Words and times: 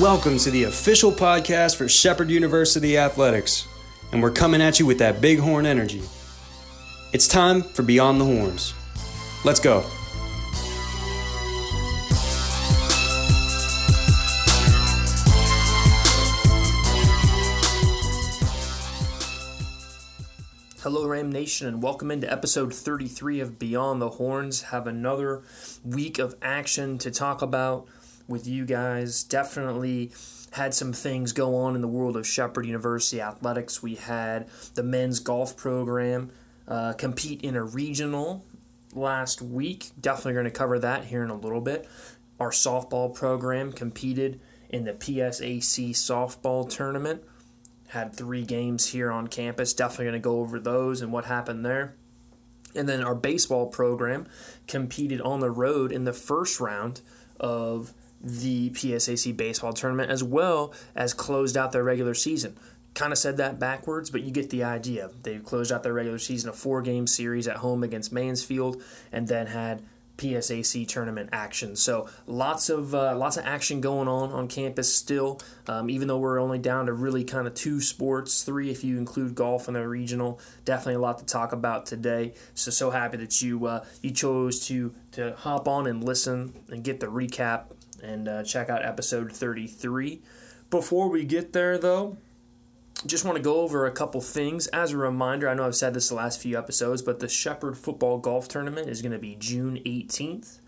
Welcome 0.00 0.38
to 0.38 0.52
the 0.52 0.62
official 0.62 1.10
podcast 1.10 1.74
for 1.74 1.88
Shepherd 1.88 2.30
University 2.30 2.96
Athletics, 2.96 3.66
and 4.12 4.22
we're 4.22 4.30
coming 4.30 4.62
at 4.62 4.78
you 4.78 4.86
with 4.86 5.00
that 5.00 5.20
bighorn 5.20 5.66
energy. 5.66 6.02
It's 7.12 7.26
time 7.26 7.62
for 7.64 7.82
Beyond 7.82 8.20
the 8.20 8.24
Horns. 8.24 8.74
Let's 9.44 9.58
go. 9.58 9.80
Hello, 20.80 21.08
Ram 21.08 21.32
Nation, 21.32 21.66
and 21.66 21.82
welcome 21.82 22.12
into 22.12 22.30
episode 22.32 22.72
33 22.72 23.40
of 23.40 23.58
Beyond 23.58 24.00
the 24.00 24.10
Horns. 24.10 24.62
Have 24.62 24.86
another 24.86 25.42
week 25.84 26.20
of 26.20 26.36
action 26.40 26.98
to 26.98 27.10
talk 27.10 27.42
about 27.42 27.88
with 28.28 28.46
you 28.46 28.64
guys. 28.64 29.24
Definitely 29.24 30.12
had 30.52 30.74
some 30.74 30.92
things 30.92 31.32
go 31.32 31.56
on 31.56 31.74
in 31.74 31.80
the 31.80 31.88
world 31.88 32.16
of 32.16 32.26
Shepherd 32.26 32.66
University 32.66 33.20
athletics. 33.20 33.82
We 33.82 33.96
had 33.96 34.48
the 34.74 34.82
men's 34.82 35.18
golf 35.18 35.56
program 35.56 36.30
uh, 36.68 36.92
compete 36.92 37.42
in 37.42 37.56
a 37.56 37.64
regional 37.64 38.44
last 38.94 39.42
week. 39.42 39.90
Definitely 40.00 40.34
going 40.34 40.44
to 40.44 40.50
cover 40.50 40.78
that 40.78 41.06
here 41.06 41.24
in 41.24 41.30
a 41.30 41.36
little 41.36 41.60
bit. 41.60 41.88
Our 42.38 42.50
softball 42.50 43.14
program 43.14 43.72
competed 43.72 44.40
in 44.68 44.84
the 44.84 44.92
PSAC 44.92 45.90
softball 45.90 46.68
tournament. 46.68 47.22
Had 47.88 48.14
three 48.14 48.44
games 48.44 48.88
here 48.88 49.10
on 49.10 49.28
campus. 49.28 49.72
Definitely 49.72 50.04
going 50.06 50.12
to 50.14 50.18
go 50.20 50.40
over 50.40 50.60
those 50.60 51.00
and 51.00 51.10
what 51.10 51.24
happened 51.24 51.64
there. 51.64 51.94
And 52.74 52.88
then 52.88 53.02
our 53.02 53.14
baseball 53.14 53.66
program 53.66 54.26
competed 54.66 55.22
on 55.22 55.40
the 55.40 55.50
road 55.50 55.90
in 55.90 56.04
the 56.04 56.12
first 56.12 56.60
round 56.60 57.00
of 57.40 57.94
the 58.20 58.70
PSAC 58.70 59.36
baseball 59.36 59.72
tournament 59.72 60.10
as 60.10 60.22
well 60.22 60.72
as 60.94 61.14
closed 61.14 61.56
out 61.56 61.72
their 61.72 61.84
regular 61.84 62.14
season. 62.14 62.56
Kind 62.94 63.12
of 63.12 63.18
said 63.18 63.36
that 63.36 63.58
backwards, 63.58 64.10
but 64.10 64.22
you 64.22 64.30
get 64.30 64.50
the 64.50 64.64
idea. 64.64 65.10
They 65.22 65.38
closed 65.38 65.70
out 65.70 65.82
their 65.82 65.92
regular 65.92 66.18
season 66.18 66.50
a 66.50 66.52
four 66.52 66.82
game 66.82 67.06
series 67.06 67.46
at 67.46 67.58
home 67.58 67.82
against 67.82 68.12
Mansfield 68.12 68.82
and 69.12 69.28
then 69.28 69.46
had 69.46 69.82
PSAC 70.18 70.86
tournament 70.86 71.30
action. 71.32 71.76
So 71.76 72.08
lots 72.26 72.68
of 72.68 72.94
uh, 72.94 73.16
lots 73.16 73.36
of 73.36 73.46
action 73.46 73.80
going 73.80 74.08
on 74.08 74.32
on 74.32 74.48
campus 74.48 74.92
still. 74.92 75.40
Um, 75.66 75.88
even 75.88 76.08
though 76.08 76.18
we're 76.18 76.40
only 76.40 76.58
down 76.58 76.86
to 76.86 76.92
really 76.92 77.24
kind 77.24 77.46
of 77.46 77.54
two 77.54 77.80
sports, 77.80 78.42
three 78.42 78.70
if 78.70 78.84
you 78.84 78.98
include 78.98 79.34
golf 79.34 79.68
and 79.68 79.76
the 79.76 79.88
regional. 79.88 80.40
Definitely 80.64 80.94
a 80.94 81.00
lot 81.00 81.18
to 81.18 81.24
talk 81.24 81.52
about 81.52 81.86
today. 81.86 82.34
So 82.54 82.70
so 82.70 82.90
happy 82.90 83.16
that 83.18 83.40
you 83.40 83.64
uh, 83.66 83.84
you 84.02 84.10
chose 84.10 84.66
to 84.66 84.92
to 85.12 85.34
hop 85.36 85.68
on 85.68 85.86
and 85.86 86.02
listen 86.02 86.52
and 86.68 86.82
get 86.82 87.00
the 87.00 87.06
recap 87.06 87.70
and 88.02 88.28
uh, 88.28 88.42
check 88.42 88.68
out 88.68 88.84
episode 88.84 89.32
33. 89.32 90.22
Before 90.70 91.08
we 91.08 91.24
get 91.24 91.52
there, 91.52 91.78
though, 91.78 92.18
just 93.06 93.24
want 93.24 93.36
to 93.36 93.42
go 93.42 93.60
over 93.60 93.86
a 93.86 93.92
couple 93.92 94.20
things. 94.20 94.66
As 94.68 94.92
a 94.92 94.98
reminder, 94.98 95.48
I 95.48 95.54
know 95.54 95.66
I've 95.66 95.76
said 95.76 95.94
this 95.94 96.08
the 96.08 96.14
last 96.14 96.40
few 96.40 96.58
episodes, 96.58 97.02
but 97.02 97.20
the 97.20 97.28
Shepherd 97.28 97.78
Football 97.78 98.18
Golf 98.18 98.48
Tournament 98.48 98.88
is 98.88 99.02
going 99.02 99.12
to 99.12 99.18
be 99.18 99.36
June 99.36 99.80
18th 99.86 100.58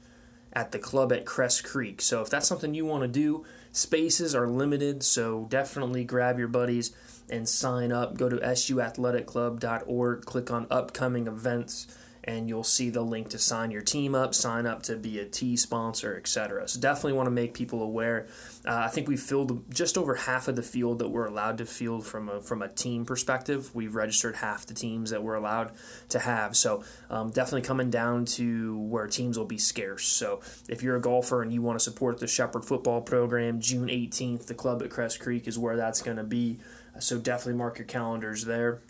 at 0.53 0.73
the 0.73 0.79
club 0.79 1.13
at 1.13 1.27
Crest 1.27 1.65
Creek. 1.65 2.01
So 2.01 2.23
if 2.23 2.31
that's 2.31 2.49
something 2.49 2.75
you 2.75 2.85
want 2.85 3.03
to 3.03 3.09
do, 3.09 3.45
spaces 3.73 4.35
are 4.35 4.49
limited, 4.49 5.03
so 5.03 5.47
definitely 5.49 6.05
grab 6.05 6.39
your 6.39 6.49
buddies 6.49 6.95
and 7.29 7.49
sign 7.49 7.93
up. 7.93 8.17
Go 8.17 8.29
to 8.29 8.37
suathleticclub.org, 8.37 10.25
click 10.25 10.51
on 10.51 10.67
upcoming 10.71 11.27
events 11.27 11.87
and 12.25 12.49
you'll 12.49 12.65
see 12.65 12.91
the 12.91 13.03
link 13.03 13.29
to 13.31 13.39
sign 13.39 13.71
your 13.71 13.83
team 13.83 14.15
up, 14.15 14.35
sign 14.35 14.67
up 14.67 14.83
to 14.85 14.97
be 14.97 15.19
a 15.19 15.25
T 15.25 15.57
sponsor, 15.57 16.17
etc. 16.17 16.69
So 16.69 16.81
definitely 16.81 17.15
want 17.15 17.27
to 17.27 17.31
make 17.31 17.55
people 17.55 17.83
aware. 17.83 18.27
Uh, 18.67 18.75
I 18.75 18.89
think 18.89 19.09
we 19.09 19.17
filled 19.17 19.73
just 19.73 19.97
over 19.97 20.15
half 20.15 20.49
of 20.49 20.57
the 20.57 20.63
field 20.63 20.99
that 20.99 21.09
we're 21.09 21.27
allowed 21.27 21.59
to 21.59 21.67
field 21.67 22.07
from 22.07 22.29
a 22.29 22.41
from 22.41 22.63
a 22.63 22.69
team 22.69 23.05
perspective. 23.05 23.75
We've 23.75 23.95
registered 23.95 24.37
half 24.37 24.67
the 24.67 24.75
teams 24.75 25.11
that 25.11 25.23
we're 25.23 25.35
allowed 25.35 25.73
to 26.11 26.19
have. 26.19 26.57
So 26.57 26.85
um, 27.09 27.31
definitely 27.31 27.63
coming 27.63 27.91
down 27.91 28.27
to 28.27 28.79
where 28.79 29.07
teams 29.07 29.39
will 29.39 29.47
be 29.47 29.59
scarce. 29.59 30.07
So 30.07 30.41
if 30.69 30.83
you're 30.83 30.97
a 30.97 31.01
golfer 31.01 31.43
and 31.43 31.53
you 31.53 31.63
want 31.63 31.79
to 31.79 31.83
support 31.83 32.19
the 32.19 32.27
Shepherd 32.27 32.65
football 32.65 33.01
program, 33.01 33.61
June 33.61 33.89
18th, 33.89 34.47
the 34.47 34.55
club 34.55 34.83
at 34.83 34.91
Crest 34.91 35.21
Creek 35.21 35.49
is 35.49 35.59
where 35.59 35.77
that's 35.77 36.03
going 36.03 36.19
to 36.19 36.25
be. 36.25 36.59
So 36.99 37.19
definitely 37.19 37.55
mark 37.55 37.79
your 37.79 37.87
calendars 37.87 38.45
there 38.45 38.83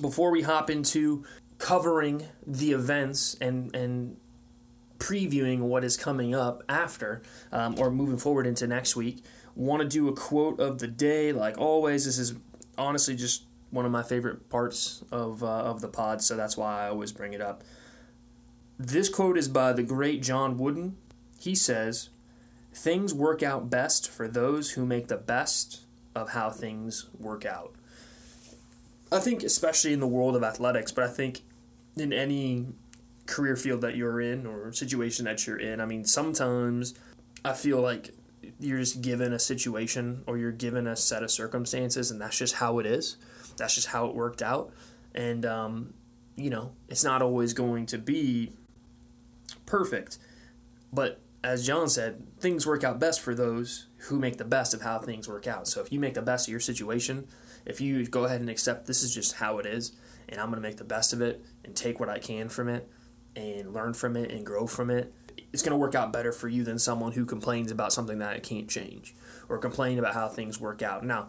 before 0.00 0.30
we 0.30 0.42
hop 0.42 0.70
into 0.70 1.24
covering 1.64 2.26
the 2.46 2.72
events 2.72 3.38
and 3.40 3.74
and 3.74 4.18
previewing 4.98 5.60
what 5.60 5.82
is 5.82 5.96
coming 5.96 6.34
up 6.34 6.62
after 6.68 7.22
um, 7.52 7.74
or 7.78 7.90
moving 7.90 8.18
forward 8.18 8.46
into 8.46 8.66
next 8.66 8.94
week 8.94 9.24
want 9.54 9.80
to 9.80 9.88
do 9.88 10.06
a 10.06 10.12
quote 10.12 10.60
of 10.60 10.78
the 10.78 10.86
day. 10.86 11.32
Like 11.32 11.56
always 11.56 12.04
this 12.04 12.18
is 12.18 12.34
honestly 12.76 13.16
just 13.16 13.46
one 13.70 13.86
of 13.86 13.90
my 13.90 14.02
favorite 14.02 14.50
parts 14.50 15.04
of, 15.10 15.42
uh, 15.42 15.46
of 15.46 15.80
the 15.80 15.88
pod 15.88 16.20
so 16.20 16.36
that's 16.36 16.54
why 16.54 16.84
i 16.84 16.88
always 16.90 17.12
bring 17.12 17.32
it 17.32 17.40
up. 17.40 17.64
This 18.78 19.08
quote 19.08 19.38
is 19.38 19.48
by 19.48 19.72
the 19.72 19.82
great 19.82 20.22
john 20.22 20.58
wooden. 20.58 20.98
He 21.40 21.54
says 21.54 22.10
things 22.74 23.14
work 23.14 23.42
out 23.42 23.70
best 23.70 24.10
for 24.10 24.28
those 24.28 24.72
who 24.72 24.84
make 24.84 25.08
the 25.08 25.16
best 25.16 25.80
of 26.14 26.32
how 26.32 26.50
things 26.50 27.08
work 27.18 27.46
out. 27.46 27.74
I 29.10 29.18
think 29.18 29.42
especially 29.42 29.94
in 29.94 30.00
the 30.00 30.06
world 30.06 30.36
of 30.36 30.44
athletics, 30.44 30.92
but 30.92 31.04
I 31.04 31.08
think 31.08 31.40
in 31.96 32.12
any 32.12 32.66
career 33.26 33.56
field 33.56 33.80
that 33.82 33.96
you're 33.96 34.20
in 34.20 34.46
or 34.46 34.72
situation 34.72 35.24
that 35.24 35.46
you're 35.46 35.58
in, 35.58 35.80
I 35.80 35.86
mean, 35.86 36.04
sometimes 36.04 36.94
I 37.44 37.52
feel 37.52 37.80
like 37.80 38.10
you're 38.60 38.78
just 38.78 39.00
given 39.00 39.32
a 39.32 39.38
situation 39.38 40.22
or 40.26 40.36
you're 40.36 40.52
given 40.52 40.86
a 40.86 40.96
set 40.96 41.22
of 41.22 41.30
circumstances 41.30 42.10
and 42.10 42.20
that's 42.20 42.38
just 42.38 42.54
how 42.54 42.78
it 42.78 42.86
is. 42.86 43.16
That's 43.56 43.74
just 43.74 43.88
how 43.88 44.06
it 44.06 44.14
worked 44.14 44.42
out. 44.42 44.72
And, 45.14 45.46
um, 45.46 45.94
you 46.36 46.50
know, 46.50 46.72
it's 46.88 47.04
not 47.04 47.22
always 47.22 47.52
going 47.52 47.86
to 47.86 47.98
be 47.98 48.52
perfect. 49.66 50.18
But 50.92 51.20
as 51.42 51.66
John 51.66 51.88
said, 51.88 52.26
things 52.38 52.66
work 52.66 52.84
out 52.84 52.98
best 52.98 53.20
for 53.20 53.34
those 53.34 53.86
who 54.08 54.18
make 54.18 54.38
the 54.38 54.44
best 54.44 54.74
of 54.74 54.82
how 54.82 54.98
things 54.98 55.28
work 55.28 55.46
out. 55.46 55.68
So 55.68 55.80
if 55.80 55.92
you 55.92 56.00
make 56.00 56.14
the 56.14 56.22
best 56.22 56.48
of 56.48 56.50
your 56.50 56.60
situation, 56.60 57.28
if 57.64 57.80
you 57.80 58.06
go 58.06 58.24
ahead 58.24 58.40
and 58.40 58.50
accept 58.50 58.86
this 58.86 59.02
is 59.02 59.14
just 59.14 59.34
how 59.34 59.58
it 59.58 59.66
is, 59.66 59.92
and 60.28 60.40
I'm 60.40 60.50
going 60.50 60.62
to 60.62 60.68
make 60.68 60.76
the 60.76 60.84
best 60.84 61.12
of 61.12 61.20
it 61.20 61.44
and 61.64 61.74
take 61.74 62.00
what 62.00 62.08
I 62.08 62.18
can 62.18 62.48
from 62.48 62.68
it 62.68 62.88
and 63.36 63.72
learn 63.72 63.94
from 63.94 64.16
it 64.16 64.30
and 64.30 64.44
grow 64.44 64.66
from 64.66 64.90
it, 64.90 65.12
it's 65.52 65.62
going 65.62 65.72
to 65.72 65.76
work 65.76 65.94
out 65.94 66.12
better 66.12 66.32
for 66.32 66.48
you 66.48 66.64
than 66.64 66.78
someone 66.78 67.12
who 67.12 67.24
complains 67.24 67.70
about 67.70 67.92
something 67.92 68.18
that 68.18 68.36
it 68.36 68.42
can't 68.42 68.68
change 68.68 69.14
or 69.48 69.58
complain 69.58 69.98
about 69.98 70.14
how 70.14 70.28
things 70.28 70.60
work 70.60 70.82
out. 70.82 71.04
Now, 71.04 71.28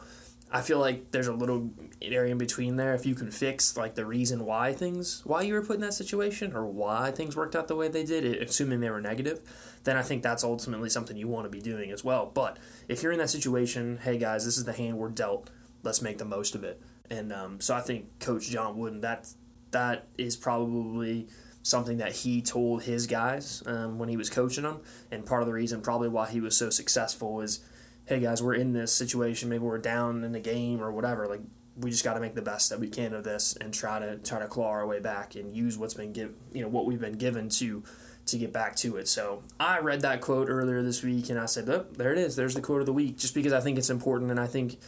I 0.51 0.61
feel 0.61 0.79
like 0.79 1.11
there's 1.11 1.27
a 1.27 1.33
little 1.33 1.71
area 2.01 2.31
in 2.31 2.37
between 2.37 2.75
there. 2.75 2.93
If 2.93 3.05
you 3.05 3.15
can 3.15 3.31
fix 3.31 3.75
like 3.75 3.95
the 3.95 4.05
reason 4.05 4.45
why 4.45 4.73
things, 4.73 5.21
why 5.25 5.41
you 5.41 5.53
were 5.55 5.63
put 5.63 5.75
in 5.75 5.81
that 5.81 5.95
situation, 5.95 6.55
or 6.55 6.65
why 6.65 7.11
things 7.11 7.35
worked 7.35 7.55
out 7.55 7.67
the 7.67 7.75
way 7.75 7.87
they 7.87 8.03
did, 8.03 8.23
assuming 8.25 8.79
they 8.79 8.91
were 8.91 9.01
negative, 9.01 9.41
then 9.83 9.97
I 9.97 10.03
think 10.03 10.21
that's 10.21 10.43
ultimately 10.43 10.89
something 10.89 11.17
you 11.17 11.27
want 11.27 11.45
to 11.45 11.49
be 11.49 11.61
doing 11.61 11.91
as 11.91 12.03
well. 12.03 12.31
But 12.31 12.57
if 12.87 13.01
you're 13.01 13.11
in 13.11 13.19
that 13.19 13.31
situation, 13.31 13.99
hey 14.03 14.17
guys, 14.19 14.45
this 14.45 14.57
is 14.57 14.65
the 14.65 14.73
hand 14.73 14.97
we're 14.97 15.09
dealt 15.09 15.49
let's 15.85 16.01
make 16.01 16.17
the 16.17 16.25
most 16.25 16.55
of 16.55 16.63
it. 16.63 16.81
And 17.09 17.31
um, 17.31 17.61
so 17.61 17.75
I 17.75 17.81
think 17.81 18.19
Coach 18.19 18.49
John 18.49 18.77
Wooden 18.77 19.01
that 19.01 19.27
that 19.71 20.07
is 20.17 20.35
probably 20.35 21.27
something 21.63 21.97
that 21.97 22.11
he 22.13 22.41
told 22.41 22.83
his 22.83 23.07
guys 23.07 23.63
um, 23.65 23.97
when 23.97 24.07
he 24.07 24.17
was 24.17 24.29
coaching 24.29 24.63
them, 24.63 24.81
and 25.11 25.25
part 25.25 25.41
of 25.41 25.47
the 25.47 25.53
reason 25.53 25.81
probably 25.81 26.07
why 26.07 26.29
he 26.29 26.39
was 26.39 26.55
so 26.55 26.69
successful 26.69 27.41
is, 27.41 27.59
hey 28.05 28.19
guys, 28.19 28.41
we're 28.41 28.53
in 28.53 28.73
this 28.73 28.93
situation. 28.93 29.49
Maybe 29.49 29.63
we're 29.63 29.77
down 29.77 30.23
in 30.23 30.31
the 30.31 30.39
game 30.39 30.81
or 30.81 30.91
whatever. 30.91 31.27
Like 31.27 31.41
we 31.77 31.91
just 31.91 32.03
got 32.03 32.13
to 32.13 32.19
make 32.19 32.35
the 32.35 32.41
best 32.41 32.69
that 32.69 32.79
we 32.79 32.87
can 32.87 33.13
of 33.13 33.23
this 33.23 33.55
and 33.59 33.73
try 33.73 33.99
to 33.99 34.17
try 34.17 34.39
to 34.39 34.47
claw 34.47 34.69
our 34.69 34.87
way 34.87 34.99
back 34.99 35.35
and 35.35 35.55
use 35.55 35.77
what's 35.77 35.93
been 35.93 36.13
given, 36.13 36.35
you 36.53 36.61
know, 36.61 36.69
what 36.69 36.85
we've 36.85 37.01
been 37.01 37.17
given 37.17 37.49
to 37.49 37.83
to 38.27 38.37
get 38.37 38.51
back 38.51 38.75
to 38.75 38.97
it. 38.97 39.07
So 39.07 39.43
I 39.59 39.79
read 39.79 40.01
that 40.01 40.21
quote 40.21 40.49
earlier 40.49 40.81
this 40.81 41.03
week 41.03 41.29
and 41.29 41.39
I 41.39 41.45
said, 41.45 41.69
oh, 41.69 41.85
there 41.95 42.11
it 42.11 42.17
is. 42.17 42.35
There's 42.35 42.55
the 42.55 42.61
quote 42.61 42.79
of 42.79 42.85
the 42.85 42.93
week. 42.93 43.17
Just 43.17 43.35
because 43.35 43.53
I 43.53 43.59
think 43.59 43.77
it's 43.77 43.89
important 43.89 44.31
and 44.31 44.39
I 44.39 44.47
think 44.47 44.79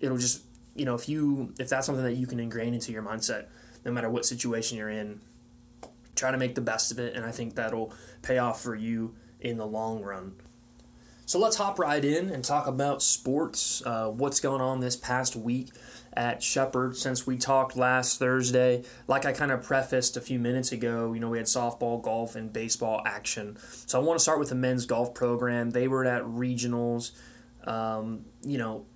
it'll 0.00 0.16
just 0.18 0.42
you 0.80 0.86
know 0.86 0.94
if 0.94 1.08
you 1.08 1.52
if 1.58 1.68
that's 1.68 1.86
something 1.86 2.04
that 2.04 2.16
you 2.16 2.26
can 2.26 2.40
ingrain 2.40 2.74
into 2.74 2.90
your 2.90 3.02
mindset 3.02 3.46
no 3.84 3.92
matter 3.92 4.10
what 4.10 4.24
situation 4.24 4.76
you're 4.78 4.90
in 4.90 5.20
try 6.16 6.30
to 6.30 6.36
make 6.36 6.54
the 6.54 6.60
best 6.60 6.90
of 6.90 6.98
it 6.98 7.14
and 7.14 7.24
i 7.24 7.30
think 7.30 7.54
that'll 7.54 7.92
pay 8.22 8.38
off 8.38 8.62
for 8.62 8.74
you 8.74 9.14
in 9.40 9.56
the 9.56 9.66
long 9.66 10.02
run. 10.02 10.34
So 11.26 11.38
let's 11.38 11.56
hop 11.56 11.78
right 11.78 12.04
in 12.04 12.28
and 12.28 12.44
talk 12.44 12.66
about 12.66 13.02
sports 13.02 13.82
uh, 13.86 14.08
what's 14.08 14.40
going 14.40 14.60
on 14.60 14.80
this 14.80 14.96
past 14.96 15.36
week 15.36 15.68
at 16.12 16.42
shepherd 16.42 16.96
since 16.96 17.24
we 17.24 17.36
talked 17.36 17.76
last 17.76 18.18
thursday. 18.18 18.82
Like 19.06 19.24
i 19.24 19.32
kind 19.32 19.52
of 19.52 19.62
prefaced 19.62 20.16
a 20.16 20.20
few 20.20 20.40
minutes 20.40 20.72
ago 20.72 21.12
you 21.12 21.20
know 21.20 21.30
we 21.30 21.38
had 21.38 21.46
softball 21.46 22.02
golf 22.02 22.34
and 22.34 22.52
baseball 22.52 23.02
action. 23.06 23.56
So 23.86 24.00
i 24.00 24.02
want 24.02 24.18
to 24.18 24.22
start 24.22 24.40
with 24.40 24.48
the 24.48 24.56
men's 24.56 24.86
golf 24.86 25.14
program. 25.14 25.70
They 25.70 25.88
were 25.88 26.04
at 26.04 26.22
regionals. 26.22 27.12
Um, 27.64 28.24
you 28.42 28.58
know 28.58 28.86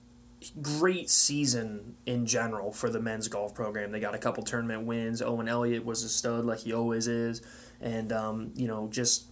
great 0.50 1.10
season 1.10 1.96
in 2.06 2.26
general 2.26 2.72
for 2.72 2.90
the 2.90 3.00
men's 3.00 3.28
golf 3.28 3.54
program. 3.54 3.92
They 3.92 4.00
got 4.00 4.14
a 4.14 4.18
couple 4.18 4.42
tournament 4.42 4.84
wins. 4.84 5.22
Owen 5.22 5.48
Elliott 5.48 5.84
was 5.84 6.02
a 6.02 6.08
stud 6.08 6.44
like 6.44 6.60
he 6.60 6.72
always 6.72 7.08
is, 7.08 7.42
and 7.80 8.12
um, 8.12 8.52
you 8.54 8.66
know 8.66 8.88
just 8.90 9.26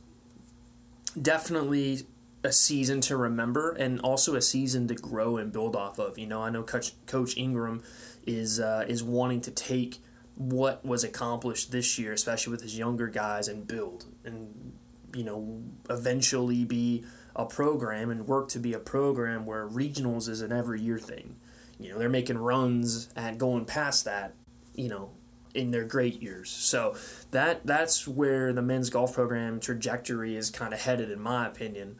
definitely 1.20 2.06
a 2.44 2.52
season 2.52 3.00
to 3.00 3.16
remember 3.16 3.72
and 3.72 4.00
also 4.00 4.34
a 4.34 4.42
season 4.42 4.88
to 4.88 4.94
grow 4.94 5.36
and 5.36 5.52
build 5.52 5.76
off 5.76 5.98
of. 5.98 6.18
You 6.18 6.26
know, 6.26 6.42
I 6.42 6.50
know 6.50 6.62
Coach, 6.62 6.92
Coach 7.06 7.36
Ingram 7.36 7.82
is 8.26 8.60
uh, 8.60 8.84
is 8.88 9.02
wanting 9.02 9.40
to 9.42 9.50
take 9.50 9.98
what 10.34 10.84
was 10.84 11.04
accomplished 11.04 11.70
this 11.72 11.98
year, 11.98 12.12
especially 12.12 12.50
with 12.50 12.62
his 12.62 12.76
younger 12.76 13.08
guys, 13.08 13.48
and 13.48 13.66
build 13.66 14.06
and 14.24 14.72
you 15.14 15.24
know 15.24 15.62
eventually 15.90 16.64
be 16.64 17.04
a 17.34 17.46
program 17.46 18.10
and 18.10 18.26
work 18.26 18.48
to 18.48 18.58
be 18.58 18.72
a 18.72 18.78
program 18.78 19.46
where 19.46 19.66
regionals 19.66 20.28
is 20.28 20.40
an 20.40 20.52
every 20.52 20.80
year 20.80 20.98
thing. 20.98 21.36
You 21.78 21.92
know, 21.92 21.98
they're 21.98 22.08
making 22.08 22.38
runs 22.38 23.08
at 23.16 23.38
going 23.38 23.64
past 23.64 24.04
that. 24.04 24.34
You 24.74 24.88
know, 24.88 25.10
in 25.54 25.70
their 25.70 25.84
great 25.84 26.22
years. 26.22 26.50
So 26.50 26.96
that 27.30 27.66
that's 27.66 28.06
where 28.08 28.52
the 28.52 28.62
men's 28.62 28.90
golf 28.90 29.14
program 29.14 29.60
trajectory 29.60 30.36
is 30.36 30.50
kind 30.50 30.72
of 30.72 30.80
headed, 30.80 31.10
in 31.10 31.20
my 31.20 31.46
opinion. 31.46 31.96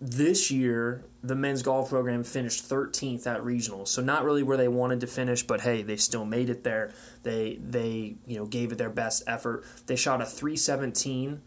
This 0.00 0.50
year, 0.50 1.04
the 1.22 1.34
men's 1.34 1.62
golf 1.62 1.88
program 1.88 2.22
finished 2.22 2.68
13th 2.68 3.26
at 3.26 3.40
regionals, 3.40 3.88
so 3.88 4.02
not 4.02 4.24
really 4.24 4.42
where 4.42 4.58
they 4.58 4.68
wanted 4.68 5.00
to 5.00 5.06
finish, 5.06 5.42
but 5.42 5.62
hey, 5.62 5.82
they 5.82 5.96
still 5.96 6.26
made 6.26 6.50
it 6.50 6.64
there. 6.64 6.92
They 7.22 7.58
they 7.66 8.16
you 8.26 8.38
know 8.38 8.46
gave 8.46 8.72
it 8.72 8.78
their 8.78 8.90
best 8.90 9.22
effort. 9.26 9.64
They 9.86 9.96
shot 9.96 10.20
a 10.20 10.26
317 10.26 11.40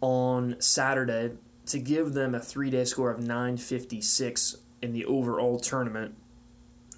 on 0.00 0.56
Saturday 0.58 1.32
to 1.66 1.78
give 1.78 2.14
them 2.14 2.34
a 2.34 2.40
three 2.40 2.70
day 2.70 2.84
score 2.84 3.10
of 3.10 3.20
956 3.20 4.56
in 4.80 4.92
the 4.92 5.04
overall 5.04 5.58
tournament, 5.58 6.16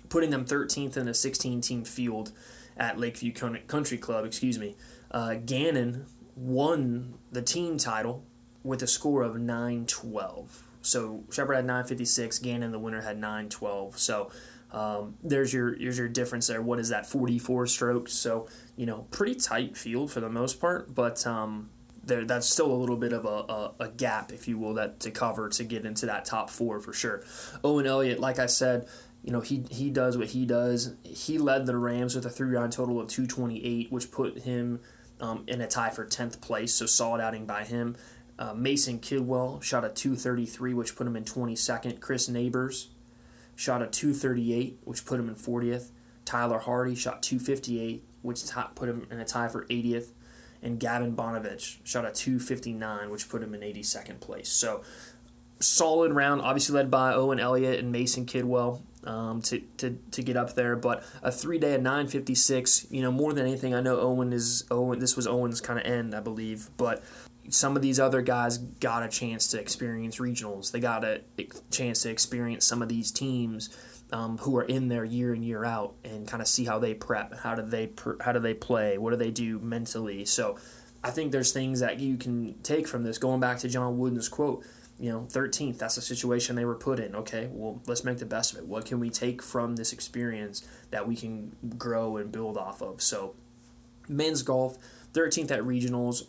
putting 0.08 0.30
them 0.30 0.44
13th 0.44 0.96
in 0.96 1.08
a 1.08 1.14
16 1.14 1.60
team 1.60 1.84
field 1.84 2.32
at 2.76 2.98
Lakeview 2.98 3.32
Country 3.32 3.98
Club. 3.98 4.24
Excuse 4.24 4.58
me. 4.58 4.76
Uh, 5.10 5.34
Gannon 5.34 6.06
won 6.34 7.14
the 7.30 7.42
team 7.42 7.78
title 7.78 8.24
with 8.62 8.82
a 8.82 8.86
score 8.86 9.22
of 9.22 9.36
912. 9.36 10.64
So 10.80 11.24
Shepherd 11.30 11.54
had 11.54 11.66
956, 11.66 12.38
Gannon 12.40 12.72
the 12.72 12.78
winner 12.78 13.02
had 13.02 13.18
912. 13.18 13.98
So 13.98 14.30
um, 14.70 15.16
there's 15.22 15.52
your 15.52 15.78
there's 15.78 15.98
your 15.98 16.08
difference 16.08 16.48
there. 16.48 16.60
What 16.60 16.78
is 16.78 16.88
that? 16.88 17.06
44 17.06 17.66
strokes. 17.66 18.12
So 18.12 18.48
you 18.76 18.86
know, 18.86 19.06
pretty 19.10 19.36
tight 19.36 19.76
field 19.76 20.10
for 20.10 20.20
the 20.20 20.28
most 20.28 20.60
part, 20.60 20.94
but 20.94 21.26
um, 21.26 21.70
there 22.06 22.24
that's 22.24 22.48
still 22.48 22.70
a 22.70 22.74
little 22.74 22.96
bit 22.96 23.12
of 23.12 23.24
a, 23.24 23.28
a, 23.28 23.72
a, 23.80 23.88
gap, 23.88 24.32
if 24.32 24.48
you 24.48 24.58
will, 24.58 24.74
that 24.74 25.00
to 25.00 25.10
cover 25.10 25.48
to 25.48 25.64
get 25.64 25.84
into 25.84 26.06
that 26.06 26.24
top 26.24 26.50
four 26.50 26.80
for 26.80 26.92
sure. 26.92 27.22
Owen 27.62 27.86
Elliott, 27.86 28.20
like 28.20 28.38
I 28.38 28.46
said, 28.46 28.88
you 29.22 29.32
know 29.32 29.40
he 29.40 29.64
he 29.70 29.90
does 29.90 30.18
what 30.18 30.28
he 30.28 30.44
does. 30.44 30.94
He 31.02 31.38
led 31.38 31.66
the 31.66 31.76
Rams 31.76 32.14
with 32.14 32.26
a 32.26 32.30
three 32.30 32.54
round 32.54 32.72
total 32.72 33.00
of 33.00 33.08
228, 33.08 33.90
which 33.90 34.10
put 34.10 34.38
him 34.38 34.80
um, 35.20 35.44
in 35.46 35.60
a 35.60 35.66
tie 35.66 35.90
for 35.90 36.04
10th 36.04 36.40
place. 36.40 36.74
So 36.74 36.86
solid 36.86 37.20
outing 37.20 37.46
by 37.46 37.64
him. 37.64 37.96
Uh, 38.38 38.52
Mason 38.52 38.98
Kidwell 38.98 39.62
shot 39.62 39.84
a 39.84 39.88
233, 39.88 40.74
which 40.74 40.96
put 40.96 41.06
him 41.06 41.16
in 41.16 41.24
22nd. 41.24 42.00
Chris 42.00 42.28
Neighbors 42.28 42.88
shot 43.54 43.80
a 43.80 43.86
238, 43.86 44.80
which 44.84 45.06
put 45.06 45.20
him 45.20 45.28
in 45.28 45.36
40th. 45.36 45.90
Tyler 46.24 46.58
Hardy 46.58 46.94
shot 46.94 47.22
258, 47.22 48.04
which 48.22 48.44
t- 48.44 48.60
put 48.74 48.88
him 48.88 49.06
in 49.10 49.20
a 49.20 49.24
tie 49.24 49.48
for 49.48 49.64
80th 49.66 50.08
and 50.64 50.80
Gavin 50.80 51.14
Bonovich 51.14 51.76
shot 51.84 52.04
a 52.04 52.10
259, 52.10 53.10
which 53.10 53.28
put 53.28 53.42
him 53.42 53.54
in 53.54 53.60
82nd 53.60 54.18
place. 54.18 54.48
So 54.48 54.82
solid 55.60 56.12
round, 56.12 56.40
obviously 56.40 56.74
led 56.74 56.90
by 56.90 57.12
Owen 57.12 57.38
Elliott 57.38 57.78
and 57.78 57.92
Mason 57.92 58.26
Kidwell 58.26 58.80
um, 59.04 59.42
to, 59.42 59.60
to, 59.76 59.98
to 60.10 60.22
get 60.22 60.36
up 60.36 60.54
there. 60.54 60.74
But 60.74 61.04
a 61.22 61.30
three 61.30 61.58
day 61.58 61.74
at 61.74 61.82
956, 61.82 62.86
you 62.90 63.02
know, 63.02 63.12
more 63.12 63.32
than 63.32 63.46
anything, 63.46 63.74
I 63.74 63.80
know 63.80 64.00
Owen 64.00 64.32
is 64.32 64.64
Owen. 64.70 64.98
This 64.98 65.16
was 65.16 65.26
Owen's 65.26 65.60
kind 65.60 65.78
of 65.78 65.84
end, 65.84 66.14
I 66.14 66.20
believe. 66.20 66.70
But 66.76 67.04
some 67.50 67.76
of 67.76 67.82
these 67.82 68.00
other 68.00 68.22
guys 68.22 68.56
got 68.58 69.02
a 69.02 69.08
chance 69.08 69.48
to 69.48 69.60
experience 69.60 70.16
regionals. 70.16 70.72
They 70.72 70.80
got 70.80 71.04
a 71.04 71.20
chance 71.70 72.02
to 72.02 72.10
experience 72.10 72.64
some 72.64 72.80
of 72.80 72.88
these 72.88 73.10
teams 73.10 73.68
um, 74.14 74.38
who 74.38 74.56
are 74.56 74.62
in 74.62 74.86
there 74.86 75.04
year 75.04 75.34
in 75.34 75.42
year 75.42 75.64
out 75.64 75.96
and 76.04 76.28
kind 76.28 76.40
of 76.40 76.46
see 76.46 76.64
how 76.64 76.78
they 76.78 76.94
prep, 76.94 77.36
how 77.40 77.56
do 77.56 77.62
they 77.62 77.90
how 78.20 78.30
do 78.30 78.38
they 78.38 78.54
play, 78.54 78.96
what 78.96 79.10
do 79.10 79.16
they 79.16 79.32
do 79.32 79.58
mentally. 79.58 80.24
So 80.24 80.56
I 81.02 81.10
think 81.10 81.32
there's 81.32 81.52
things 81.52 81.80
that 81.80 81.98
you 81.98 82.16
can 82.16 82.54
take 82.62 82.86
from 82.86 83.02
this. 83.02 83.18
Going 83.18 83.40
back 83.40 83.58
to 83.58 83.68
John 83.68 83.98
Wooden's 83.98 84.28
quote, 84.28 84.64
you 85.00 85.10
know, 85.10 85.26
13th, 85.28 85.78
that's 85.78 85.96
the 85.96 86.00
situation 86.00 86.54
they 86.54 86.64
were 86.64 86.76
put 86.76 87.00
in. 87.00 87.16
Okay, 87.16 87.48
well, 87.50 87.82
let's 87.88 88.04
make 88.04 88.18
the 88.18 88.24
best 88.24 88.52
of 88.52 88.58
it. 88.58 88.66
What 88.66 88.86
can 88.86 89.00
we 89.00 89.10
take 89.10 89.42
from 89.42 89.74
this 89.74 89.92
experience 89.92 90.66
that 90.90 91.08
we 91.08 91.16
can 91.16 91.56
grow 91.76 92.16
and 92.16 92.30
build 92.30 92.56
off 92.56 92.80
of? 92.82 93.02
So, 93.02 93.34
men's 94.08 94.44
golf, 94.44 94.78
13th 95.12 95.50
at 95.50 95.60
regionals. 95.62 96.28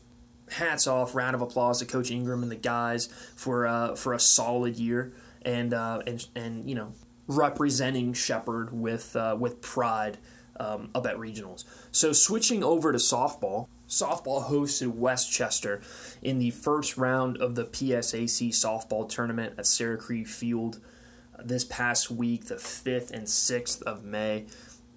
Hats 0.52 0.88
off, 0.88 1.14
round 1.14 1.36
of 1.36 1.42
applause 1.42 1.80
to 1.80 1.86
Coach 1.86 2.10
Ingram 2.10 2.42
and 2.44 2.52
the 2.52 2.56
guys 2.56 3.10
for 3.36 3.66
uh, 3.66 3.96
for 3.96 4.14
a 4.14 4.20
solid 4.20 4.76
year 4.76 5.14
and 5.44 5.74
uh, 5.74 6.02
and 6.06 6.28
and 6.36 6.70
you 6.70 6.76
know 6.76 6.94
representing 7.28 8.14
Shepherd 8.14 8.72
with 8.72 9.16
uh, 9.16 9.36
with 9.40 9.62
pride 9.62 10.18
um, 10.60 10.90
up 10.96 11.06
at 11.06 11.18
regionals. 11.18 11.66
So 11.92 12.14
switching 12.14 12.64
over 12.64 12.92
to 12.92 12.98
softball, 12.98 13.68
softball 13.88 14.48
hosted 14.48 14.94
West 14.94 15.32
Chester 15.32 15.82
in 16.22 16.40
the 16.40 16.52
first 16.52 16.98
round 16.98 17.38
of 17.38 17.56
the 17.56 17.66
PSAC 17.66 18.50
softball 18.50 19.08
tournament 19.08 19.56
at 19.58 19.66
Sarah 19.66 19.98
Creek 19.98 20.28
Field 20.28 20.80
uh, 21.38 21.42
this 21.44 21.64
past 21.66 22.10
week, 22.10 22.46
the 22.46 22.58
fifth 22.58 23.12
and 23.12 23.28
sixth 23.28 23.82
of 23.84 24.04
May. 24.04 24.46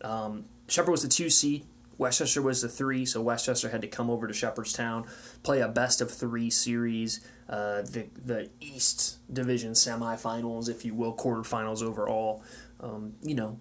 Um, 0.02 0.44
Shepherd 0.68 0.92
was 0.92 1.02
the 1.02 1.08
two 1.08 1.30
seed. 1.30 1.64
West 1.96 2.18
Chester 2.18 2.40
was 2.40 2.62
the 2.62 2.68
three, 2.68 3.04
so 3.04 3.20
West 3.20 3.46
Chester 3.46 3.70
had 3.70 3.80
to 3.80 3.88
come 3.88 4.08
over 4.08 4.28
to 4.28 4.32
Shepherdstown, 4.32 5.04
play 5.42 5.60
a 5.60 5.68
best 5.68 6.00
of 6.00 6.12
three 6.12 6.48
series 6.48 7.26
uh, 7.48 7.82
the 7.82 8.06
the 8.24 8.50
East 8.60 9.18
Division 9.32 9.72
semifinals, 9.72 10.68
if 10.68 10.84
you 10.84 10.94
will, 10.94 11.14
quarterfinals 11.14 11.82
overall. 11.82 12.42
Um, 12.80 13.14
you 13.22 13.34
know, 13.34 13.58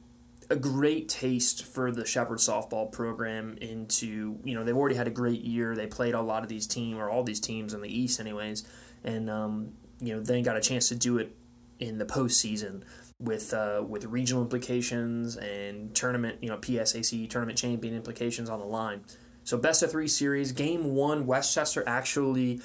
a 0.49 0.55
great 0.55 1.09
taste 1.09 1.63
for 1.63 1.91
the 1.91 2.05
Shepherd 2.05 2.39
softball 2.39 2.91
program. 2.91 3.57
Into 3.61 4.39
you 4.43 4.55
know, 4.55 4.63
they've 4.63 4.75
already 4.75 4.95
had 4.95 5.07
a 5.07 5.11
great 5.11 5.41
year. 5.41 5.75
They 5.75 5.87
played 5.87 6.13
a 6.13 6.21
lot 6.21 6.43
of 6.43 6.49
these 6.49 6.67
teams 6.67 6.97
or 6.97 7.09
all 7.09 7.23
these 7.23 7.39
teams 7.39 7.73
in 7.73 7.81
the 7.81 7.89
East, 7.89 8.19
anyways, 8.19 8.67
and 9.03 9.29
um, 9.29 9.73
you 9.99 10.15
know, 10.15 10.21
they 10.21 10.41
got 10.41 10.57
a 10.57 10.61
chance 10.61 10.89
to 10.89 10.95
do 10.95 11.17
it 11.17 11.35
in 11.79 11.97
the 11.97 12.05
postseason 12.05 12.83
with 13.19 13.53
uh, 13.53 13.83
with 13.87 14.05
regional 14.05 14.43
implications 14.43 15.37
and 15.37 15.95
tournament, 15.95 16.37
you 16.41 16.49
know, 16.49 16.57
PSAC 16.57 17.29
tournament 17.29 17.57
champion 17.57 17.95
implications 17.95 18.49
on 18.49 18.59
the 18.59 18.65
line. 18.65 19.01
So 19.43 19.57
best 19.57 19.81
of 19.81 19.91
three 19.91 20.09
series. 20.09 20.51
Game 20.51 20.93
one, 20.93 21.25
West 21.25 21.55
Chester 21.55 21.83
actually 21.87 22.61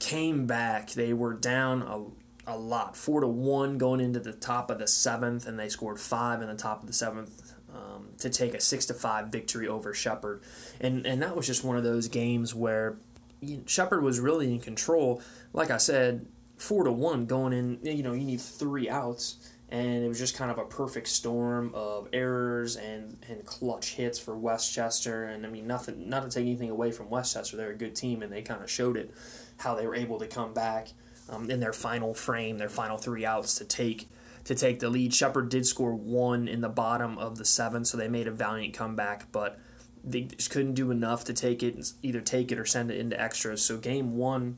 came 0.00 0.46
back. 0.46 0.90
They 0.90 1.12
were 1.12 1.34
down 1.34 1.82
a, 1.82 2.52
a 2.52 2.58
lot, 2.58 2.96
four 2.96 3.20
to 3.20 3.28
one 3.28 3.78
going 3.78 4.00
into 4.00 4.18
the 4.18 4.32
top 4.32 4.70
of 4.70 4.80
the 4.80 4.88
seventh, 4.88 5.46
and 5.46 5.58
they 5.58 5.68
scored 5.68 6.00
five 6.00 6.42
in 6.42 6.48
the 6.48 6.56
top 6.56 6.80
of 6.80 6.88
the 6.88 6.92
seventh 6.92 7.54
um, 7.72 8.08
to 8.18 8.28
take 8.28 8.54
a 8.54 8.60
six 8.60 8.86
to 8.86 8.94
five 8.94 9.28
victory 9.28 9.68
over 9.68 9.94
Shepherd, 9.94 10.42
and 10.80 11.06
and 11.06 11.22
that 11.22 11.36
was 11.36 11.46
just 11.46 11.62
one 11.62 11.76
of 11.76 11.84
those 11.84 12.08
games 12.08 12.54
where 12.54 12.96
you 13.40 13.58
know, 13.58 13.62
Shepherd 13.66 14.02
was 14.02 14.18
really 14.18 14.52
in 14.52 14.58
control. 14.58 15.22
Like 15.52 15.70
I 15.70 15.76
said, 15.76 16.26
four 16.56 16.84
to 16.84 16.92
one 16.92 17.26
going 17.26 17.52
in. 17.52 17.78
You 17.82 18.02
know, 18.02 18.12
you 18.12 18.24
need 18.24 18.40
three 18.40 18.88
outs. 18.88 19.36
And 19.72 20.02
it 20.02 20.08
was 20.08 20.18
just 20.18 20.36
kind 20.36 20.50
of 20.50 20.58
a 20.58 20.64
perfect 20.64 21.06
storm 21.06 21.70
of 21.74 22.08
errors 22.12 22.74
and, 22.74 23.16
and 23.28 23.44
clutch 23.44 23.94
hits 23.94 24.18
for 24.18 24.36
West 24.36 24.74
Chester. 24.74 25.26
And 25.26 25.46
I 25.46 25.48
mean, 25.48 25.68
nothing, 25.68 26.08
not 26.08 26.24
to 26.24 26.28
take 26.28 26.44
anything 26.44 26.70
away 26.70 26.90
from 26.90 27.08
West 27.08 27.34
Chester. 27.34 27.56
They're 27.56 27.70
a 27.70 27.76
good 27.76 27.94
team, 27.94 28.20
and 28.22 28.32
they 28.32 28.42
kind 28.42 28.64
of 28.64 28.68
showed 28.68 28.96
it 28.96 29.14
how 29.60 29.74
they 29.74 29.86
were 29.86 29.94
able 29.94 30.18
to 30.18 30.26
come 30.26 30.52
back 30.52 30.88
um, 31.28 31.50
in 31.50 31.60
their 31.60 31.72
final 31.72 32.14
frame, 32.14 32.58
their 32.58 32.68
final 32.68 32.98
three 32.98 33.24
outs 33.24 33.54
to 33.56 33.64
take 33.64 34.08
to 34.44 34.54
take 34.54 34.80
the 34.80 34.88
lead. 34.88 35.14
Shepherd 35.14 35.50
did 35.50 35.66
score 35.66 35.94
one 35.94 36.48
in 36.48 36.62
the 36.62 36.68
bottom 36.68 37.18
of 37.18 37.36
the 37.36 37.44
seventh, 37.44 37.86
so 37.86 37.96
they 37.96 38.08
made 38.08 38.26
a 38.26 38.30
valiant 38.30 38.72
comeback, 38.74 39.30
but 39.32 39.58
they 40.02 40.22
just 40.22 40.50
couldn't 40.50 40.74
do 40.74 40.90
enough 40.90 41.24
to 41.24 41.34
take 41.34 41.62
it, 41.62 41.92
either 42.02 42.22
take 42.22 42.50
it 42.50 42.58
or 42.58 42.64
send 42.64 42.90
it 42.90 42.98
into 42.98 43.20
extras. 43.20 43.62
So 43.62 43.76
game 43.76 44.16
one 44.16 44.56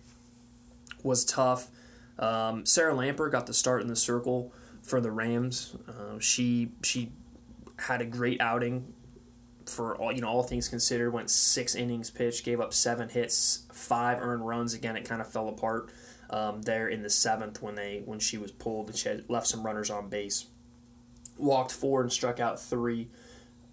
was 1.03 1.25
tough. 1.25 1.69
Um, 2.19 2.65
Sarah 2.65 2.95
Lamper 2.95 3.31
got 3.31 3.47
the 3.47 3.55
start 3.55 3.83
in 3.83 3.89
the 3.89 3.97
circle 3.97 4.53
for 4.83 5.01
the 5.01 5.11
Rams. 5.11 5.77
Uh, 5.89 6.21
she 6.21 6.71
she 6.83 7.11
had 7.77 8.01
a 8.01 8.07
great 8.07 8.41
outing 8.41 8.95
for 9.73 9.97
all 9.97 10.13
you 10.13 10.21
know 10.21 10.29
all 10.29 10.43
things 10.43 10.69
considered 10.69 11.13
went 11.13 11.31
six 11.31 11.75
innings 11.75 12.11
pitched 12.11 12.45
gave 12.45 12.61
up 12.61 12.73
seven 12.73 13.09
hits 13.09 13.67
five 13.73 14.19
earned 14.21 14.47
runs. 14.47 14.75
Again 14.75 14.97
it 14.97 15.09
kind 15.09 15.21
of 15.21 15.31
fell 15.31 15.49
apart 15.49 15.91
um, 16.31 16.63
there 16.63 16.89
in 16.89 17.03
the 17.03 17.11
seventh 17.11 17.63
when 17.63 17.75
they 17.75 18.03
when 18.05 18.19
she 18.19 18.39
was 18.39 18.53
pulled 18.53 18.89
and 18.89 18.97
she 18.97 19.09
had 19.09 19.29
left 19.29 19.47
some 19.47 19.65
runners 19.65 19.91
on 19.91 20.09
base. 20.09 20.47
Walked 21.37 21.73
four 21.73 22.03
and 22.03 22.13
struck 22.13 22.41
out 22.41 22.61
three. 22.61 23.09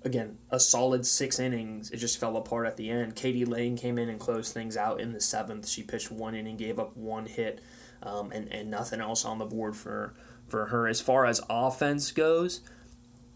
Again 0.03 0.37
a 0.49 0.59
solid 0.59 1.05
six 1.05 1.39
innings. 1.39 1.91
It 1.91 1.97
just 1.97 2.19
fell 2.19 2.37
apart 2.37 2.65
at 2.65 2.77
the 2.77 2.89
end. 2.89 3.15
Katie 3.15 3.45
lane 3.45 3.77
came 3.77 3.97
in 3.97 4.09
and 4.09 4.19
closed 4.19 4.53
things 4.53 4.77
out 4.77 4.99
in 4.99 5.13
the 5.13 5.21
seventh. 5.21 5.67
She 5.67 5.83
pitched 5.83 6.11
one 6.11 6.35
inning 6.35 6.57
gave 6.57 6.79
up 6.79 6.95
one 6.95 7.25
hit 7.25 7.61
um, 8.01 8.31
and, 8.31 8.51
and 8.51 8.71
nothing 8.71 9.01
else 9.01 9.25
on 9.25 9.37
the 9.37 9.45
board 9.45 9.75
for 9.75 10.13
for 10.47 10.67
her. 10.67 10.87
As 10.87 11.01
far 11.01 11.25
as 11.25 11.41
offense 11.49 12.11
goes 12.11 12.61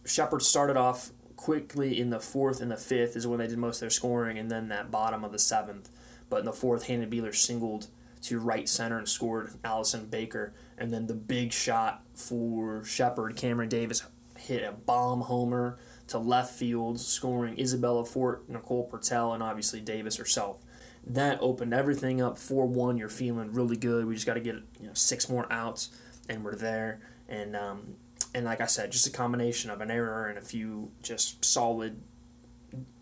Shepherd 0.05 0.41
started 0.41 0.77
off 0.77 1.12
quickly 1.44 2.00
in 2.00 2.10
the 2.10 2.22
fourth 2.22 2.62
and 2.62 2.72
the 2.72 2.78
fifth 2.78 3.18
is 3.18 3.28
when 3.28 3.38
they 3.38 3.48
did 3.48 3.58
most 3.58 3.76
of 3.78 3.82
their 3.82 3.90
scoring, 3.90 4.38
and 4.38 4.50
then 4.50 4.70
that 4.70 4.90
bottom 4.90 5.26
of 5.26 5.34
the 5.34 5.40
seventh. 5.40 5.90
But 6.30 6.40
in 6.40 6.46
the 6.46 6.54
fourth, 6.54 6.88
Hannah 6.88 7.06
Beeler 7.06 7.36
singled 7.36 7.88
to 8.22 8.40
right 8.40 8.70
center 8.70 8.98
and 8.98 9.10
scored 9.10 9.52
Allison 9.62 10.06
Baker. 10.06 10.54
And 10.78 10.94
then 10.94 11.08
the 11.08 11.14
big 11.14 11.52
shot 11.52 12.02
for 12.14 12.86
Shepherd, 12.86 13.36
Cameron 13.36 13.68
Davis 13.68 14.04
hit 14.38 14.64
a 14.64 14.72
bomb 14.72 15.20
homer 15.20 15.80
to 16.08 16.18
left 16.18 16.56
field, 16.56 17.02
scoring 17.02 17.60
Isabella 17.60 18.06
Fort, 18.06 18.48
Nicole 18.48 18.90
Pertel, 18.90 19.34
and 19.34 19.44
obviously 19.44 19.82
Davis 19.82 20.16
herself. 20.16 20.62
That 21.06 21.40
opened 21.42 21.74
everything 21.74 22.22
up 22.22 22.38
4 22.38 22.68
1. 22.68 22.98
You're 22.98 23.10
feeling 23.10 23.52
really 23.52 23.76
good. 23.76 24.06
We 24.06 24.14
just 24.14 24.26
got 24.26 24.36
to 24.36 24.40
get 24.40 24.56
you 24.80 24.88
know 24.88 24.94
six 24.94 25.28
more 25.28 25.52
outs, 25.52 25.90
and 26.30 26.46
we're 26.46 26.56
there. 26.56 27.02
And 27.28 27.54
um, 27.58 27.96
and 28.34 28.46
like 28.46 28.62
I 28.62 28.66
said, 28.66 28.92
just 28.92 29.08
a 29.08 29.12
combination 29.12 29.70
of 29.70 29.82
an 29.82 29.92
error 29.92 30.28
and 30.28 30.38
a 30.38 30.42
few 30.42 30.92
just 31.02 31.44
solid 31.44 32.02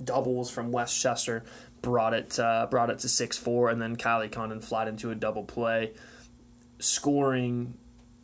doubles 0.03 0.51
from 0.51 0.71
West 0.71 0.99
Chester 0.99 1.43
brought 1.81 2.13
it 2.13 2.39
uh, 2.39 2.67
brought 2.69 2.89
it 2.89 2.99
to 2.99 3.09
six 3.09 3.37
four, 3.37 3.69
and 3.69 3.81
then 3.81 3.95
Kylie 3.95 4.31
Condon 4.31 4.61
flat 4.61 4.87
into 4.87 5.11
a 5.11 5.15
double 5.15 5.43
play, 5.43 5.93
scoring 6.79 7.75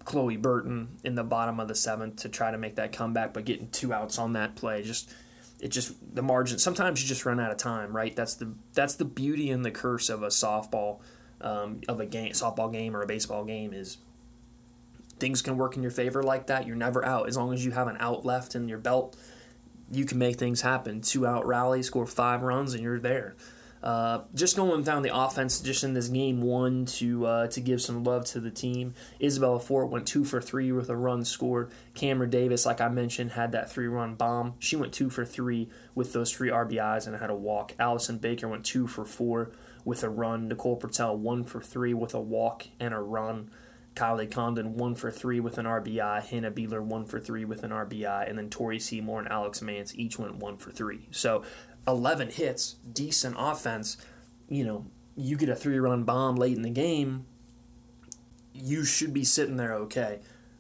Chloe 0.06 0.38
Burton 0.38 0.98
in 1.04 1.16
the 1.16 1.24
bottom 1.24 1.60
of 1.60 1.68
the 1.68 1.76
seventh 1.76 2.18
to 2.18 2.30
try 2.30 2.52
to 2.52 2.58
make 2.58 2.76
that 2.76 2.92
comeback, 2.92 3.34
but 3.34 3.46
getting 3.46 3.70
two 3.70 3.94
outs 3.94 4.18
on 4.18 4.34
that 4.34 4.56
play 4.56 4.82
just 4.84 5.14
it 5.60 5.70
just 5.70 5.94
the 6.16 6.22
margin. 6.22 6.60
Sometimes 6.60 7.02
you 7.02 7.08
just 7.08 7.26
run 7.26 7.40
out 7.40 7.52
of 7.52 7.58
time, 7.58 7.96
right? 7.96 8.16
That's 8.16 8.36
the 8.36 8.54
that's 8.74 8.96
the 8.96 9.06
beauty 9.06 9.50
and 9.50 9.66
the 9.66 9.72
curse 9.72 10.10
of 10.10 10.24
a 10.24 10.28
softball 10.28 11.00
um, 11.42 11.82
of 11.88 12.00
a 12.00 12.06
game, 12.06 12.32
softball 12.34 12.72
game 12.72 12.96
or 12.96 13.02
a 13.02 13.08
baseball 13.08 13.44
game 13.44 13.74
is 13.74 13.98
things 15.20 15.42
can 15.42 15.58
work 15.58 15.76
in 15.76 15.82
your 15.82 15.92
favor 15.92 16.24
like 16.24 16.48
that. 16.48 16.68
You're 16.68 16.76
never 16.76 17.04
out 17.06 17.28
as 17.28 17.38
long 17.38 17.54
as 17.54 17.66
you 17.66 17.72
have 17.72 17.88
an 17.88 17.98
out 18.00 18.26
left 18.26 18.56
in 18.56 18.68
your 18.68 18.78
belt. 18.78 19.16
You 19.92 20.06
can 20.06 20.18
make 20.18 20.38
things 20.38 20.62
happen. 20.62 21.02
Two 21.02 21.26
out 21.26 21.46
rally, 21.46 21.82
score 21.82 22.06
five 22.06 22.42
runs, 22.42 22.74
and 22.74 22.84
you're 22.84 23.00
there. 23.00 23.36
Uh, 23.82 24.24
just 24.34 24.56
going 24.56 24.84
down 24.84 25.04
the 25.04 25.16
offense, 25.16 25.62
just 25.62 25.84
in 25.84 25.94
this 25.94 26.08
game 26.08 26.42
one 26.42 26.86
to 26.86 27.26
uh, 27.26 27.48
to 27.48 27.62
give 27.62 27.82
some 27.82 28.04
love 28.04 28.26
to 28.26 28.40
the 28.40 28.50
team. 28.50 28.94
Isabella 29.22 29.60
Fort 29.60 29.90
went 29.90 30.08
two 30.08 30.26
for 30.26 30.42
three 30.42 30.72
with 30.72 30.90
a 30.90 30.96
run 30.96 31.24
scored. 31.24 31.72
Cameron 31.94 32.30
Davis, 32.30 32.66
like 32.66 32.82
I 32.82 32.90
mentioned, 32.90 33.32
had 33.32 33.52
that 33.52 33.72
three 33.72 33.88
run 33.88 34.16
bomb. 34.16 34.56
She 34.60 34.76
went 34.76 34.94
two 34.94 35.10
for 35.10 35.24
three 35.26 35.70
with 35.94 36.14
those 36.14 36.32
three 36.34 36.50
RBIs 36.50 37.06
and 37.06 37.16
had 37.16 37.30
a 37.30 37.36
walk. 37.36 37.74
Allison 37.80 38.18
Baker 38.18 38.48
went 38.48 38.66
two 38.66 38.88
for 38.88 39.06
four 39.06 39.52
with 39.86 40.04
a 40.04 40.10
run. 40.10 40.48
Nicole 40.48 40.80
Pertel 40.80 41.16
one 41.16 41.44
for 41.44 41.62
three 41.62 41.94
with 41.94 42.14
a 42.14 42.22
walk 42.22 42.68
and 42.80 42.94
a 42.94 43.00
run. 43.00 43.52
Kylie 43.98 44.32
Condon 44.32 44.76
one 44.76 44.96
for 44.96 45.10
three 45.10 45.40
with 45.40 45.58
an 45.58 45.66
RBI. 45.66 46.24
Hannah 46.24 46.52
Beeler 46.52 46.82
one 46.82 47.06
for 47.06 47.20
three 47.20 47.46
with 47.46 47.64
an 47.64 47.72
RBI, 47.72 48.30
and 48.30 48.38
then 48.38 48.50
Tori 48.50 48.80
Seymour 48.80 49.20
and 49.20 49.28
Alex 49.30 49.62
Mance 49.62 49.96
each 49.96 50.20
went 50.20 50.36
one 50.36 50.58
for 50.58 50.72
three. 50.72 51.08
So 51.12 51.44
11 51.88 52.30
hits, 52.30 52.76
decent 52.94 53.36
offense, 53.38 53.98
you 54.48 54.64
know, 54.64 54.86
you 55.16 55.36
get 55.36 55.50
a 55.50 55.56
three 55.56 55.80
run 55.80 56.04
bomb 56.04 56.36
late 56.36 56.56
in 56.56 56.62
the 56.62 56.70
game, 56.70 57.26
you 58.54 58.86
should 58.86 59.14
be 59.14 59.24
sitting 59.24 59.58
there 59.58 59.74
okay. 59.74 60.20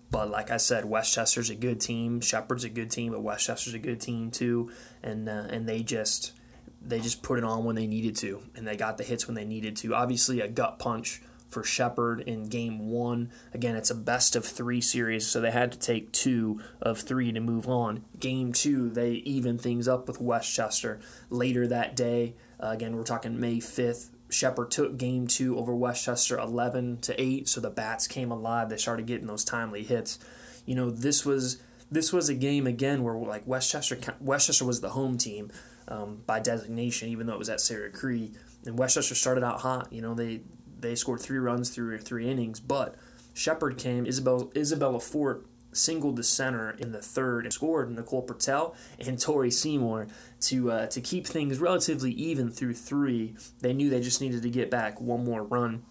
But 0.09 0.29
like 0.29 0.49
I 0.51 0.57
said, 0.57 0.85
West 0.85 1.13
Chester's 1.13 1.49
a 1.49 1.55
good 1.55 1.81
team. 1.81 2.21
Shepherd's 2.21 2.63
a 2.63 2.69
good 2.69 2.89
team, 2.89 3.11
but 3.11 3.21
West 3.21 3.45
Chester's 3.45 3.73
a 3.73 3.79
good 3.79 3.99
team 3.99 4.31
too. 4.31 4.71
And 5.03 5.27
uh, 5.27 5.47
and 5.49 5.67
they 5.67 5.83
just 5.83 6.33
they 6.81 6.99
just 6.99 7.21
put 7.21 7.37
it 7.37 7.43
on 7.43 7.65
when 7.65 7.75
they 7.75 7.87
needed 7.87 8.15
to, 8.17 8.41
and 8.55 8.65
they 8.65 8.77
got 8.77 8.97
the 8.97 9.03
hits 9.03 9.27
when 9.27 9.35
they 9.35 9.45
needed 9.45 9.75
to. 9.77 9.93
Obviously, 9.93 10.39
a 10.39 10.47
gut 10.47 10.79
punch 10.79 11.21
for 11.49 11.63
Shepherd 11.63 12.21
in 12.21 12.49
game 12.49 12.89
one. 12.89 13.31
Again, 13.53 13.75
it's 13.75 13.89
a 13.89 13.95
best 13.95 14.35
of 14.35 14.45
three 14.45 14.81
series, 14.81 15.27
so 15.27 15.39
they 15.39 15.51
had 15.51 15.71
to 15.71 15.79
take 15.79 16.11
two 16.11 16.61
of 16.81 16.99
three 16.99 17.31
to 17.31 17.39
move 17.39 17.67
on. 17.67 18.03
Game 18.19 18.53
two, 18.53 18.89
they 18.89 19.11
even 19.11 19.57
things 19.57 19.87
up 19.87 20.07
with 20.07 20.21
West 20.21 20.53
Chester. 20.53 20.99
Later 21.29 21.67
that 21.67 21.95
day, 21.95 22.35
uh, 22.61 22.69
again, 22.69 22.95
we're 22.95 23.03
talking 23.03 23.39
May 23.39 23.57
5th. 23.57 24.09
Shepherd 24.29 24.71
took 24.71 24.97
game 24.97 25.27
two 25.27 25.57
over 25.57 25.73
West 25.73 26.03
Chester 26.03 26.37
11 26.37 26.97
to 27.01 27.21
8, 27.21 27.47
so 27.47 27.61
the 27.61 27.69
bats 27.69 28.07
came 28.07 28.31
alive. 28.31 28.69
They 28.69 28.77
started 28.77 29.05
getting 29.05 29.27
those 29.27 29.45
timely 29.45 29.83
hits. 29.83 30.19
You 30.65 30.75
know, 30.75 30.89
this 30.89 31.25
was 31.25 31.61
this 31.89 32.11
was 32.11 32.27
a 32.27 32.33
game 32.33 32.67
again 32.67 33.03
where 33.03 33.15
like 33.15 33.47
West 33.47 33.71
Chester 33.71 33.97
Westchester 34.19 34.65
was 34.65 34.81
the 34.81 34.89
home 34.89 35.17
team 35.17 35.49
um, 35.87 36.21
by 36.25 36.39
designation, 36.39 37.09
even 37.09 37.27
though 37.27 37.33
it 37.33 37.39
was 37.39 37.49
at 37.49 37.61
Sarah 37.61 37.89
Cree. 37.89 38.33
And 38.65 38.77
West 38.77 38.95
Chester 38.95 39.15
started 39.15 39.45
out 39.45 39.61
hot. 39.61 39.93
You 39.93 40.01
know, 40.01 40.13
they 40.13 40.41
they 40.79 40.95
scored 40.95 41.21
three 41.21 41.37
runs 41.37 41.69
through 41.69 41.97
three 41.99 42.29
innings, 42.29 42.59
but 42.59 42.95
Shepherd 43.33 43.77
came. 43.77 44.05
Isabel, 44.05 44.51
Isabella 44.55 44.99
Fort 44.99 45.45
singled 45.73 46.15
the 46.15 46.23
center 46.23 46.71
in 46.71 46.91
the 46.91 47.01
third 47.01 47.45
and 47.45 47.53
scored 47.53 47.91
Nicole 47.91 48.25
Pertel 48.25 48.75
and 48.99 49.19
Tori 49.19 49.51
Seymour 49.51 50.07
to 50.41 50.71
uh, 50.71 50.87
to 50.87 51.01
keep 51.01 51.27
things 51.27 51.59
relatively 51.59 52.11
even 52.11 52.49
through 52.49 52.73
three. 52.73 53.35
They 53.61 53.73
knew 53.73 53.89
they 53.89 54.01
just 54.01 54.21
needed 54.21 54.41
to 54.43 54.49
get 54.49 54.71
back 54.71 54.99
one 54.99 55.23
more 55.23 55.43
run. 55.43 55.83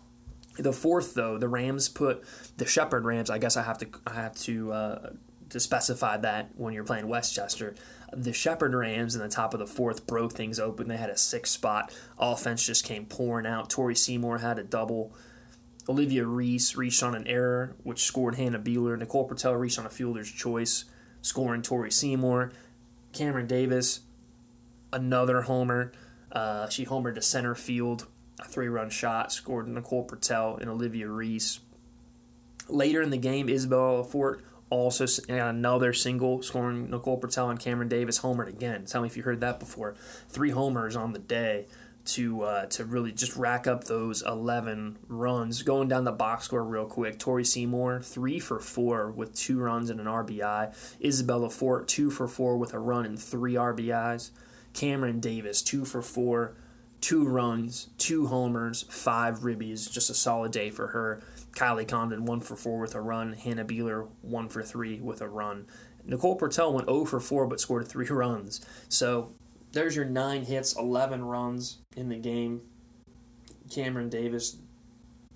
The 0.58 0.72
fourth, 0.72 1.14
though, 1.14 1.36
the 1.38 1.48
Rams 1.48 1.88
put 1.88 2.24
the 2.56 2.66
Shepherd 2.66 3.04
Rams. 3.04 3.30
I 3.30 3.38
guess 3.38 3.56
I 3.56 3.62
have 3.62 3.78
to 3.78 3.88
I 4.06 4.14
have 4.14 4.34
to 4.40 4.72
uh, 4.72 5.10
to 5.50 5.60
specify 5.60 6.16
that 6.18 6.50
when 6.56 6.74
you're 6.74 6.84
playing 6.84 7.08
West 7.08 7.34
Chester. 7.34 7.74
The 8.12 8.32
Shepherd 8.32 8.74
Rams 8.74 9.14
in 9.14 9.20
the 9.20 9.28
top 9.28 9.52
of 9.52 9.60
the 9.60 9.66
fourth 9.66 10.06
broke 10.06 10.32
things 10.32 10.60
open. 10.60 10.88
They 10.88 10.96
had 10.96 11.10
a 11.10 11.16
six 11.16 11.50
spot. 11.50 11.92
Offense 12.18 12.64
just 12.64 12.84
came 12.84 13.04
pouring 13.04 13.46
out. 13.46 13.68
Tori 13.68 13.94
Seymour 13.94 14.38
had 14.38 14.58
a 14.58 14.64
double. 14.64 15.12
Olivia 15.88 16.24
Reese 16.24 16.76
reached 16.76 17.02
on 17.02 17.14
an 17.14 17.26
error, 17.26 17.76
which 17.82 18.04
scored 18.04 18.36
Hannah 18.36 18.58
Beeler. 18.58 18.98
Nicole 18.98 19.28
Pertel 19.28 19.58
reached 19.58 19.78
on 19.78 19.86
a 19.86 19.90
fielder's 19.90 20.30
choice, 20.30 20.84
scoring 21.22 21.62
Tori 21.62 21.90
Seymour. 21.90 22.52
Cameron 23.12 23.46
Davis, 23.46 24.00
another 24.92 25.42
homer. 25.42 25.92
Uh, 26.30 26.68
she 26.68 26.84
homered 26.84 27.14
to 27.14 27.22
center 27.22 27.54
field, 27.54 28.06
a 28.40 28.44
three 28.44 28.68
run 28.68 28.90
shot, 28.90 29.32
scored 29.32 29.68
Nicole 29.68 30.06
Pertel 30.06 30.60
and 30.60 30.68
Olivia 30.68 31.08
Reese. 31.08 31.60
Later 32.68 33.00
in 33.00 33.10
the 33.10 33.16
game, 33.16 33.48
Isabel 33.48 34.02
Fort 34.02 34.44
also 34.70 35.06
another 35.28 35.92
single 35.92 36.42
scoring 36.42 36.90
Nicole 36.90 37.20
Pertel 37.20 37.50
and 37.50 37.60
Cameron 37.60 37.88
Davis 37.88 38.20
homered 38.20 38.48
again. 38.48 38.84
Tell 38.84 39.02
me 39.02 39.08
if 39.08 39.16
you 39.16 39.22
heard 39.22 39.40
that 39.40 39.60
before. 39.60 39.94
Three 40.28 40.50
homers 40.50 40.96
on 40.96 41.12
the 41.12 41.18
day 41.18 41.66
to 42.06 42.42
uh, 42.42 42.66
to 42.66 42.84
really 42.84 43.12
just 43.12 43.36
rack 43.36 43.66
up 43.66 43.84
those 43.84 44.22
11 44.22 44.98
runs. 45.08 45.62
Going 45.62 45.88
down 45.88 46.04
the 46.04 46.12
box 46.12 46.44
score 46.44 46.64
real 46.64 46.86
quick. 46.86 47.18
Tori 47.18 47.44
Seymour, 47.44 48.00
three 48.00 48.38
for 48.38 48.58
four 48.58 49.10
with 49.10 49.34
two 49.34 49.58
runs 49.58 49.90
and 49.90 50.00
an 50.00 50.06
RBI. 50.06 50.74
Isabella 51.04 51.50
Fort, 51.50 51.88
two 51.88 52.10
for 52.10 52.28
four 52.28 52.56
with 52.56 52.74
a 52.74 52.78
run 52.78 53.04
and 53.04 53.20
three 53.20 53.54
RBIs. 53.54 54.30
Cameron 54.72 55.20
Davis, 55.20 55.62
two 55.62 55.84
for 55.84 56.02
four, 56.02 56.54
two 57.06 57.24
runs, 57.24 57.90
two 57.98 58.26
homers, 58.26 58.82
five 58.90 59.38
ribbies. 59.38 59.88
Just 59.88 60.10
a 60.10 60.14
solid 60.14 60.50
day 60.50 60.70
for 60.70 60.88
her. 60.88 61.22
Kylie 61.52 61.86
Condon, 61.86 62.24
one 62.24 62.40
for 62.40 62.56
four 62.56 62.80
with 62.80 62.96
a 62.96 63.00
run. 63.00 63.32
Hannah 63.34 63.64
Beeler, 63.64 64.08
one 64.22 64.48
for 64.48 64.60
three 64.60 64.98
with 64.98 65.20
a 65.20 65.28
run. 65.28 65.68
Nicole 66.04 66.36
Pertel 66.36 66.72
went 66.72 66.88
0 66.88 67.04
for 67.04 67.20
4 67.20 67.46
but 67.46 67.60
scored 67.60 67.86
three 67.86 68.06
runs. 68.10 68.60
So 68.88 69.30
there's 69.70 69.94
your 69.94 70.04
nine 70.04 70.46
hits, 70.46 70.76
11 70.76 71.24
runs 71.24 71.78
in 71.96 72.08
the 72.08 72.16
game. 72.16 72.62
Cameron 73.70 74.08
Davis, 74.08 74.56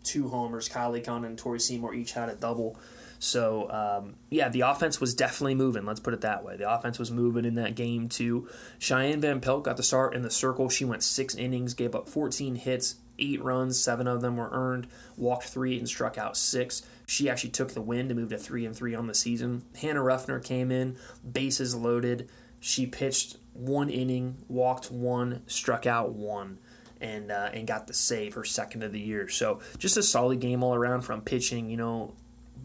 two 0.03 0.29
homers. 0.29 0.69
Kylie 0.69 1.05
Condon 1.05 1.31
and 1.31 1.39
Tori 1.39 1.61
Seymour 1.61 1.95
each 1.95 2.11
had 2.11 2.31
a 2.31 2.35
double. 2.35 2.81
So, 3.23 3.71
um, 3.71 4.15
yeah, 4.31 4.49
the 4.49 4.63
offense 4.63 4.99
was 4.99 5.15
definitely 5.15 5.55
moving. 5.55 5.85
Let's 5.85 6.01
put 6.01 6.15
it 6.15 6.23
that 6.23 6.43
way. 6.43 6.57
The 6.57 6.73
offense 6.73 6.99
was 6.99 7.11
moving 7.11 7.45
in 7.45 7.55
that 7.57 7.75
game, 7.75 8.09
too. 8.09 8.49
Cheyenne 8.79 9.21
Van 9.21 9.41
Pelt 9.41 9.63
got 9.63 9.77
the 9.77 9.83
start 9.83 10.15
in 10.15 10.23
the 10.23 10.31
circle. 10.31 10.71
She 10.71 10.87
went 10.87 11.03
six 11.03 11.35
innings, 11.35 11.75
gave 11.75 11.95
up 11.95 12.09
14 12.09 12.55
hits, 12.55 12.97
eight 13.19 13.45
runs, 13.45 13.79
seven 13.79 14.07
of 14.07 14.23
them 14.23 14.39
were 14.39 14.49
earned, 14.51 14.87
walked 15.19 15.45
three 15.45 15.79
and 15.79 15.87
struck 15.87 16.17
out 16.17 16.35
six. 16.35 16.83
She 17.07 17.29
actually 17.29 17.51
took 17.51 17.75
the 17.75 17.83
win 17.83 18.09
to 18.09 18.15
move 18.15 18.31
to 18.31 18.39
three 18.39 18.65
and 18.65 18.75
three 18.75 18.95
on 18.95 19.07
the 19.07 19.15
season. 19.15 19.65
Hannah 19.79 20.03
Ruffner 20.03 20.41
came 20.41 20.73
in, 20.73 20.97
bases 21.31 21.75
loaded. 21.75 22.31
She 22.59 22.87
pitched 22.87 23.37
one 23.53 23.91
inning, 23.91 24.39
walked 24.49 24.91
one, 24.91 25.43
struck 25.47 25.85
out 25.85 26.15
one, 26.15 26.59
and 27.03 27.31
uh, 27.31 27.51
and 27.53 27.67
got 27.67 27.87
the 27.87 27.95
save, 27.95 28.33
her 28.35 28.45
second 28.45 28.83
of 28.83 28.93
the 28.93 29.01
year. 29.01 29.29
So 29.29 29.61
just 29.77 29.99
a 29.99 30.03
solid 30.03 30.41
game 30.41 30.63
all 30.63 30.75
around 30.75 31.03
from 31.03 31.21
pitching. 31.21 31.69
You 31.69 31.77
know, 31.77 32.15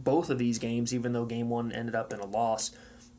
both 0.05 0.29
of 0.29 0.37
these 0.37 0.57
games, 0.57 0.93
even 0.93 1.11
though 1.11 1.25
game 1.25 1.49
one 1.49 1.73
ended 1.73 1.95
up 1.95 2.13
in 2.13 2.21
a 2.21 2.25
loss, 2.25 2.71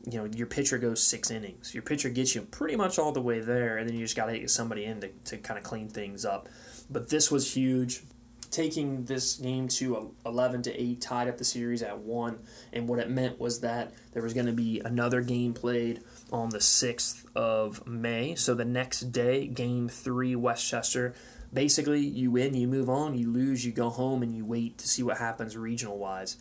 you 0.09 0.17
know, 0.17 0.25
your 0.25 0.47
pitcher 0.47 0.77
goes 0.77 1.03
six 1.03 1.29
innings. 1.29 1.73
Your 1.73 1.83
pitcher 1.83 2.09
gets 2.09 2.33
you 2.33 2.41
pretty 2.41 2.75
much 2.75 2.97
all 2.97 3.11
the 3.11 3.21
way 3.21 3.41
there, 3.41 3.77
and 3.77 3.87
then 3.87 3.95
you 3.95 4.05
just 4.05 4.15
got 4.15 4.27
to 4.27 4.39
get 4.39 4.49
somebody 4.49 4.85
in 4.85 5.01
to, 5.01 5.09
to 5.25 5.37
kind 5.37 5.57
of 5.57 5.63
clean 5.63 5.89
things 5.89 6.25
up. 6.25 6.47
But 6.89 7.09
this 7.09 7.29
was 7.29 7.55
huge. 7.55 8.03
Taking 8.49 9.03
this 9.03 9.35
game 9.35 9.67
to 9.67 10.15
11 10.25 10.61
to 10.63 10.81
8 10.81 11.01
tied 11.01 11.27
up 11.27 11.37
the 11.37 11.43
series 11.43 11.83
at 11.83 11.99
1. 11.99 12.39
And 12.71 12.87
what 12.87 12.99
it 12.99 13.09
meant 13.09 13.37
was 13.37 13.59
that 13.59 13.93
there 14.13 14.23
was 14.23 14.33
going 14.33 14.45
to 14.45 14.53
be 14.53 14.79
another 14.79 15.21
game 15.21 15.53
played 15.53 16.01
on 16.31 16.49
the 16.49 16.59
6th 16.59 17.25
of 17.35 17.85
May. 17.85 18.35
So 18.35 18.53
the 18.53 18.63
next 18.63 19.11
day, 19.11 19.47
game 19.47 19.89
3, 19.89 20.37
West 20.37 20.65
Chester. 20.65 21.13
Basically, 21.53 21.99
you 21.99 22.31
win, 22.31 22.53
you 22.53 22.67
move 22.67 22.89
on, 22.89 23.17
you 23.17 23.29
lose, 23.29 23.65
you 23.65 23.73
go 23.73 23.89
home, 23.89 24.23
and 24.23 24.33
you 24.33 24.45
wait 24.45 24.77
to 24.77 24.87
see 24.87 25.03
what 25.03 25.17
happens 25.17 25.57
regional 25.57 25.97
wise. 25.97 26.37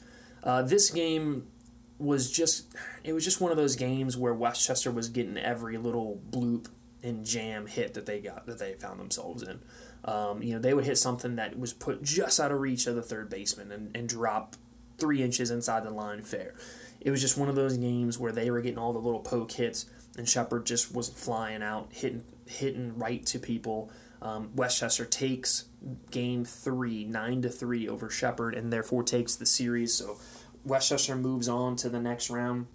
Uh, 0.47 0.63
this 0.63 0.91
game 0.91 1.49
was 1.99 2.31
just 2.31 2.73
it 3.05 3.13
was 3.13 3.25
just 3.25 3.41
one 3.41 3.51
of 3.51 3.57
those 3.57 3.75
games 3.75 4.17
where 4.17 4.33
West 4.33 4.65
Chester 4.67 4.91
was 4.91 5.09
getting 5.09 5.37
every 5.37 5.77
little 5.77 6.21
bloop 6.31 6.69
and 7.03 7.25
jam 7.25 7.67
hit 7.67 7.95
that 7.95 8.07
they 8.07 8.21
got 8.21 8.47
that 8.47 8.59
they 8.59 8.75
found 8.75 9.01
themselves 9.01 9.43
in. 9.43 9.61
Um, 10.05 10.43
you 10.43 10.55
know, 10.55 10.61
they 10.61 10.73
would 10.73 10.85
hit 10.85 10.99
something 10.99 11.37
that 11.37 11.59
was 11.59 11.73
put 11.73 12.03
just 12.03 12.39
out 12.39 12.53
of 12.53 12.61
reach 12.61 12.87
of 12.87 12.95
the 12.95 13.03
third 13.03 13.29
baseman 13.29 13.73
and, 13.73 13.97
and 13.97 14.09
drop 14.09 14.55
three 14.99 15.23
inches 15.23 15.51
inside 15.51 15.85
the 15.85 15.91
line 15.91 16.23
fair. 16.23 16.55
It 17.01 17.11
was 17.11 17.21
just 17.21 17.37
one 17.37 17.49
of 17.49 17.57
those 17.57 17.77
games 17.77 18.19
where 18.19 18.33
they 18.33 18.51
were 18.51 18.61
getting 18.61 18.79
all 18.79 18.93
the 18.93 19.01
little 19.01 19.21
poke 19.21 19.53
hits, 19.53 19.87
and 20.17 20.29
Shepherd 20.29 20.65
just 20.65 20.95
was 20.95 21.09
flying 21.09 21.63
out, 21.63 21.89
hitting 21.93 22.23
hitting 22.47 22.97
right 22.97 23.25
to 23.27 23.39
people. 23.39 23.91
Um, 24.23 24.51
West 24.55 24.79
Chester 24.79 25.05
takes 25.05 25.67
game 26.11 26.45
three, 26.45 27.05
nine 27.05 27.43
to 27.43 27.51
three 27.51 27.89
over 27.89 28.11
Shepherd, 28.11 28.55
and 28.55 28.73
therefore 28.73 29.03
takes 29.03 29.37
the 29.37 29.47
series. 29.47 29.93
So 29.95 30.19
West 30.67 30.89
Chester 30.89 31.15
moves 31.15 31.49
on 31.49 31.77
to 31.77 31.89
the 31.89 32.01
next 32.01 32.29
round. 32.29 32.67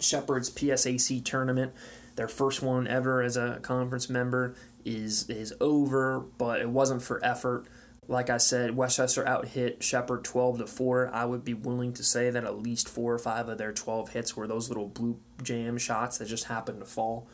Shepherd's 0.00 0.50
PSAC 0.50 1.24
tournament, 1.24 1.72
their 2.16 2.28
first 2.28 2.62
one 2.62 2.88
ever 2.88 3.22
as 3.22 3.36
a 3.36 3.60
conference 3.62 4.10
member, 4.10 4.56
is 4.84 5.30
is 5.30 5.54
over, 5.60 6.20
but 6.36 6.60
it 6.60 6.68
wasn't 6.68 7.02
for 7.02 7.24
effort. 7.24 7.66
Like 8.08 8.28
I 8.28 8.38
said, 8.38 8.76
West 8.76 8.96
Chester 8.96 9.26
out 9.26 9.46
hit 9.46 9.84
Shepherd 9.84 10.24
12 10.24 10.58
to 10.58 10.66
4. 10.66 11.10
I 11.14 11.24
would 11.24 11.44
be 11.44 11.54
willing 11.54 11.92
to 11.94 12.02
say 12.02 12.30
that 12.30 12.42
at 12.42 12.58
least 12.58 12.88
four 12.88 13.14
or 13.14 13.18
five 13.18 13.48
of 13.48 13.58
their 13.58 13.72
12 13.72 14.10
hits 14.10 14.36
were 14.36 14.48
those 14.48 14.68
little 14.68 14.88
blue 14.88 15.20
jam 15.40 15.78
shots 15.78 16.18
that 16.18 16.26
just 16.26 16.44
happened 16.44 16.80
to 16.80 16.84
fall. 16.84 17.28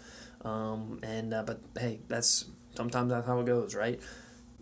Um, 0.44 1.00
and 1.02 1.32
uh, 1.32 1.42
but 1.42 1.62
hey, 1.78 2.00
that's 2.08 2.44
sometimes 2.76 3.10
that's 3.10 3.26
how 3.26 3.40
it 3.40 3.46
goes, 3.46 3.74
right? 3.74 3.98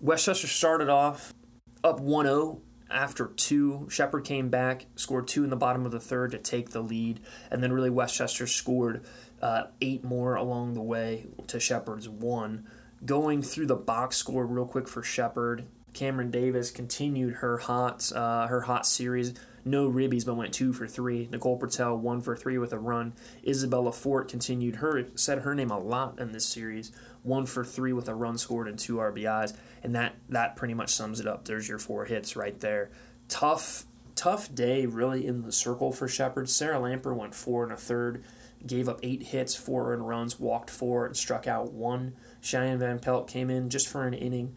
West 0.00 0.26
Chester 0.26 0.47
started 0.47 0.88
off 0.88 1.35
up 1.83 1.99
1-0 2.00 2.61
after 2.90 3.26
two. 3.26 3.86
Shepherd 3.90 4.24
came 4.24 4.48
back, 4.48 4.86
scored 4.96 5.28
two 5.28 5.44
in 5.44 5.50
the 5.50 5.56
bottom 5.56 5.84
of 5.86 5.92
the 5.92 6.00
third 6.00 6.30
to 6.32 6.38
take 6.38 6.70
the 6.70 6.82
lead, 6.82 7.20
and 7.50 7.62
then 7.62 7.72
really 7.72 7.90
West 7.90 8.16
Chester 8.16 8.46
scored 8.46 9.04
uh, 9.42 9.64
eight 9.80 10.04
more 10.04 10.34
along 10.34 10.74
the 10.74 10.82
way 10.82 11.26
to 11.46 11.60
Shepherd's 11.60 12.08
one. 12.08 12.66
Going 13.04 13.42
through 13.42 13.66
the 13.66 13.76
box 13.76 14.16
score 14.16 14.46
real 14.46 14.66
quick 14.66 14.88
for 14.88 15.02
Shepherd, 15.02 15.66
Cameron 15.92 16.30
Davis 16.30 16.70
continued 16.70 17.36
her 17.36 17.58
hot 17.58 18.10
uh, 18.14 18.46
her 18.46 18.62
hot 18.62 18.86
series. 18.86 19.34
No 19.66 19.90
ribbies, 19.90 20.25
but 20.25 20.37
went 20.37 20.54
two 20.54 20.73
for 20.73 20.87
three. 20.87 21.28
Nicole 21.32 21.58
Pertel 21.58 21.99
one 21.99 22.20
for 22.20 22.37
three 22.37 22.56
with 22.56 22.73
a 22.73 22.78
run. 22.78 23.14
Isabella 23.44 23.90
Fort 23.90 24.28
continued 24.28 24.76
her 24.76 25.06
said 25.16 25.40
her 25.40 25.56
name 25.56 25.73
a 25.73 25.78
lot 25.78 26.20
in 26.20 26.30
this 26.30 26.46
series. 26.46 26.92
One 27.25 27.46
for 27.46 27.64
three 27.64 27.92
with 27.92 28.08
a 28.08 28.14
run 28.14 28.38
scored 28.38 28.68
and 28.68 28.78
two 28.78 28.99
RBIs, 28.99 29.56
and 29.82 29.92
that 29.96 30.14
that 30.28 30.54
pretty 30.54 30.75
much 30.75 30.90
sums 30.90 31.18
it 31.18 31.26
up. 31.26 31.46
There's 31.46 31.68
your 31.68 31.80
four 31.80 32.04
hits 32.04 32.37
right 32.37 32.58
there. 32.61 32.90
Tough 33.28 33.87
tough 34.14 34.54
day 34.54 34.87
really 34.87 35.26
in 35.26 35.42
the 35.42 35.50
circle 35.50 35.90
for 35.90 36.06
Shepherd. 36.06 36.49
Sarah 36.49 36.78
Lamper 36.78 37.12
went 37.14 37.35
four 37.35 37.64
and 37.64 37.73
a 37.73 37.76
third, 37.76 38.23
gave 38.64 38.88
up 38.88 39.00
eight 39.02 39.25
hits, 39.25 39.56
four 39.56 39.92
earned 39.92 40.06
runs, 40.06 40.38
walked 40.38 40.70
four, 40.70 41.06
and 41.06 41.16
struck 41.16 41.49
out 41.49 41.73
one. 41.73 42.14
Cheyenne 42.40 42.78
Van 42.78 43.00
Pelt 43.00 43.28
came 43.28 43.50
in 43.50 43.68
just 43.68 43.88
for 43.88 44.06
an 44.06 44.14
inning, 44.14 44.54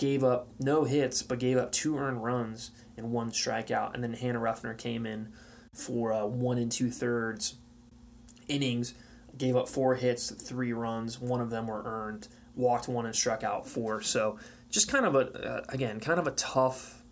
gave 0.00 0.24
up 0.24 0.48
no 0.58 0.84
hits, 0.84 1.22
but 1.22 1.38
gave 1.38 1.58
up 1.58 1.70
two 1.70 1.98
earned 1.98 2.24
runs 2.24 2.70
and 2.96 3.12
one 3.12 3.30
strikeout. 3.30 3.92
And 3.92 4.02
then 4.02 4.14
Hannah 4.14 4.40
Ruffner 4.40 4.72
came 4.72 5.04
in 5.04 5.28
for 5.74 6.10
uh, 6.10 6.24
one 6.24 6.56
and 6.56 6.72
two 6.72 6.90
thirds 6.90 7.56
innings, 8.48 8.94
gave 9.36 9.54
up 9.54 9.68
four 9.68 9.96
hits, 9.96 10.30
three 10.30 10.72
runs. 10.72 11.20
One 11.20 11.42
of 11.42 11.50
them 11.50 11.66
were 11.66 11.82
earned, 11.84 12.28
walked 12.56 12.88
one 12.88 13.04
and 13.04 13.14
struck 13.14 13.44
out 13.44 13.68
four. 13.68 14.00
So 14.00 14.38
just 14.70 14.90
kind 14.90 15.04
of 15.04 15.14
a 15.14 15.18
uh, 15.18 15.64
again 15.68 16.00
kind 16.00 16.18
of 16.18 16.26
a 16.26 16.32
tough 16.32 17.02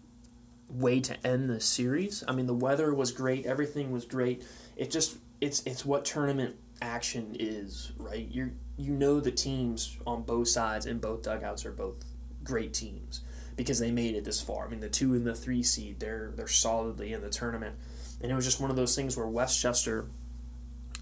way 0.71 0.99
to 1.01 1.27
end 1.27 1.51
the 1.51 1.61
series. 1.61 2.25
I 2.27 2.33
mean, 2.33 2.47
the 2.47 2.55
weather 2.55 2.95
was 2.95 3.13
great, 3.13 3.45
everything 3.45 3.93
was 3.93 4.07
great. 4.07 4.43
It 4.77 4.91
just 4.91 5.19
it's 5.43 5.63
it's 5.67 5.85
what 5.85 6.07
tournament 6.07 6.57
action 6.81 7.37
is, 7.39 7.93
right? 7.99 8.27
You 8.27 8.53
you 8.79 8.93
know 8.95 9.21
the 9.21 9.31
teams 9.31 9.99
on 10.07 10.23
both 10.23 10.49
sides 10.49 10.87
and 10.87 11.03
both 11.03 11.21
dugouts 11.21 11.67
are 11.67 11.73
both 11.73 12.03
great 12.49 12.75
teams 12.75 13.21
because 13.57 13.79
they 13.79 13.91
made 13.91 14.15
it 14.15 14.25
this 14.25 14.41
far. 14.41 14.67
I 14.67 14.71
mean, 14.71 14.81
the 14.81 14.89
two 14.89 15.15
and 15.15 15.27
the 15.27 15.35
three 15.35 15.63
seed, 15.63 16.01
they're 16.01 16.33
they're 16.35 16.49
solidly 16.49 17.13
in 17.13 17.21
the 17.21 17.29
tournament, 17.29 17.77
and 18.23 18.33
it 18.33 18.35
was 18.35 18.45
just 18.45 18.61
one 18.61 18.71
of 18.71 18.77
those 18.77 18.97
things 18.97 19.17
where 19.17 19.27
West 19.27 19.61
Chester, 19.61 20.07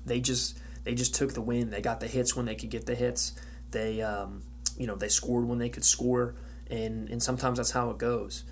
they 0.05 0.21
just 0.21 0.59
they 0.85 0.95
just 0.95 1.15
took 1.15 1.35
the 1.35 1.41
win. 1.41 1.71
They 1.71 1.81
got 1.81 2.01
the 2.01 2.09
hits 2.09 2.35
when 2.35 2.47
they 2.47 2.57
could 2.57 2.71
get 2.71 2.87
the 2.87 2.95
hits. 2.95 3.33
They 3.71 4.03
um, 4.03 4.43
you 4.77 4.87
know 4.87 4.97
they 4.97 5.09
scored 5.09 5.47
when 5.47 5.59
they 5.59 5.69
could 5.69 5.85
score, 5.85 6.35
and 6.69 7.09
and 7.09 7.23
sometimes 7.23 7.59
that's 7.59 7.71
how 7.71 7.91
it 7.91 7.99
goes. 7.99 8.45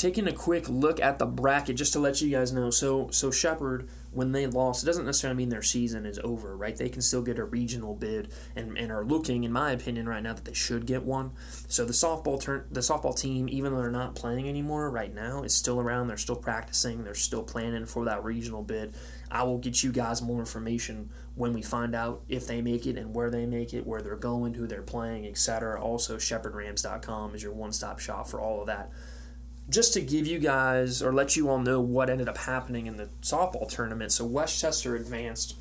Taking 0.00 0.26
a 0.28 0.32
quick 0.32 0.66
look 0.66 0.98
at 0.98 1.18
the 1.18 1.26
bracket 1.26 1.76
just 1.76 1.92
to 1.92 1.98
let 1.98 2.22
you 2.22 2.30
guys 2.30 2.54
know. 2.54 2.70
So 2.70 3.10
so 3.10 3.30
Shepherd 3.30 3.86
when 4.12 4.32
they 4.32 4.46
lost, 4.46 4.82
it 4.82 4.86
doesn't 4.86 5.04
necessarily 5.04 5.36
mean 5.36 5.50
their 5.50 5.60
season 5.60 6.06
is 6.06 6.18
over, 6.24 6.56
right? 6.56 6.74
They 6.74 6.88
can 6.88 7.02
still 7.02 7.20
get 7.20 7.38
a 7.38 7.44
regional 7.44 7.94
bid 7.94 8.32
and, 8.56 8.78
and 8.78 8.90
are 8.90 9.04
looking, 9.04 9.44
in 9.44 9.52
my 9.52 9.72
opinion, 9.72 10.08
right 10.08 10.22
now 10.22 10.32
that 10.32 10.46
they 10.46 10.54
should 10.54 10.86
get 10.86 11.02
one. 11.02 11.32
So 11.68 11.84
the 11.84 11.92
softball 11.92 12.40
turn 12.40 12.64
the 12.70 12.80
softball 12.80 13.14
team, 13.14 13.46
even 13.50 13.74
though 13.74 13.82
they're 13.82 13.90
not 13.90 14.14
playing 14.14 14.48
anymore 14.48 14.88
right 14.88 15.14
now, 15.14 15.42
is 15.42 15.54
still 15.54 15.78
around. 15.78 16.08
They're 16.08 16.16
still 16.16 16.34
practicing. 16.34 17.04
They're 17.04 17.12
still 17.12 17.42
planning 17.42 17.84
for 17.84 18.06
that 18.06 18.24
regional 18.24 18.62
bid. 18.62 18.94
I 19.30 19.42
will 19.42 19.58
get 19.58 19.84
you 19.84 19.92
guys 19.92 20.22
more 20.22 20.40
information 20.40 21.10
when 21.34 21.52
we 21.52 21.60
find 21.60 21.94
out 21.94 22.22
if 22.26 22.46
they 22.46 22.62
make 22.62 22.86
it 22.86 22.96
and 22.96 23.14
where 23.14 23.28
they 23.28 23.44
make 23.44 23.74
it, 23.74 23.86
where 23.86 24.00
they're 24.00 24.16
going, 24.16 24.54
who 24.54 24.66
they're 24.66 24.80
playing, 24.80 25.26
etc. 25.26 25.78
Also, 25.78 26.16
ShepherdRams.com 26.16 27.34
is 27.34 27.42
your 27.42 27.52
one-stop 27.52 27.98
shop 27.98 28.28
for 28.28 28.40
all 28.40 28.62
of 28.62 28.66
that 28.68 28.90
just 29.70 29.94
to 29.94 30.00
give 30.00 30.26
you 30.26 30.38
guys 30.38 31.00
or 31.00 31.12
let 31.12 31.36
you 31.36 31.48
all 31.48 31.58
know 31.58 31.80
what 31.80 32.10
ended 32.10 32.28
up 32.28 32.38
happening 32.38 32.86
in 32.86 32.96
the 32.96 33.08
softball 33.22 33.68
tournament. 33.68 34.12
So 34.12 34.24
West 34.26 34.60
Chester 34.60 34.96
advanced 34.96 35.56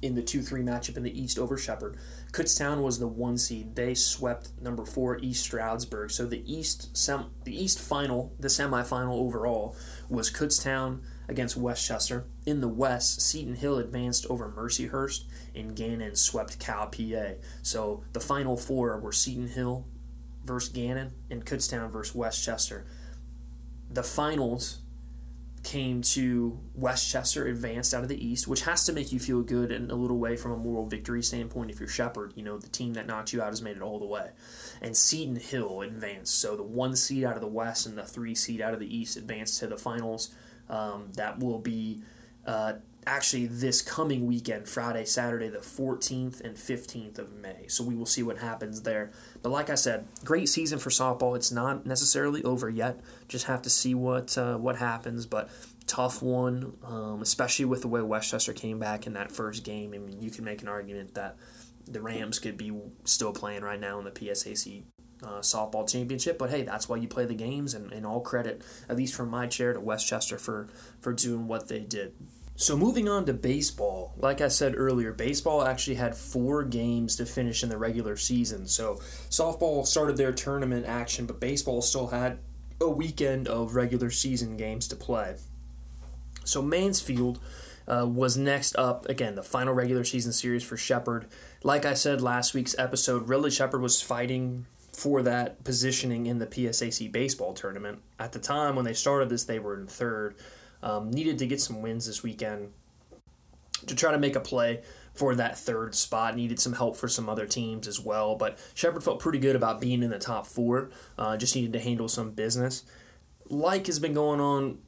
in 0.00 0.14
the 0.14 0.22
2 0.22 0.42
3 0.42 0.62
matchup 0.62 0.96
in 0.96 1.02
the 1.02 1.20
East 1.20 1.38
over 1.38 1.58
Shepherd. 1.58 1.96
Kutztown 2.32 2.82
was 2.82 2.98
the 2.98 3.08
one 3.08 3.36
seed. 3.36 3.74
They 3.74 3.94
swept 3.94 4.50
number 4.60 4.84
four 4.84 5.18
East 5.18 5.42
Stroudsburg. 5.44 6.10
So 6.10 6.26
the 6.26 6.42
East 6.50 6.96
sem- 6.96 7.30
the 7.44 7.64
East 7.64 7.80
final, 7.80 8.32
the 8.38 8.48
semifinal 8.48 9.14
overall, 9.14 9.74
was 10.08 10.30
Kutztown 10.30 11.00
against 11.26 11.56
West 11.56 11.86
Chester. 11.86 12.26
In 12.46 12.60
the 12.60 12.68
West, 12.68 13.20
Seton 13.20 13.54
Hill 13.54 13.78
advanced 13.78 14.26
over 14.30 14.48
Mercyhurst, 14.48 15.24
and 15.54 15.74
Gannon 15.74 16.14
swept 16.16 16.58
Cal 16.58 16.86
PA. 16.86 17.32
So 17.62 18.04
the 18.12 18.20
final 18.20 18.56
four 18.56 18.98
were 19.00 19.12
Seton 19.12 19.48
Hill 19.48 19.86
versus 20.44 20.70
Gannon 20.70 21.12
and 21.30 21.44
Kutztown 21.44 21.90
versus 21.90 22.14
West 22.14 22.44
Chester 22.44 22.86
the 23.90 24.02
finals 24.02 24.80
came 25.62 26.00
to 26.00 26.58
West 26.74 27.10
Chester 27.10 27.46
advanced 27.46 27.92
out 27.92 28.02
of 28.02 28.08
the 28.08 28.26
East, 28.26 28.46
which 28.46 28.62
has 28.62 28.84
to 28.86 28.92
make 28.92 29.12
you 29.12 29.18
feel 29.18 29.42
good 29.42 29.70
in 29.70 29.90
a 29.90 29.94
little 29.94 30.18
way 30.18 30.36
from 30.36 30.52
a 30.52 30.56
moral 30.56 30.86
victory 30.86 31.22
standpoint. 31.22 31.70
If 31.70 31.80
you're 31.80 31.88
Shepherd, 31.88 32.32
you 32.36 32.42
know, 32.42 32.58
the 32.58 32.68
team 32.68 32.94
that 32.94 33.06
knocked 33.06 33.32
you 33.32 33.42
out 33.42 33.48
has 33.48 33.60
made 33.60 33.76
it 33.76 33.82
all 33.82 33.98
the 33.98 34.06
way. 34.06 34.30
And 34.80 34.96
Seton 34.96 35.36
Hill 35.36 35.82
advanced. 35.82 36.38
So 36.38 36.56
the 36.56 36.62
one 36.62 36.96
seed 36.96 37.24
out 37.24 37.34
of 37.34 37.40
the 37.40 37.48
West 37.48 37.86
and 37.86 37.98
the 37.98 38.04
three 38.04 38.34
seed 38.34 38.60
out 38.60 38.72
of 38.72 38.80
the 38.80 38.96
East 38.96 39.16
advanced 39.16 39.58
to 39.60 39.66
the 39.66 39.76
finals. 39.76 40.34
Um, 40.70 41.12
that 41.14 41.38
will 41.38 41.58
be 41.58 42.02
uh, 42.46 42.74
actually 43.08 43.46
this 43.46 43.80
coming 43.80 44.26
weekend, 44.26 44.68
Friday, 44.68 45.04
Saturday, 45.04 45.48
the 45.48 45.58
14th 45.58 46.40
and 46.42 46.56
15th 46.56 47.18
of 47.18 47.32
May. 47.34 47.66
So 47.68 47.82
we 47.82 47.94
will 47.94 48.06
see 48.06 48.22
what 48.22 48.38
happens 48.38 48.82
there. 48.82 49.10
But 49.42 49.50
like 49.50 49.70
I 49.70 49.74
said, 49.74 50.06
great 50.24 50.48
season 50.48 50.78
for 50.78 50.90
softball. 50.90 51.34
It's 51.34 51.50
not 51.50 51.86
necessarily 51.86 52.44
over 52.44 52.68
yet. 52.68 53.00
Just 53.26 53.46
have 53.46 53.62
to 53.62 53.70
see 53.70 53.94
what 53.94 54.36
uh, 54.36 54.58
what 54.58 54.76
happens. 54.76 55.26
But 55.26 55.48
tough 55.86 56.22
one, 56.22 56.74
um, 56.84 57.22
especially 57.22 57.64
with 57.64 57.80
the 57.82 57.88
way 57.88 58.02
West 58.02 58.30
Chester 58.30 58.52
came 58.52 58.78
back 58.78 59.06
in 59.06 59.14
that 59.14 59.32
first 59.32 59.64
game. 59.64 59.94
I 59.94 59.98
mean, 59.98 60.20
you 60.20 60.30
can 60.30 60.44
make 60.44 60.62
an 60.62 60.68
argument 60.68 61.14
that 61.14 61.36
the 61.86 62.02
Rams 62.02 62.38
could 62.38 62.58
be 62.58 62.72
still 63.04 63.32
playing 63.32 63.62
right 63.62 63.80
now 63.80 63.98
in 63.98 64.04
the 64.04 64.10
PSAC 64.10 64.84
uh, 65.22 65.38
softball 65.38 65.90
championship. 65.90 66.38
But 66.38 66.50
hey, 66.50 66.62
that's 66.62 66.88
why 66.88 66.96
you 66.96 67.08
play 67.08 67.24
the 67.24 67.34
games, 67.34 67.74
and, 67.74 67.92
and 67.92 68.06
all 68.06 68.20
credit, 68.20 68.62
at 68.88 68.96
least 68.96 69.14
from 69.14 69.30
my 69.30 69.46
chair, 69.46 69.72
to 69.72 69.80
West 69.80 70.06
Chester 70.06 70.38
for 70.38 70.68
for 71.00 71.12
doing 71.12 71.48
what 71.48 71.68
they 71.68 71.80
did. 71.80 72.14
So 72.60 72.76
moving 72.76 73.08
on 73.08 73.24
to 73.26 73.34
baseball, 73.34 74.14
like 74.16 74.40
I 74.40 74.48
said 74.48 74.74
earlier, 74.76 75.12
baseball 75.12 75.62
actually 75.62 75.94
had 75.94 76.16
four 76.16 76.64
games 76.64 77.14
to 77.14 77.24
finish 77.24 77.62
in 77.62 77.68
the 77.68 77.78
regular 77.78 78.16
season. 78.16 78.66
So 78.66 78.96
softball 79.30 79.86
started 79.86 80.16
their 80.16 80.32
tournament 80.32 80.84
action, 80.84 81.24
but 81.24 81.38
baseball 81.38 81.82
still 81.82 82.08
had 82.08 82.40
a 82.80 82.90
weekend 82.90 83.46
of 83.46 83.76
regular 83.76 84.10
season 84.10 84.56
games 84.56 84.88
to 84.88 84.96
play. 84.96 85.36
So 86.42 86.60
Mansfield 86.60 87.38
uh, 87.86 88.08
was 88.08 88.36
next 88.36 88.74
up 88.74 89.08
again, 89.08 89.36
the 89.36 89.44
final 89.44 89.72
regular 89.72 90.02
season 90.02 90.32
series 90.32 90.64
for 90.64 90.76
Shepherd. 90.76 91.26
Like 91.62 91.84
I 91.84 91.94
said 91.94 92.20
last 92.20 92.54
week's 92.54 92.76
episode, 92.76 93.28
really 93.28 93.52
Shepherd 93.52 93.82
was 93.82 94.02
fighting 94.02 94.66
for 94.92 95.22
that 95.22 95.62
positioning 95.62 96.26
in 96.26 96.38
the 96.38 96.46
PSAC 96.46 97.12
baseball 97.12 97.54
tournament. 97.54 98.02
At 98.18 98.32
the 98.32 98.40
time 98.40 98.74
when 98.74 98.84
they 98.84 98.94
started 98.94 99.28
this, 99.28 99.44
they 99.44 99.60
were 99.60 99.78
in 99.78 99.86
third. 99.86 100.34
Um, 100.82 101.10
needed 101.10 101.38
to 101.38 101.46
get 101.46 101.60
some 101.60 101.82
wins 101.82 102.06
this 102.06 102.22
weekend 102.22 102.72
to 103.86 103.94
try 103.94 104.12
to 104.12 104.18
make 104.18 104.36
a 104.36 104.40
play 104.40 104.82
for 105.14 105.34
that 105.34 105.58
third 105.58 105.94
spot. 105.94 106.36
Needed 106.36 106.60
some 106.60 106.74
help 106.74 106.96
for 106.96 107.08
some 107.08 107.28
other 107.28 107.46
teams 107.46 107.88
as 107.88 108.00
well, 108.00 108.36
but 108.36 108.58
Shepherd 108.74 109.02
felt 109.02 109.20
pretty 109.20 109.38
good 109.38 109.56
about 109.56 109.80
being 109.80 110.02
in 110.02 110.10
the 110.10 110.18
top 110.18 110.46
four. 110.46 110.90
Uh, 111.18 111.36
just 111.36 111.54
needed 111.54 111.72
to 111.72 111.80
handle 111.80 112.08
some 112.08 112.30
business. 112.30 112.84
Like 113.48 113.86
has 113.86 113.98
been 113.98 114.14
going 114.14 114.40
on 114.40 114.78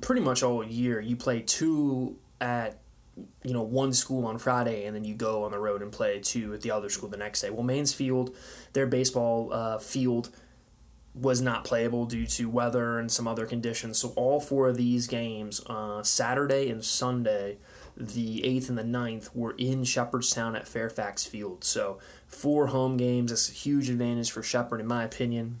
pretty 0.00 0.20
much 0.20 0.42
all 0.42 0.64
year. 0.64 1.00
You 1.00 1.16
play 1.16 1.40
two 1.40 2.18
at 2.40 2.78
you 3.44 3.52
know 3.52 3.62
one 3.62 3.92
school 3.92 4.24
on 4.26 4.38
Friday 4.38 4.86
and 4.86 4.96
then 4.96 5.04
you 5.04 5.14
go 5.14 5.44
on 5.44 5.50
the 5.50 5.58
road 5.58 5.82
and 5.82 5.92
play 5.92 6.20
two 6.20 6.54
at 6.54 6.62
the 6.62 6.70
other 6.70 6.88
school 6.88 7.08
the 7.08 7.16
next 7.16 7.40
day. 7.40 7.50
Well, 7.50 7.62
Mansfield, 7.62 8.34
their 8.72 8.86
baseball 8.86 9.52
uh, 9.52 9.78
field 9.78 10.30
was 11.14 11.40
not 11.40 11.64
playable 11.64 12.06
due 12.06 12.26
to 12.26 12.48
weather 12.48 12.98
and 12.98 13.10
some 13.10 13.26
other 13.26 13.46
conditions. 13.46 13.98
So 13.98 14.10
all 14.16 14.40
four 14.40 14.68
of 14.68 14.76
these 14.76 15.06
games, 15.06 15.60
uh, 15.66 16.02
Saturday 16.02 16.70
and 16.70 16.84
Sunday, 16.84 17.58
the 17.96 18.42
8th 18.42 18.68
and 18.68 18.78
the 18.78 18.84
9th, 18.84 19.34
were 19.34 19.54
in 19.58 19.84
Shepherdstown 19.84 20.54
at 20.54 20.68
Fairfax 20.68 21.24
Field. 21.24 21.64
So 21.64 21.98
four 22.26 22.68
home 22.68 22.96
games. 22.96 23.30
That's 23.30 23.48
a 23.48 23.52
huge 23.52 23.90
advantage 23.90 24.30
for 24.30 24.42
Shepherd, 24.42 24.80
in 24.80 24.86
my 24.86 25.02
opinion. 25.02 25.60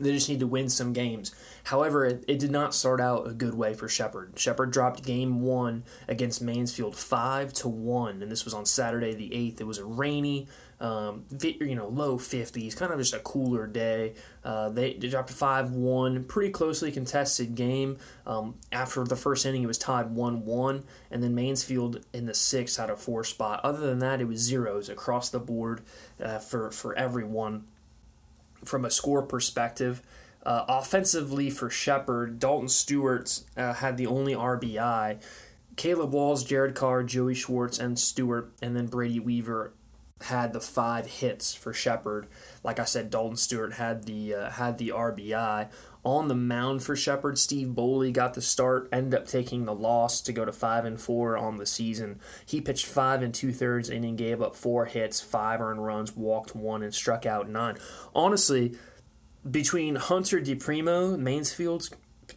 They 0.00 0.12
just 0.12 0.30
need 0.30 0.40
to 0.40 0.46
win 0.46 0.70
some 0.70 0.94
games. 0.94 1.34
However, 1.64 2.06
it, 2.06 2.24
it 2.26 2.38
did 2.38 2.50
not 2.50 2.74
start 2.74 2.98
out 2.98 3.28
a 3.28 3.34
good 3.34 3.54
way 3.54 3.74
for 3.74 3.88
Shepherd. 3.88 4.38
Shepherd 4.38 4.70
dropped 4.70 5.04
game 5.04 5.42
one 5.42 5.84
against 6.08 6.40
Mansfield 6.40 6.96
five 6.96 7.52
to 7.54 7.68
one, 7.68 8.22
and 8.22 8.32
this 8.32 8.46
was 8.46 8.54
on 8.54 8.64
Saturday 8.64 9.14
the 9.14 9.34
eighth. 9.34 9.60
It 9.60 9.66
was 9.66 9.76
a 9.76 9.84
rainy, 9.84 10.48
um, 10.82 11.24
you 11.40 11.76
know, 11.76 11.86
low 11.86 12.18
fifties, 12.18 12.74
kind 12.74 12.92
of 12.92 12.98
just 12.98 13.14
a 13.14 13.20
cooler 13.20 13.68
day. 13.68 14.14
Uh, 14.44 14.68
they, 14.68 14.94
they 14.94 15.08
dropped 15.08 15.30
five 15.30 15.70
one, 15.70 16.24
pretty 16.24 16.50
closely 16.50 16.90
contested 16.90 17.54
game. 17.54 17.98
Um, 18.26 18.56
after 18.72 19.04
the 19.04 19.14
first 19.14 19.46
inning, 19.46 19.62
it 19.62 19.68
was 19.68 19.78
tied 19.78 20.10
one 20.10 20.44
one, 20.44 20.82
and 21.08 21.22
then 21.22 21.36
Mansfield 21.36 22.04
in 22.12 22.26
the 22.26 22.34
sixth 22.34 22.78
had 22.78 22.90
a 22.90 22.96
four 22.96 23.22
spot. 23.22 23.60
Other 23.62 23.86
than 23.86 24.00
that, 24.00 24.20
it 24.20 24.26
was 24.26 24.40
zeros 24.40 24.88
across 24.88 25.30
the 25.30 25.38
board 25.38 25.82
uh, 26.20 26.40
for 26.40 26.72
for 26.72 26.98
everyone 26.98 27.64
from 28.64 28.84
a 28.84 28.90
score 28.90 29.22
perspective. 29.22 30.02
Uh, 30.44 30.64
offensively 30.66 31.48
for 31.48 31.70
Shepherd, 31.70 32.40
Dalton 32.40 32.68
Stewart 32.68 33.40
uh, 33.56 33.74
had 33.74 33.96
the 33.96 34.08
only 34.08 34.34
RBI. 34.34 35.22
Caleb 35.76 36.12
Walls, 36.12 36.42
Jared 36.42 36.74
Carr, 36.74 37.04
Joey 37.04 37.34
Schwartz, 37.34 37.78
and 37.78 37.96
Stewart, 37.96 38.50
and 38.60 38.76
then 38.76 38.86
Brady 38.86 39.20
Weaver 39.20 39.72
had 40.24 40.52
the 40.52 40.60
five 40.60 41.06
hits 41.06 41.54
for 41.54 41.72
Shepherd. 41.72 42.26
Like 42.62 42.78
I 42.78 42.84
said, 42.84 43.10
Dalton 43.10 43.36
Stewart 43.36 43.74
had 43.74 44.04
the 44.04 44.34
uh, 44.34 44.50
had 44.50 44.78
the 44.78 44.88
RBI 44.90 45.68
on 46.04 46.28
the 46.28 46.34
mound 46.34 46.82
for 46.82 46.96
Shepherd. 46.96 47.38
Steve 47.38 47.68
Boley 47.68 48.12
got 48.12 48.34
the 48.34 48.42
start, 48.42 48.88
ended 48.92 49.20
up 49.20 49.26
taking 49.26 49.64
the 49.64 49.74
loss 49.74 50.20
to 50.22 50.32
go 50.32 50.44
to 50.44 50.52
five 50.52 50.84
and 50.84 51.00
four 51.00 51.36
on 51.36 51.56
the 51.56 51.66
season. 51.66 52.20
He 52.44 52.60
pitched 52.60 52.86
five 52.86 53.22
and 53.22 53.34
two 53.34 53.52
thirds 53.52 53.88
inning, 53.88 54.16
gave 54.16 54.42
up 54.42 54.56
four 54.56 54.86
hits, 54.86 55.20
five 55.20 55.60
earned 55.60 55.84
runs, 55.84 56.16
walked 56.16 56.54
one, 56.54 56.82
and 56.82 56.94
struck 56.94 57.26
out 57.26 57.48
nine. 57.48 57.76
Honestly, 58.14 58.76
between 59.48 59.96
Hunter 59.96 60.40
DiPrimo, 60.40 61.18
Mansfield's 61.18 61.90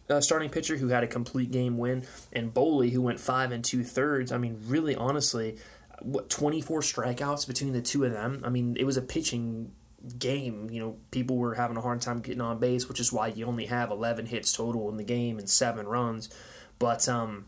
uh, 0.08 0.20
starting 0.20 0.50
pitcher 0.50 0.76
who 0.76 0.88
had 0.88 1.04
a 1.04 1.08
complete 1.08 1.50
game 1.50 1.78
win, 1.78 2.04
and 2.32 2.52
Boley 2.52 2.90
who 2.90 3.02
went 3.02 3.20
five 3.20 3.52
and 3.52 3.64
two 3.64 3.82
thirds. 3.82 4.32
I 4.32 4.38
mean, 4.38 4.62
really, 4.66 4.94
honestly, 4.94 5.56
what 6.00 6.28
24 6.30 6.80
strikeouts 6.80 7.46
between 7.46 7.72
the 7.72 7.82
two 7.82 8.04
of 8.04 8.12
them. 8.12 8.42
I 8.44 8.48
mean, 8.48 8.76
it 8.78 8.84
was 8.84 8.96
a 8.96 9.02
pitching 9.02 9.72
game, 10.18 10.70
you 10.70 10.80
know, 10.80 10.96
people 11.10 11.36
were 11.36 11.54
having 11.54 11.76
a 11.76 11.80
hard 11.80 12.00
time 12.00 12.20
getting 12.20 12.40
on 12.40 12.58
base, 12.58 12.88
which 12.88 13.00
is 13.00 13.12
why 13.12 13.28
you 13.28 13.46
only 13.46 13.66
have 13.66 13.90
11 13.90 14.26
hits 14.26 14.52
total 14.52 14.88
in 14.88 14.96
the 14.96 15.04
game 15.04 15.38
and 15.38 15.48
seven 15.48 15.86
runs. 15.86 16.28
But, 16.78 17.08
um, 17.08 17.46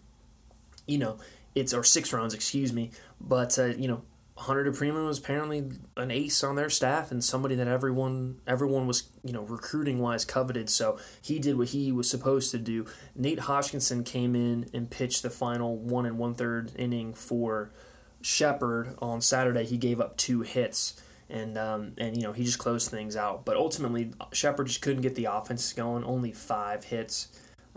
you 0.87 0.99
know, 0.99 1.19
it's, 1.55 1.73
or 1.73 1.85
six 1.85 2.13
runs, 2.13 2.35
excuse 2.35 2.73
me. 2.73 2.91
But, 3.21 3.59
uh, 3.59 3.67
you 3.67 3.89
know, 3.89 4.03
Hunter 4.39 4.71
DiPrimo 4.71 5.07
was 5.07 5.19
apparently 5.19 5.69
an 5.97 6.13
ace 6.13 6.45
on 6.45 6.55
their 6.55 6.71
staff 6.71 7.11
and 7.11 7.25
somebody 7.25 7.57
that 7.57 7.67
everyone 7.67 8.41
everyone 8.47 8.87
was 8.87 9.09
you 9.25 9.33
know 9.33 9.43
recruiting 9.43 9.99
wise 9.99 10.25
coveted. 10.25 10.71
So 10.71 10.97
he 11.21 11.41
did 11.41 11.59
what 11.59 11.69
he 11.69 11.91
was 11.91 12.09
supposed 12.09 12.53
to 12.53 12.59
do. 12.59 12.87
Nate 13.17 13.41
Hodgkinson 13.41 14.05
came 14.05 14.37
in 14.37 14.71
and 14.73 14.89
pitched 14.89 15.25
the 15.25 15.31
final 15.31 15.77
one 15.77 16.07
and 16.07 16.19
one 16.19 16.35
third 16.35 16.71
inning 16.77 17.15
for 17.15 17.73
Shepherd 18.20 18.96
on 19.00 19.20
Saturday. 19.20 19.64
He 19.64 19.76
gave 19.76 20.00
up 20.00 20.16
two 20.16 20.42
hits 20.42 21.00
and 21.31 21.59
um, 21.59 21.92
and 21.98 22.16
you 22.16 22.22
know 22.22 22.33
he 22.33 22.44
just 22.44 22.59
closed 22.59 22.90
things 22.90 23.16
out. 23.16 23.44
But 23.44 23.57
ultimately, 23.57 24.12
Shepherd 24.33 24.66
just 24.66 24.83
couldn't 24.83 25.02
get 25.02 25.14
the 25.14 25.26
offense 25.26 25.72
going. 25.72 26.04
Only 26.04 26.33
five 26.33 26.85
hits, 26.85 27.28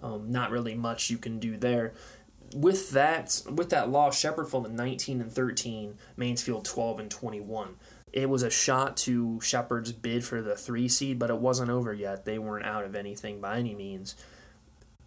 um, 0.02 0.32
not 0.32 0.52
really 0.52 0.76
much 0.76 1.10
you 1.10 1.18
can 1.18 1.40
do 1.40 1.58
there. 1.58 1.94
With 2.54 2.92
that, 2.92 3.42
with 3.50 3.70
that 3.70 3.90
loss, 3.90 4.20
Shepherd 4.20 4.50
fell 4.50 4.64
to 4.64 4.72
19 4.72 5.22
and 5.22 5.32
13, 5.32 5.98
Mansfield 6.18 6.66
12 6.66 7.00
and 7.00 7.10
21. 7.12 7.76
It 8.12 8.30
was 8.30 8.44
a 8.44 8.50
shot 8.50 8.98
to 8.98 9.40
Shepherd's 9.40 9.94
bid 9.94 10.26
for 10.26 10.42
the 10.42 10.58
three 10.58 10.90
seed, 10.90 11.18
but 11.18 11.30
it 11.30 11.38
wasn't 11.38 11.72
over 11.72 11.94
yet. 11.94 12.26
They 12.26 12.38
weren't 12.38 12.66
out 12.66 12.84
of 12.84 12.94
anything 12.94 13.40
by 13.40 13.58
any 13.58 13.74
means 13.74 14.18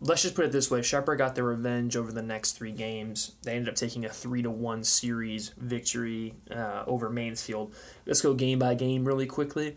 let's 0.00 0.22
just 0.22 0.34
put 0.34 0.44
it 0.44 0.52
this 0.52 0.70
way: 0.70 0.82
Shepherd 0.82 1.16
got 1.16 1.34
their 1.34 1.44
revenge 1.44 1.96
over 1.96 2.12
the 2.12 2.22
next 2.22 2.52
three 2.52 2.72
games. 2.72 3.32
They 3.42 3.52
ended 3.52 3.68
up 3.68 3.74
taking 3.74 4.04
a 4.04 4.08
three 4.08 4.42
to 4.42 4.50
one 4.50 4.84
series 4.84 5.50
victory 5.56 6.34
uh, 6.50 6.84
over 6.86 7.10
Mansfield. 7.10 7.74
Let's 8.06 8.20
go 8.20 8.34
game 8.34 8.58
by 8.58 8.74
game 8.74 9.04
really 9.04 9.26
quickly. 9.26 9.76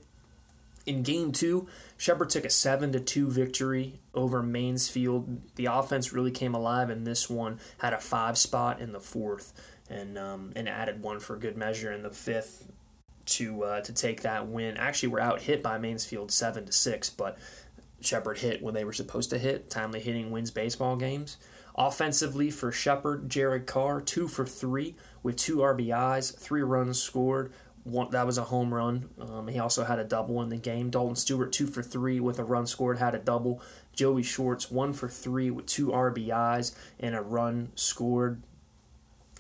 In 0.85 1.03
game 1.03 1.33
two, 1.33 1.67
Shepherd 1.97 2.29
took 2.29 2.45
a 2.45 2.49
seven 2.49 2.93
to 2.93 2.99
two 3.01 3.29
victory 3.29 3.99
over 4.13 4.41
Mansfield. 4.41 5.41
The 5.55 5.65
offense 5.65 6.13
really 6.13 6.31
came 6.31 6.55
alive 6.55 6.89
in 6.89 7.03
this 7.03 7.29
one. 7.29 7.59
Had 7.79 7.93
a 7.93 7.99
five 7.99 8.37
spot 8.37 8.79
in 8.79 8.93
the 8.93 9.01
fourth, 9.01 9.51
and 9.89 10.17
um, 10.17 10.53
and 10.55 10.69
added 10.69 11.01
one 11.01 11.19
for 11.19 11.35
good 11.35 11.57
measure 11.57 11.91
in 11.91 12.03
the 12.03 12.09
fifth 12.09 12.67
to 13.25 13.63
uh, 13.63 13.81
to 13.81 13.93
take 13.93 14.21
that 14.21 14.47
win. 14.47 14.77
Actually, 14.77 15.09
we're 15.09 15.19
out 15.19 15.41
hit 15.41 15.61
by 15.61 15.77
Mansfield 15.77 16.31
seven 16.31 16.65
to 16.65 16.71
six, 16.71 17.09
but 17.09 17.37
Shepherd 18.01 18.39
hit 18.39 18.61
when 18.61 18.73
they 18.73 18.83
were 18.83 18.93
supposed 18.93 19.29
to 19.31 19.37
hit. 19.37 19.69
Timely 19.69 19.99
hitting 19.99 20.31
wins 20.31 20.51
baseball 20.51 20.95
games. 20.95 21.37
Offensively 21.75 22.49
for 22.49 22.71
Shepherd, 22.71 23.29
Jared 23.29 23.67
Carr, 23.67 24.01
two 24.01 24.27
for 24.27 24.45
three 24.45 24.95
with 25.21 25.35
two 25.37 25.57
RBIs, 25.57 26.37
three 26.37 26.63
runs 26.63 27.01
scored. 27.01 27.53
One, 27.83 28.09
that 28.11 28.25
was 28.25 28.37
a 28.37 28.45
home 28.45 28.73
run. 28.73 29.09
Um, 29.19 29.47
he 29.47 29.59
also 29.59 29.85
had 29.85 29.99
a 29.99 30.03
double 30.03 30.41
in 30.41 30.49
the 30.49 30.57
game. 30.57 30.89
Dalton 30.89 31.15
Stewart, 31.15 31.53
two 31.53 31.67
for 31.67 31.83
three 31.83 32.19
with 32.19 32.39
a 32.39 32.43
run 32.43 32.65
scored, 32.65 32.97
had 32.97 33.15
a 33.15 33.19
double. 33.19 33.61
Joey 33.93 34.23
Schwartz, 34.23 34.69
one 34.69 34.91
for 34.91 35.07
three 35.07 35.49
with 35.51 35.67
two 35.67 35.87
RBIs 35.87 36.75
and 36.99 37.15
a 37.15 37.21
run 37.21 37.71
scored. 37.75 38.41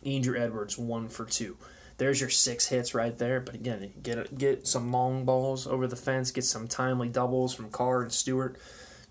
Andrew 0.05 0.39
Edwards, 0.39 0.77
one 0.77 1.09
for 1.09 1.25
two 1.25 1.57
there's 1.97 2.21
your 2.21 2.29
six 2.29 2.67
hits 2.67 2.93
right 2.93 3.17
there. 3.17 3.39
But 3.39 3.55
again, 3.55 3.93
get 4.01 4.37
get 4.37 4.67
some 4.67 4.91
long 4.91 5.25
balls 5.25 5.67
over 5.67 5.87
the 5.87 5.95
fence, 5.95 6.31
get 6.31 6.45
some 6.45 6.67
timely 6.67 7.09
doubles 7.09 7.53
from 7.53 7.69
Carr 7.69 8.01
and 8.01 8.11
Stewart. 8.11 8.57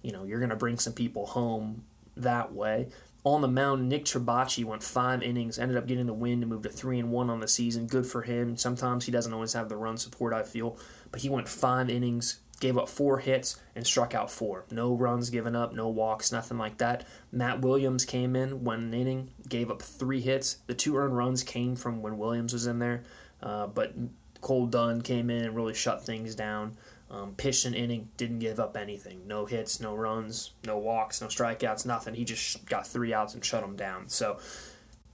You 0.03 0.12
know, 0.12 0.25
you're 0.25 0.38
going 0.38 0.51
to 0.51 0.57
bring 0.57 0.79
some 0.79 0.92
people 0.92 1.27
home 1.27 1.85
that 2.16 2.53
way. 2.53 2.88
On 3.25 3.40
the 3.40 3.49
mound, 3.49 3.88
Nick 3.88 4.05
Trabacci 4.05 4.64
went 4.64 4.85
five 4.85 5.20
innings, 5.20 5.59
ended 5.59 5.77
up 5.77 5.88
getting 5.88 6.07
the 6.07 6.12
win 6.12 6.40
to 6.42 6.46
move 6.46 6.62
to 6.62 6.68
three 6.68 7.01
and 7.01 7.11
one 7.11 7.29
on 7.29 7.40
the 7.40 7.49
season. 7.49 7.88
Good 7.88 8.07
for 8.07 8.22
him. 8.22 8.57
Sometimes 8.57 9.05
he 9.05 9.11
doesn't 9.11 9.33
always 9.33 9.53
have 9.55 9.68
the 9.68 9.77
run 9.77 9.96
support, 9.96 10.33
I 10.33 10.44
feel, 10.44 10.79
but 11.11 11.22
he 11.22 11.29
went 11.29 11.49
five 11.49 11.90
innings, 11.90 12.38
gave 12.60 12.78
up 12.78 12.88
four 12.88 13.18
hits 13.18 13.60
and 13.74 13.86
struck 13.86 14.14
out 14.14 14.30
four. 14.30 14.64
No 14.70 14.94
runs 14.94 15.30
given 15.30 15.54
up, 15.54 15.74
no 15.74 15.88
walks, 15.88 16.32
nothing 16.32 16.58
like 16.58 16.78
that. 16.78 17.06
Matt 17.30 17.60
Williams 17.60 18.04
came 18.04 18.34
in 18.34 18.64
one 18.64 18.92
inning, 18.94 19.30
gave 19.48 19.70
up 19.70 19.82
three 19.82 20.20
hits. 20.20 20.58
The 20.66 20.74
two 20.74 20.96
earned 20.96 21.16
runs 21.16 21.42
came 21.42 21.76
from 21.76 22.02
when 22.02 22.18
Williams 22.18 22.52
was 22.52 22.66
in 22.66 22.78
there, 22.78 23.02
uh, 23.42 23.66
but 23.66 23.94
Cole 24.40 24.66
Dunn 24.66 25.02
came 25.02 25.28
in 25.30 25.44
and 25.44 25.56
really 25.56 25.74
shut 25.74 26.04
things 26.04 26.34
down. 26.34 26.76
Um, 27.08 27.34
pitched 27.36 27.66
an 27.66 27.74
inning, 27.74 28.08
didn't 28.16 28.40
give 28.40 28.58
up 28.58 28.76
anything. 28.76 29.28
No 29.28 29.44
hits, 29.44 29.78
no 29.80 29.94
runs, 29.94 30.52
no 30.64 30.76
walks, 30.76 31.20
no 31.20 31.28
strikeouts, 31.28 31.86
nothing. 31.86 32.14
He 32.14 32.24
just 32.24 32.66
got 32.66 32.84
three 32.86 33.14
outs 33.14 33.34
and 33.34 33.44
shut 33.44 33.62
them 33.62 33.76
down. 33.76 34.08
So 34.08 34.38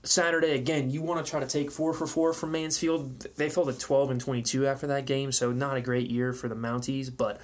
Saturday 0.03 0.51
again, 0.51 0.89
you 0.89 1.01
want 1.01 1.25
to 1.25 1.29
try 1.29 1.39
to 1.39 1.47
take 1.47 1.71
four 1.71 1.93
for 1.93 2.05
four 2.05 2.33
from 2.33 2.51
Mansfield. 2.51 3.21
They 3.37 3.49
fell 3.49 3.65
to 3.65 3.73
twelve 3.73 4.11
and 4.11 4.19
twenty 4.19 4.41
two 4.41 4.67
after 4.67 4.85
that 4.87 5.05
game, 5.05 5.31
so 5.31 5.51
not 5.51 5.77
a 5.77 5.81
great 5.81 6.09
year 6.11 6.33
for 6.33 6.49
the 6.49 6.55
Mounties. 6.55 7.09
But 7.15 7.39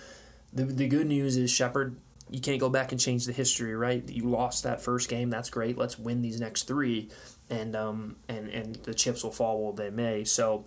the 0.51 0.65
the 0.65 0.87
good 0.87 1.07
news 1.07 1.37
is 1.37 1.49
Shepherd, 1.49 1.95
you 2.29 2.41
can't 2.41 2.59
go 2.59 2.69
back 2.69 2.91
and 2.91 2.99
change 2.99 3.25
the 3.25 3.31
history, 3.31 3.73
right? 3.75 4.07
You 4.09 4.23
lost 4.23 4.63
that 4.63 4.81
first 4.81 5.09
game, 5.09 5.29
that's 5.29 5.49
great. 5.49 5.77
Let's 5.77 5.97
win 5.97 6.21
these 6.21 6.41
next 6.41 6.63
three, 6.63 7.09
and 7.49 7.77
um 7.77 8.17
and 8.27 8.49
and 8.49 8.75
the 8.75 8.93
chips 8.93 9.23
will 9.23 9.31
fall 9.31 9.63
where 9.63 9.73
they 9.73 9.89
may. 9.89 10.25
So 10.25 10.65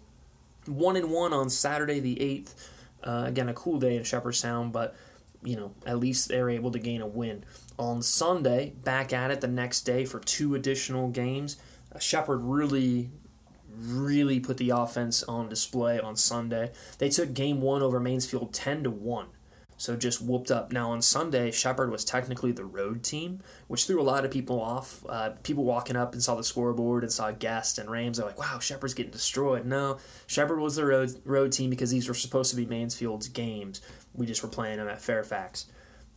one 0.67 0.97
and 0.97 1.11
one 1.11 1.33
on 1.33 1.51
Saturday 1.51 2.01
the 2.01 2.21
eighth. 2.21 2.71
Uh, 3.05 3.25
again, 3.27 3.49
a 3.49 3.55
cool 3.55 3.81
day 3.81 3.97
in 3.97 4.05
Shepherdstown, 4.05 4.71
but 4.71 4.95
you 5.43 5.57
know 5.57 5.73
at 5.85 5.99
least 5.99 6.29
they're 6.29 6.49
able 6.49 6.71
to 6.71 6.79
gain 6.79 7.03
a 7.03 7.07
win. 7.07 7.45
On 7.79 8.01
Sunday, 8.01 8.73
back 8.83 9.13
at 9.13 9.31
it 9.31 9.41
the 9.41 9.49
next 9.49 9.83
day 9.83 10.07
for 10.07 10.21
two 10.21 10.55
additional 10.55 11.09
games. 11.09 11.57
Shepherd 11.99 12.39
really, 12.39 13.11
really 13.77 14.41
put 14.41 14.57
the 14.57 14.71
offense 14.71 15.23
on 15.25 15.49
display 15.49 16.01
on 16.01 16.17
Sunday. 16.17 16.73
They 16.99 17.09
took 17.09 17.35
game 17.35 17.61
one 17.61 17.83
over 17.83 18.01
Mansfield 18.01 18.53
10 18.53 18.85
to 18.85 18.91
1. 18.91 19.27
So 19.83 19.97
just 19.97 20.23
whooped 20.23 20.53
up. 20.53 20.71
Now 20.71 20.93
on 20.93 21.03
Sunday, 21.03 21.51
Shepherd 21.51 21.91
was 21.91 22.05
technically 22.05 22.53
the 22.53 22.65
road 22.65 23.03
team, 23.03 23.41
which 23.67 23.85
threw 23.85 24.01
a 24.01 24.05
lot 24.05 24.25
of 24.25 24.31
people 24.31 24.61
off. 24.61 25.05
Uh, 25.09 25.31
people 25.43 25.65
walking 25.65 25.97
up 25.97 26.13
and 26.13 26.23
saw 26.23 26.37
the 26.37 26.45
scoreboard 26.45 27.03
and 27.03 27.13
saw 27.13 27.33
Guest 27.33 27.79
and 27.79 27.91
Rams. 27.91 28.19
They're 28.19 28.27
like, 28.27 28.39
"Wow, 28.39 28.61
Shepherd's 28.61 28.95
getting 28.95 29.11
destroyed." 29.11 29.67
No, 29.67 29.99
Shepherd 30.29 30.61
was 30.61 30.77
the 30.77 30.87
road 30.87 31.21
road 31.25 31.51
team 31.51 31.69
because 31.69 31.91
these 31.91 32.07
were 32.07 32.15
supposed 32.15 32.51
to 32.51 32.57
be 32.57 32.65
Mansfield's 32.65 33.27
games. 33.27 33.81
We 34.15 34.25
just 34.25 34.45
were 34.45 34.49
playing 34.49 34.79
them 34.79 34.87
at 34.87 35.03
Fairfax. 35.03 35.67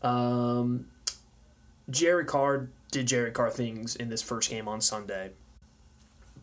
Um, 0.04 0.86
Jerry 1.90 2.26
Carr 2.26 2.70
did 2.92 3.08
Jerry 3.08 3.32
Carr 3.32 3.50
things 3.50 3.96
in 3.96 4.10
this 4.10 4.22
first 4.22 4.52
game 4.52 4.68
on 4.68 4.80
Sunday 4.80 5.32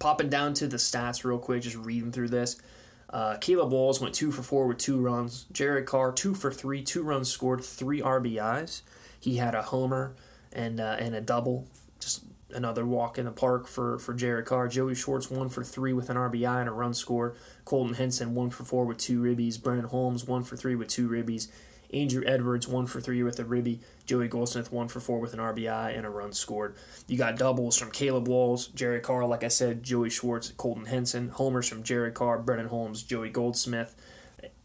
popping 0.02 0.28
down 0.28 0.52
to 0.54 0.66
the 0.66 0.78
stats 0.78 1.24
real 1.24 1.38
quick, 1.38 1.62
just 1.62 1.76
reading 1.76 2.10
through 2.10 2.28
this. 2.28 2.60
Uh, 3.08 3.36
Caleb 3.36 3.70
Walls 3.70 4.00
went 4.00 4.14
two 4.14 4.32
for 4.32 4.42
four 4.42 4.66
with 4.66 4.78
two 4.78 4.98
runs. 4.98 5.46
Jared 5.52 5.86
Carr 5.86 6.12
two 6.12 6.34
for 6.34 6.50
three, 6.50 6.82
two 6.82 7.02
runs 7.02 7.30
scored, 7.30 7.62
three 7.62 8.00
RBIs. 8.00 8.82
He 9.20 9.36
had 9.36 9.54
a 9.54 9.62
homer 9.62 10.14
and 10.52 10.80
uh, 10.80 10.96
and 10.98 11.14
a 11.14 11.20
double. 11.20 11.68
Just 12.00 12.24
another 12.52 12.84
walk 12.84 13.16
in 13.16 13.26
the 13.26 13.30
park 13.30 13.68
for 13.68 13.98
for 13.98 14.12
Jared 14.12 14.46
Carr. 14.46 14.66
Joey 14.66 14.96
Schwartz 14.96 15.30
one 15.30 15.48
for 15.48 15.62
three 15.62 15.92
with 15.92 16.10
an 16.10 16.16
RBI 16.16 16.60
and 16.60 16.68
a 16.68 16.72
run 16.72 16.94
scored. 16.94 17.36
Colton 17.64 17.94
Henson 17.94 18.34
one 18.34 18.50
for 18.50 18.64
four 18.64 18.84
with 18.84 18.98
two 18.98 19.22
ribbies. 19.22 19.62
Brennan 19.62 19.84
Holmes 19.84 20.26
one 20.26 20.42
for 20.42 20.56
three 20.56 20.74
with 20.74 20.88
two 20.88 21.08
ribbies. 21.08 21.48
Andrew 21.92 22.22
Edwards, 22.26 22.66
one 22.66 22.86
for 22.86 23.00
three 23.00 23.22
with 23.22 23.38
a 23.38 23.44
ribby. 23.44 23.80
Joey 24.12 24.28
Goldsmith, 24.28 24.70
one 24.70 24.88
for 24.88 25.00
four 25.00 25.20
with 25.20 25.32
an 25.32 25.38
RBI 25.38 25.96
and 25.96 26.04
a 26.04 26.10
run 26.10 26.34
scored. 26.34 26.76
You 27.06 27.16
got 27.16 27.38
doubles 27.38 27.78
from 27.78 27.90
Caleb 27.90 28.28
Walls, 28.28 28.66
Jared 28.66 29.02
Carr, 29.02 29.24
like 29.24 29.42
I 29.42 29.48
said, 29.48 29.82
Joey 29.82 30.10
Schwartz, 30.10 30.52
Colton 30.58 30.84
Henson. 30.84 31.30
Homers 31.30 31.66
from 31.66 31.82
Jared 31.82 32.12
Carr, 32.12 32.38
Brennan 32.38 32.66
Holmes, 32.66 33.02
Joey 33.02 33.30
Goldsmith. 33.30 33.96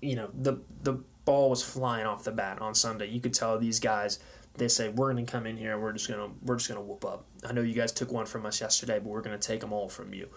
You 0.01 0.17
know, 0.17 0.29
the, 0.33 0.57
the 0.83 0.99
ball 1.23 1.49
was 1.49 1.63
flying 1.63 2.05
off 2.05 2.25
the 2.25 2.31
bat 2.33 2.61
on 2.61 2.75
Sunday. 2.75 3.07
You 3.07 3.21
could 3.21 3.33
tell 3.33 3.57
these 3.57 3.79
guys 3.79 4.19
they 4.55 4.67
say 4.67 4.89
we're 4.89 5.13
going 5.13 5.25
to 5.25 5.31
come 5.31 5.47
in 5.47 5.55
here 5.55 5.75
and 5.75 5.81
we're 5.81 5.93
just 5.93 6.09
going 6.09 6.19
to 6.19 6.35
we're 6.43 6.57
just 6.57 6.67
going 6.67 6.81
to 6.81 6.85
whoop 6.85 7.05
up. 7.05 7.23
I 7.47 7.53
know 7.53 7.61
you 7.61 7.73
guys 7.73 7.93
took 7.93 8.11
one 8.11 8.25
from 8.25 8.45
us 8.45 8.59
yesterday, 8.59 8.99
but 8.99 9.07
we're 9.07 9.21
going 9.21 9.39
to 9.39 9.47
take 9.47 9.61
them 9.61 9.71
all 9.71 9.87
from 9.87 10.13
you. 10.13 10.27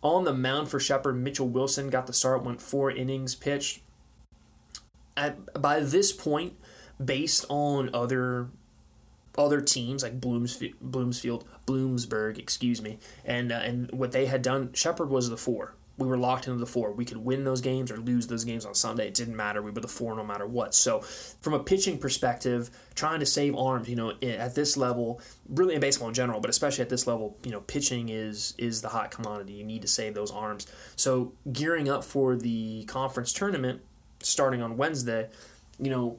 On 0.00 0.24
the 0.24 0.32
mound 0.32 0.70
for 0.70 0.80
Shepherd, 0.80 1.16
Mitchell 1.22 1.50
Wilson 1.50 1.90
got 1.90 2.06
the 2.06 2.14
start, 2.14 2.44
went 2.44 2.62
four 2.62 2.90
innings 2.90 3.34
pitched, 3.34 3.82
at 5.18 5.60
by 5.60 5.80
this 5.80 6.12
point, 6.12 6.54
based 7.02 7.44
on 7.48 7.90
other 7.94 8.48
other 9.38 9.60
teams 9.60 10.02
like 10.02 10.20
Bloomsfield, 10.20 10.74
Bloomsfield, 10.80 11.44
Bloomsburg, 11.66 12.38
excuse 12.38 12.82
me, 12.82 12.98
and 13.24 13.52
uh, 13.52 13.56
and 13.56 13.90
what 13.92 14.12
they 14.12 14.26
had 14.26 14.42
done, 14.42 14.72
Shepherd 14.72 15.10
was 15.10 15.30
the 15.30 15.36
four. 15.36 15.74
We 15.96 16.06
were 16.06 16.16
locked 16.16 16.46
into 16.46 16.60
the 16.60 16.66
four. 16.66 16.92
We 16.92 17.04
could 17.04 17.16
win 17.16 17.42
those 17.42 17.60
games 17.60 17.90
or 17.90 17.96
lose 17.96 18.28
those 18.28 18.44
games 18.44 18.64
on 18.64 18.72
Sunday. 18.76 19.08
It 19.08 19.14
didn't 19.14 19.34
matter. 19.34 19.60
We 19.60 19.72
were 19.72 19.80
the 19.80 19.88
four 19.88 20.14
no 20.14 20.22
matter 20.22 20.46
what. 20.46 20.72
So, 20.72 21.00
from 21.00 21.54
a 21.54 21.58
pitching 21.58 21.98
perspective, 21.98 22.70
trying 22.94 23.18
to 23.18 23.26
save 23.26 23.56
arms, 23.56 23.88
you 23.88 23.96
know, 23.96 24.12
at 24.22 24.54
this 24.54 24.76
level, 24.76 25.20
really 25.48 25.74
in 25.74 25.80
baseball 25.80 26.06
in 26.08 26.14
general, 26.14 26.38
but 26.38 26.50
especially 26.50 26.82
at 26.82 26.88
this 26.88 27.08
level, 27.08 27.36
you 27.44 27.50
know, 27.50 27.60
pitching 27.62 28.10
is 28.10 28.54
is 28.58 28.80
the 28.80 28.88
hot 28.88 29.10
commodity. 29.10 29.54
You 29.54 29.64
need 29.64 29.82
to 29.82 29.88
save 29.88 30.14
those 30.14 30.30
arms. 30.30 30.66
So, 30.94 31.32
gearing 31.52 31.88
up 31.88 32.04
for 32.04 32.36
the 32.36 32.84
conference 32.84 33.32
tournament, 33.32 33.82
starting 34.20 34.62
on 34.62 34.76
Wednesday, 34.76 35.28
you 35.80 35.90
know, 35.90 36.18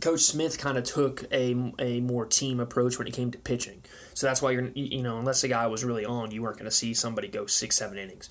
Coach 0.00 0.20
Smith 0.20 0.58
kind 0.58 0.78
of 0.78 0.84
took 0.84 1.24
a, 1.32 1.72
a 1.78 2.00
more 2.00 2.26
team 2.26 2.60
approach 2.60 2.98
when 2.98 3.06
it 3.06 3.14
came 3.14 3.30
to 3.30 3.38
pitching. 3.38 3.82
So 4.14 4.26
that's 4.26 4.40
why 4.40 4.52
you're, 4.52 4.68
you 4.74 5.02
know, 5.02 5.18
unless 5.18 5.42
the 5.42 5.48
guy 5.48 5.66
was 5.66 5.84
really 5.84 6.04
on, 6.04 6.30
you 6.30 6.42
weren't 6.42 6.56
going 6.56 6.70
to 6.70 6.76
see 6.76 6.94
somebody 6.94 7.28
go 7.28 7.46
six, 7.46 7.76
seven 7.76 7.98
innings. 7.98 8.28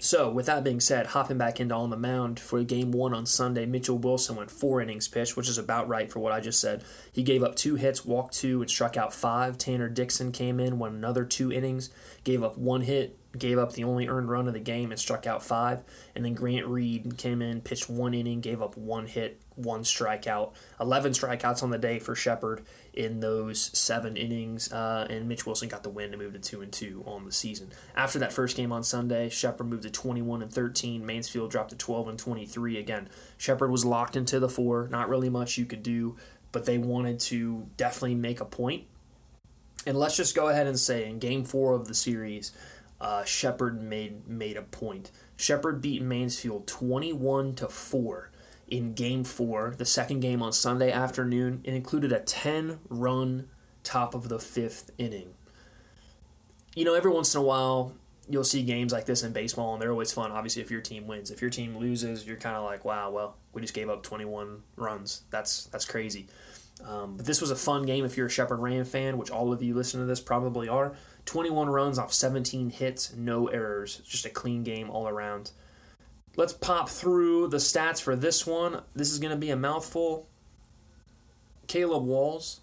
So, 0.00 0.30
with 0.30 0.46
that 0.46 0.62
being 0.62 0.78
said, 0.78 1.06
hopping 1.06 1.38
back 1.38 1.58
into 1.58 1.74
on 1.74 1.90
the 1.90 1.96
mound 1.96 2.38
for 2.38 2.62
game 2.62 2.92
one 2.92 3.12
on 3.12 3.26
Sunday, 3.26 3.66
Mitchell 3.66 3.98
Wilson 3.98 4.36
went 4.36 4.48
four 4.48 4.80
innings 4.80 5.08
pitched, 5.08 5.36
which 5.36 5.48
is 5.48 5.58
about 5.58 5.88
right 5.88 6.08
for 6.08 6.20
what 6.20 6.30
I 6.30 6.38
just 6.38 6.60
said. 6.60 6.84
He 7.12 7.24
gave 7.24 7.42
up 7.42 7.56
two 7.56 7.74
hits, 7.74 8.04
walked 8.04 8.34
two, 8.34 8.60
and 8.60 8.70
struck 8.70 8.96
out 8.96 9.12
five. 9.12 9.58
Tanner 9.58 9.88
Dixon 9.88 10.30
came 10.30 10.60
in, 10.60 10.78
won 10.78 10.94
another 10.94 11.24
two 11.24 11.50
innings, 11.50 11.90
gave 12.22 12.44
up 12.44 12.56
one 12.56 12.82
hit, 12.82 13.18
gave 13.36 13.58
up 13.58 13.72
the 13.72 13.82
only 13.82 14.06
earned 14.06 14.30
run 14.30 14.46
of 14.46 14.54
the 14.54 14.60
game 14.60 14.92
and 14.92 15.00
struck 15.00 15.26
out 15.26 15.42
five. 15.42 15.82
And 16.14 16.24
then 16.24 16.34
Grant 16.34 16.68
Reed 16.68 17.18
came 17.18 17.42
in, 17.42 17.60
pitched 17.60 17.90
one 17.90 18.14
inning, 18.14 18.40
gave 18.40 18.62
up 18.62 18.76
one 18.76 19.06
hit, 19.06 19.42
one 19.58 19.82
strikeout. 19.82 20.52
11 20.80 21.12
strikeouts 21.12 21.62
on 21.62 21.70
the 21.70 21.78
day 21.78 21.98
for 21.98 22.14
Shepherd 22.14 22.62
in 22.94 23.20
those 23.20 23.70
seven 23.78 24.16
innings. 24.16 24.72
Uh, 24.72 25.06
and 25.10 25.28
Mitch 25.28 25.44
Wilson 25.44 25.68
got 25.68 25.82
the 25.82 25.90
win 25.90 26.12
to 26.12 26.16
move 26.16 26.32
to 26.32 26.38
2 26.38 26.62
and 26.62 26.72
2 26.72 27.04
on 27.06 27.24
the 27.24 27.32
season. 27.32 27.70
After 27.94 28.18
that 28.18 28.32
first 28.32 28.56
game 28.56 28.72
on 28.72 28.82
Sunday, 28.82 29.28
Shepherd 29.28 29.68
moved 29.68 29.82
to 29.82 29.90
21 29.90 30.42
and 30.42 30.52
13. 30.52 31.04
Mansfield 31.04 31.50
dropped 31.50 31.70
to 31.70 31.76
12 31.76 32.08
and 32.08 32.18
23. 32.18 32.78
Again, 32.78 33.08
Shepherd 33.36 33.70
was 33.70 33.84
locked 33.84 34.16
into 34.16 34.40
the 34.40 34.48
four. 34.48 34.88
Not 34.90 35.08
really 35.08 35.28
much 35.28 35.58
you 35.58 35.66
could 35.66 35.82
do, 35.82 36.16
but 36.52 36.64
they 36.64 36.78
wanted 36.78 37.20
to 37.20 37.66
definitely 37.76 38.14
make 38.14 38.40
a 38.40 38.44
point. 38.44 38.84
And 39.86 39.96
let's 39.96 40.16
just 40.16 40.34
go 40.34 40.48
ahead 40.48 40.66
and 40.66 40.78
say 40.78 41.08
in 41.08 41.18
game 41.18 41.44
four 41.44 41.74
of 41.74 41.88
the 41.88 41.94
series, 41.94 42.52
uh, 43.00 43.24
Shepherd 43.24 43.80
made 43.80 44.26
made 44.28 44.56
a 44.56 44.62
point. 44.62 45.10
Shepherd 45.36 45.80
beat 45.80 46.02
Mansfield 46.02 46.66
21 46.66 47.54
to 47.54 47.68
4 47.68 48.30
in 48.70 48.94
game 48.94 49.24
4, 49.24 49.74
the 49.76 49.84
second 49.84 50.20
game 50.20 50.42
on 50.42 50.52
Sunday 50.52 50.90
afternoon. 50.90 51.60
It 51.64 51.74
included 51.74 52.12
a 52.12 52.20
10 52.20 52.80
run 52.88 53.48
top 53.82 54.14
of 54.14 54.28
the 54.28 54.38
5th 54.38 54.90
inning. 54.98 55.34
You 56.74 56.84
know, 56.84 56.94
every 56.94 57.10
once 57.10 57.34
in 57.34 57.40
a 57.40 57.44
while 57.44 57.94
you'll 58.28 58.44
see 58.44 58.62
games 58.62 58.92
like 58.92 59.06
this 59.06 59.22
in 59.22 59.32
baseball 59.32 59.72
and 59.72 59.80
they're 59.80 59.90
always 59.90 60.12
fun 60.12 60.30
obviously 60.30 60.62
if 60.62 60.70
your 60.70 60.80
team 60.80 61.06
wins. 61.06 61.30
If 61.30 61.40
your 61.40 61.50
team 61.50 61.76
loses, 61.76 62.26
you're 62.26 62.36
kind 62.36 62.56
of 62.56 62.64
like, 62.64 62.84
"Wow, 62.84 63.10
well, 63.10 63.36
we 63.52 63.62
just 63.62 63.74
gave 63.74 63.88
up 63.88 64.02
21 64.02 64.62
runs. 64.76 65.22
That's 65.30 65.64
that's 65.66 65.84
crazy." 65.84 66.26
Um, 66.86 67.16
but 67.16 67.26
this 67.26 67.40
was 67.40 67.50
a 67.50 67.56
fun 67.56 67.86
game 67.86 68.04
if 68.04 68.16
you're 68.16 68.26
a 68.26 68.30
Shepherd 68.30 68.60
Ram 68.60 68.84
fan, 68.84 69.18
which 69.18 69.30
all 69.30 69.52
of 69.52 69.62
you 69.62 69.74
listening 69.74 70.04
to 70.04 70.06
this 70.06 70.20
probably 70.20 70.68
are. 70.68 70.94
21 71.24 71.68
runs 71.68 71.98
off 71.98 72.12
17 72.12 72.70
hits, 72.70 73.12
no 73.14 73.48
errors. 73.48 74.00
Just 74.06 74.24
a 74.24 74.30
clean 74.30 74.62
game 74.62 74.88
all 74.88 75.08
around. 75.08 75.50
Let's 76.38 76.52
pop 76.52 76.88
through 76.88 77.48
the 77.48 77.56
stats 77.56 78.00
for 78.00 78.14
this 78.14 78.46
one. 78.46 78.82
This 78.94 79.10
is 79.10 79.18
going 79.18 79.32
to 79.32 79.36
be 79.36 79.50
a 79.50 79.56
mouthful. 79.56 80.28
Caleb 81.66 82.04
Walls 82.04 82.60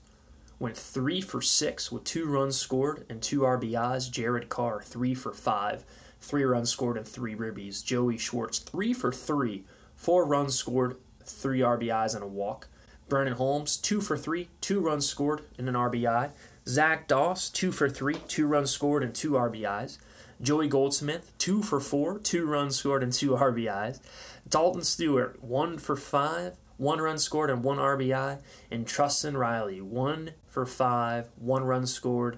went 0.60 0.78
3 0.78 1.20
for 1.20 1.42
6 1.42 1.92
with 1.92 2.06
2 2.06 2.26
runs 2.26 2.56
scored 2.56 3.06
and 3.10 3.22
2 3.22 3.42
RBIs. 3.42 4.10
Jared 4.10 4.48
Carr, 4.48 4.82
3 4.82 5.14
for 5.14 5.34
5, 5.34 5.84
3 6.22 6.44
runs 6.46 6.70
scored 6.70 6.96
and 6.96 7.06
3 7.06 7.36
ribbies. 7.36 7.84
Joey 7.84 8.18
Schwartz, 8.18 8.60
3 8.60 8.94
for 8.94 9.12
3, 9.12 9.66
4 9.94 10.26
runs 10.26 10.56
scored, 10.56 10.96
3 11.26 11.60
RBIs 11.60 12.16
and 12.16 12.24
a 12.24 12.28
walk. 12.28 12.70
Brennan 13.10 13.34
Holmes, 13.34 13.76
2 13.76 14.00
for 14.00 14.18
3, 14.18 14.48
2 14.62 14.80
runs 14.80 15.06
scored 15.06 15.42
and 15.58 15.68
an 15.68 15.76
RBI. 15.76 16.32
Zach 16.68 17.08
Doss, 17.08 17.50
two 17.50 17.72
for 17.72 17.88
three, 17.88 18.16
two 18.28 18.48
runs 18.48 18.72
scored 18.72 19.04
and 19.04 19.14
two 19.14 19.32
RBIs. 19.32 20.00
Joey 20.42 20.68
Goldsmith, 20.68 21.32
two 21.38 21.62
for 21.62 21.80
four, 21.80 22.20
two 22.20 22.46
runs 22.46 22.78
scored 22.78 23.04
and 23.04 23.14
two 23.14 23.32
RBIs. 23.32 24.00
Dalton 24.48 24.84
Stewart, 24.84 25.42
one 25.44 25.78
for 25.78 25.96
five, 25.96 26.58
one 26.78 27.00
run 27.00 27.18
scored 27.18 27.50
and 27.50 27.64
one 27.64 27.78
RBI. 27.78 28.42
And 28.70 28.86
Trustin 28.86 29.38
Riley, 29.38 29.82
one 29.82 30.32
for 30.48 30.66
five, 30.66 31.30
one 31.38 31.64
run 31.64 31.86
scored 31.88 32.38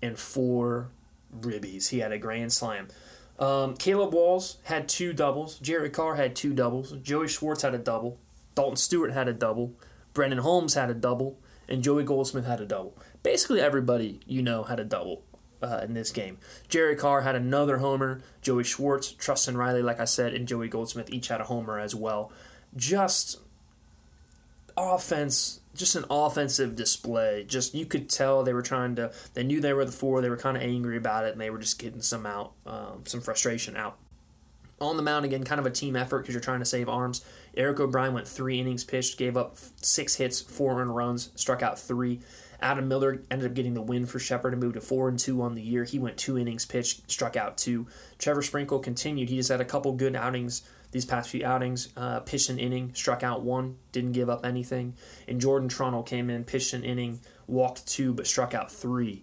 and 0.00 0.18
four 0.18 0.90
ribbies. 1.36 1.88
He 1.88 1.98
had 1.98 2.12
a 2.12 2.18
grand 2.18 2.52
slam. 2.52 2.88
Um, 3.38 3.76
Caleb 3.76 4.14
Walls 4.14 4.58
had 4.64 4.88
two 4.88 5.12
doubles. 5.12 5.58
Jerry 5.58 5.90
Carr 5.90 6.14
had 6.14 6.36
two 6.36 6.52
doubles. 6.52 6.92
Joey 7.02 7.28
Schwartz 7.28 7.62
had 7.62 7.74
a 7.74 7.78
double. 7.78 8.18
Dalton 8.54 8.76
Stewart 8.76 9.12
had 9.12 9.26
a 9.26 9.32
double. 9.32 9.72
Brennan 10.12 10.38
Holmes 10.38 10.74
had 10.74 10.88
a 10.88 10.94
double. 10.94 11.40
And 11.68 11.82
Joey 11.82 12.04
Goldsmith 12.04 12.46
had 12.46 12.60
a 12.60 12.66
double 12.66 12.96
basically 13.24 13.60
everybody 13.60 14.20
you 14.26 14.40
know 14.40 14.62
had 14.62 14.78
a 14.78 14.84
double 14.84 15.24
uh, 15.64 15.80
in 15.84 15.94
this 15.94 16.10
game. 16.10 16.38
Jerry 16.68 16.96
Carr 16.96 17.22
had 17.22 17.34
another 17.34 17.78
homer. 17.78 18.22
Joey 18.42 18.64
Schwartz, 18.64 19.12
Trustin 19.12 19.56
Riley, 19.56 19.82
like 19.82 20.00
I 20.00 20.04
said, 20.04 20.34
and 20.34 20.46
Joey 20.46 20.68
Goldsmith 20.68 21.10
each 21.10 21.28
had 21.28 21.40
a 21.40 21.44
homer 21.44 21.78
as 21.78 21.94
well. 21.94 22.30
Just 22.76 23.38
offense, 24.76 25.60
just 25.74 25.96
an 25.96 26.04
offensive 26.10 26.76
display. 26.76 27.44
Just 27.44 27.74
you 27.74 27.86
could 27.86 28.08
tell 28.08 28.42
they 28.42 28.52
were 28.52 28.62
trying 28.62 28.96
to. 28.96 29.12
They 29.34 29.44
knew 29.44 29.60
they 29.60 29.72
were 29.72 29.84
the 29.84 29.92
four. 29.92 30.20
They 30.20 30.30
were 30.30 30.36
kind 30.36 30.56
of 30.56 30.62
angry 30.62 30.96
about 30.96 31.24
it, 31.24 31.32
and 31.32 31.40
they 31.40 31.50
were 31.50 31.58
just 31.58 31.78
getting 31.78 32.02
some 32.02 32.26
out, 32.26 32.52
um, 32.66 33.02
some 33.06 33.20
frustration 33.20 33.76
out. 33.76 33.98
On 34.80 34.96
the 34.96 35.02
mound 35.02 35.24
again, 35.24 35.44
kind 35.44 35.60
of 35.60 35.66
a 35.66 35.70
team 35.70 35.96
effort 35.96 36.20
because 36.20 36.34
you're 36.34 36.42
trying 36.42 36.58
to 36.58 36.66
save 36.66 36.88
arms. 36.88 37.24
Eric 37.56 37.78
O'Brien 37.78 38.12
went 38.12 38.26
three 38.26 38.58
innings 38.58 38.84
pitched, 38.84 39.16
gave 39.16 39.36
up 39.36 39.56
six 39.76 40.16
hits, 40.16 40.40
four 40.40 40.80
earned 40.80 40.94
runs, 40.94 41.30
struck 41.36 41.62
out 41.62 41.78
three. 41.78 42.20
Adam 42.64 42.88
Miller 42.88 43.22
ended 43.30 43.46
up 43.46 43.54
getting 43.54 43.74
the 43.74 43.82
win 43.82 44.06
for 44.06 44.18
Shepherd 44.18 44.54
and 44.54 44.62
moved 44.62 44.74
to 44.74 44.80
four 44.80 45.08
and 45.08 45.18
two 45.18 45.42
on 45.42 45.54
the 45.54 45.62
year. 45.62 45.84
He 45.84 45.98
went 45.98 46.16
two 46.16 46.38
innings 46.38 46.64
pitched, 46.64 47.10
struck 47.10 47.36
out 47.36 47.58
two. 47.58 47.86
Trevor 48.18 48.40
Sprinkle 48.40 48.78
continued. 48.78 49.28
He 49.28 49.36
just 49.36 49.50
had 49.50 49.60
a 49.60 49.66
couple 49.66 49.92
good 49.92 50.16
outings 50.16 50.62
these 50.90 51.04
past 51.04 51.28
few 51.28 51.44
outings. 51.44 51.88
Uh, 51.96 52.20
pitched 52.20 52.48
an 52.48 52.58
inning, 52.58 52.92
struck 52.94 53.22
out 53.22 53.42
one, 53.42 53.76
didn't 53.92 54.12
give 54.12 54.30
up 54.30 54.46
anything. 54.46 54.94
And 55.28 55.40
Jordan 55.40 55.68
Tronnell 55.68 56.06
came 56.06 56.30
in, 56.30 56.44
pitched 56.44 56.72
an 56.72 56.84
inning, 56.84 57.20
walked 57.46 57.86
two, 57.86 58.14
but 58.14 58.26
struck 58.26 58.54
out 58.54 58.72
three 58.72 59.22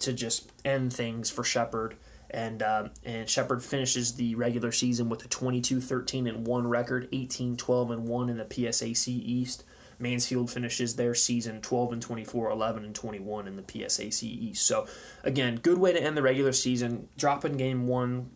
to 0.00 0.12
just 0.12 0.50
end 0.64 0.92
things 0.92 1.30
for 1.30 1.44
Shepherd. 1.44 1.94
And 2.30 2.62
uh, 2.62 2.88
and 3.04 3.28
Shepherd 3.28 3.62
finishes 3.62 4.14
the 4.14 4.34
regular 4.34 4.72
season 4.72 5.08
with 5.08 5.24
a 5.24 5.28
22-13 5.28 6.28
and 6.28 6.46
one 6.46 6.66
record, 6.66 7.10
18-12 7.12 7.92
and 7.92 8.08
one 8.08 8.28
in 8.28 8.36
the 8.36 8.44
PSAC 8.44 9.08
East. 9.08 9.64
Mansfield 10.00 10.50
finishes 10.50 10.96
their 10.96 11.14
season 11.14 11.60
12 11.60 11.92
and 11.92 12.02
24, 12.02 12.50
11 12.50 12.84
and 12.84 12.94
21 12.94 13.46
in 13.46 13.56
the 13.56 13.62
PSAC 13.62 14.22
East. 14.22 14.66
So, 14.66 14.86
again, 15.22 15.56
good 15.56 15.78
way 15.78 15.92
to 15.92 16.02
end 16.02 16.16
the 16.16 16.22
regular 16.22 16.52
season. 16.52 17.08
Dropping 17.16 17.56
game 17.56 17.86
one, 17.86 18.30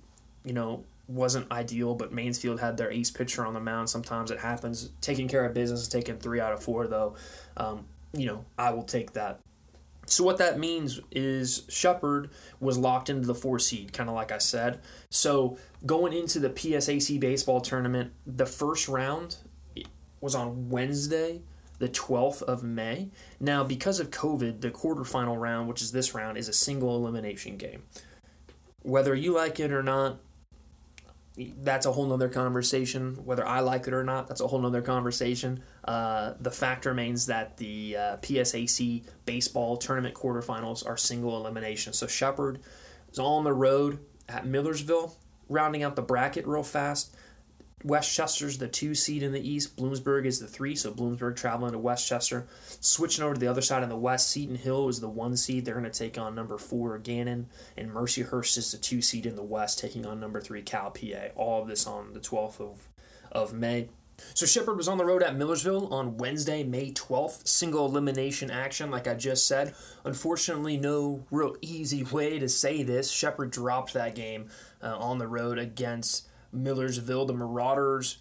you 0.45 0.53
know, 0.53 0.85
wasn't 1.09 1.51
ideal, 1.51 1.95
but 1.95 2.13
Mansfield 2.13 2.61
had 2.61 2.77
their 2.77 2.91
ace 2.91 3.11
pitcher 3.11 3.45
on 3.45 3.55
the 3.55 3.61
mound. 3.61 3.91
Sometimes 3.91 4.31
it 4.31 4.39
happens. 4.39 4.91
Taking 5.01 5.29
care 5.29 5.45
of 5.45 5.55
business, 5.55 5.89
taking 5.89 6.19
three 6.19 6.41
out 6.41 6.53
of 6.53 6.63
four, 6.63 6.87
though, 6.87 7.15
um, 7.57 7.85
you 8.13 8.27
know, 8.27 8.45
I 8.59 8.71
will 8.71 8.85
take 8.85 9.13
that. 9.13 9.41
So 10.07 10.23
what 10.23 10.39
that 10.39 10.59
means 10.59 11.01
is 11.11 11.63
Shepherd 11.69 12.31
was 12.61 12.77
locked 12.77 13.09
into 13.09 13.27
the 13.27 13.35
four 13.35 13.59
seed, 13.59 13.93
kind 13.93 14.09
of 14.09 14.15
like 14.15 14.33
I 14.33 14.39
said. 14.39 14.81
So 15.11 15.59
going 15.87 16.13
into 16.13 16.39
the 16.39 16.51
PSAC 16.51 17.19
baseball 17.19 17.61
tournament, 17.61 18.13
the 18.27 18.47
first 18.47 18.89
round 18.89 19.37
was 20.21 20.35
on 20.35 20.69
Wednesday, 20.69 21.43
the 21.79 21.89
12th 21.89 22.43
of 22.43 22.63
May. 22.63 23.11
Now, 23.41 23.65
because 23.65 24.01
of 24.01 24.11
COVID, 24.11 24.61
the 24.61 24.71
quarterfinal 24.71 25.39
round, 25.39 25.69
which 25.69 25.83
is 25.83 25.93
this 25.93 26.15
round, 26.15 26.39
is 26.39 26.49
a 26.49 26.53
single 26.53 26.97
elimination 26.97 27.57
game. 27.57 27.83
Whether 28.83 29.15
you 29.15 29.35
like 29.35 29.61
it 29.61 29.73
or 29.73 29.83
not, 29.83 30.19
that's 31.37 31.85
a 31.85 31.93
whole 31.93 32.07
nother 32.07 32.29
conversation. 32.29 33.17
Whether 33.25 33.47
I 33.47 33.61
like 33.61 33.89
it 33.89 33.95
or 33.95 34.05
not, 34.05 34.29
that's 34.29 34.41
a 34.41 34.47
whole 34.47 34.61
nother 34.61 34.83
conversation. 34.83 35.63
Uh, 35.85 36.35
the 36.39 36.51
fact 36.51 36.87
remains 36.87 37.27
that 37.27 37.57
the 37.57 37.97
uh, 37.97 38.17
PSAC 38.19 39.05
baseball 39.25 39.77
tournament 39.77 40.15
quarterfinals 40.15 40.87
are 40.87 40.97
single 40.97 41.37
elimination. 41.37 41.93
So 41.93 42.07
Shepherd 42.07 42.61
is 43.11 43.19
on 43.19 43.43
the 43.43 43.53
road 43.53 43.99
at 44.29 44.47
Millersville, 44.47 45.17
rounding 45.49 45.83
out 45.83 45.97
the 45.97 46.03
bracket 46.03 46.47
real 46.47 46.63
fast. 46.63 47.17
West 47.85 48.15
Chester's 48.15 48.57
the 48.57 48.67
two 48.67 48.95
seed 48.95 49.23
in 49.23 49.33
the 49.33 49.49
East. 49.49 49.77
Bloomsburg 49.77 50.25
is 50.25 50.41
the 50.41 50.47
three, 50.47 50.75
so 50.75 50.91
Bloomsburg 50.91 51.37
traveling 51.37 51.73
to 51.73 51.79
West 51.79 52.09
Chester. 52.09 52.47
Switching 52.81 53.23
over 53.23 53.35
to 53.35 53.41
the 53.41 53.47
other 53.47 53.61
side 53.61 53.83
in 53.83 53.91
the 53.91 53.97
West, 53.97 54.31
Seton 54.31 54.57
Hill 54.57 54.89
is 54.89 55.01
the 55.01 55.09
one 55.09 55.37
seed. 55.37 55.65
They're 55.65 55.75
going 55.75 55.85
to 55.85 55.91
take 55.91 56.17
on 56.17 56.35
number 56.35 56.57
four 56.57 56.99
Gannon, 56.99 57.47
and 57.77 57.91
Mercyhurst 57.91 58.57
is 58.57 58.73
the 58.73 58.79
two 58.79 59.03
seed 59.03 59.27
in 59.27 59.37
the 59.37 59.43
West, 59.43 59.79
taking 59.79 60.07
on 60.07 60.19
number 60.19 60.41
three 60.41 60.63
Cal 60.63 60.91
PA. 60.91 61.29
All 61.37 61.61
of 61.61 61.69
this 61.69 61.87
on 61.87 62.15
the 62.15 62.21
12th 62.21 62.59
of, 62.61 62.89
of 63.31 63.53
May. 63.53 63.91
So 64.33 64.47
Shepherd 64.47 64.77
was 64.77 64.89
on 64.89 64.97
the 64.97 65.05
road 65.05 65.23
at 65.23 65.37
Millersville 65.37 65.93
on 65.93 66.17
Wednesday, 66.17 66.63
May 66.63 66.93
12th. 66.93 67.47
Single 67.47 67.87
elimination 67.87 68.51
action, 68.51 68.91
like 68.91 69.07
I 69.07 69.15
just 69.15 69.47
said. 69.47 69.75
Unfortunately, 70.05 70.77
no 70.79 71.27
real 71.31 71.57
easy 71.61 72.03
way 72.05 72.39
to 72.39 72.49
say 72.49 72.83
this. 72.83 73.11
Shepherd 73.11 73.51
dropped 73.51 73.93
that 73.93 74.15
game 74.15 74.49
uh, 74.83 74.97
on 74.97 75.19
the 75.19 75.27
road 75.27 75.59
against 75.59 76.29
Millersville. 76.55 77.27
The 77.27 77.35
Marauders 77.35 78.19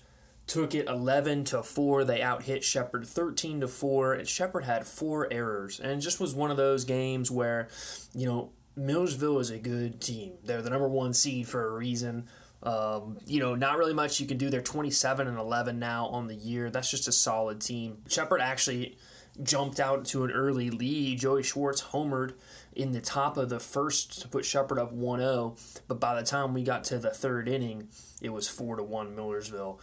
took 0.48 0.76
it 0.76 0.88
11 0.88 1.46
to 1.46 1.64
4. 1.64 2.04
They 2.04 2.22
out 2.22 2.44
hit 2.44 2.64
Shepherd 2.64 3.08
13 3.08 3.62
to 3.62 3.68
4. 3.68 4.14
And 4.14 4.28
Shepherd 4.28 4.66
had 4.66 4.86
four 4.86 5.32
errors. 5.32 5.80
And 5.80 5.92
it 5.92 6.00
just 6.00 6.20
was 6.20 6.36
one 6.36 6.52
of 6.52 6.58
those 6.58 6.86
games 6.86 7.32
where, 7.32 7.68
you 8.14 8.26
know, 8.26 8.52
Millersville 8.76 9.40
is 9.40 9.52
a 9.52 9.60
good 9.60 10.02
team. 10.02 10.34
They're 10.44 10.62
the 10.62 10.70
number 10.70 10.88
one 10.88 11.14
seed 11.14 11.48
for 11.48 11.66
a 11.66 11.72
reason. 11.72 12.28
Um, 12.64 13.18
you 13.26 13.40
know, 13.40 13.56
not 13.56 13.78
really 13.78 13.94
much 13.94 14.20
you 14.20 14.26
can 14.26 14.38
do. 14.38 14.50
They're 14.50 14.62
27 14.62 15.28
and 15.28 15.38
11 15.38 15.80
now 15.80 16.08
on 16.08 16.28
the 16.28 16.36
year. 16.36 16.70
That's 16.70 16.90
just 16.90 17.08
a 17.08 17.12
solid 17.12 17.60
team. 17.62 17.98
Shepherd 18.08 18.40
actually 18.40 18.98
jumped 19.42 19.80
out 19.80 20.06
to 20.06 20.24
an 20.24 20.32
early 20.32 20.70
lead. 20.70 21.20
Joey 21.20 21.44
Schwartz 21.44 21.82
homered 21.82 22.34
in 22.76 22.92
the 22.92 23.02
top 23.02 23.38
of 23.38 23.50
the 23.50 23.60
first 23.60 24.22
to 24.22 24.28
put 24.28 24.46
Shepherd 24.46 24.80
up 24.80 24.92
1 24.92 25.20
0. 25.20 25.56
But 25.88 26.00
by 26.00 26.16
the 26.16 26.26
time 26.26 26.54
we 26.54 26.64
got 26.64 26.84
to 26.86 26.98
the 26.98 27.12
third 27.12 27.48
inning, 27.48 27.90
it 28.22 28.30
was 28.30 28.48
4 28.48 28.78
to 28.78 28.84
1 28.84 29.16
Millersville. 29.16 29.80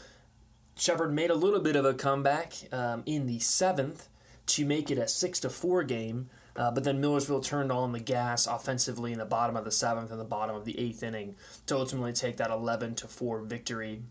Shepherd 0.76 1.12
made 1.12 1.30
a 1.30 1.34
little 1.34 1.60
bit 1.60 1.76
of 1.76 1.84
a 1.84 1.94
comeback 1.94 2.54
um, 2.72 3.02
in 3.06 3.26
the 3.26 3.38
seventh 3.38 4.08
to 4.46 4.64
make 4.64 4.90
it 4.90 4.98
a 4.98 5.06
6 5.06 5.40
to 5.40 5.50
4 5.50 5.84
game. 5.84 6.30
Uh, 6.56 6.70
but 6.70 6.84
then 6.84 7.00
Millersville 7.00 7.40
turned 7.40 7.70
on 7.70 7.92
the 7.92 8.00
gas 8.00 8.46
offensively 8.46 9.12
in 9.12 9.18
the 9.18 9.24
bottom 9.24 9.56
of 9.56 9.64
the 9.64 9.70
seventh 9.70 10.10
and 10.10 10.20
the 10.20 10.24
bottom 10.24 10.56
of 10.56 10.64
the 10.64 10.78
eighth 10.78 11.02
inning 11.02 11.36
to 11.66 11.76
ultimately 11.76 12.12
take 12.12 12.36
that 12.38 12.50
11 12.50 12.96
to 12.96 13.08
4 13.08 13.42
victory 13.42 14.02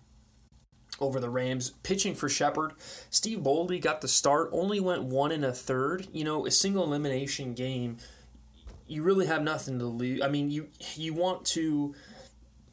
over 0.99 1.19
the 1.19 1.29
Rams. 1.29 1.71
Pitching 1.83 2.15
for 2.15 2.29
Shepherd, 2.29 2.73
Steve 3.09 3.39
Boldy 3.39 3.81
got 3.81 4.01
the 4.01 4.07
start, 4.07 4.49
only 4.51 4.79
went 4.79 5.03
one 5.03 5.31
and 5.31 5.45
a 5.45 5.53
third. 5.53 6.07
You 6.11 6.23
know, 6.23 6.45
a 6.45 6.51
single 6.51 6.83
elimination 6.83 7.53
game, 7.53 7.97
you 8.89 9.03
really 9.03 9.27
have 9.27 9.41
nothing 9.43 9.79
to 9.79 9.85
lose. 9.85 10.21
I 10.21 10.27
mean, 10.27 10.51
you 10.51 10.67
you 10.95 11.13
want 11.13 11.45
to. 11.47 11.95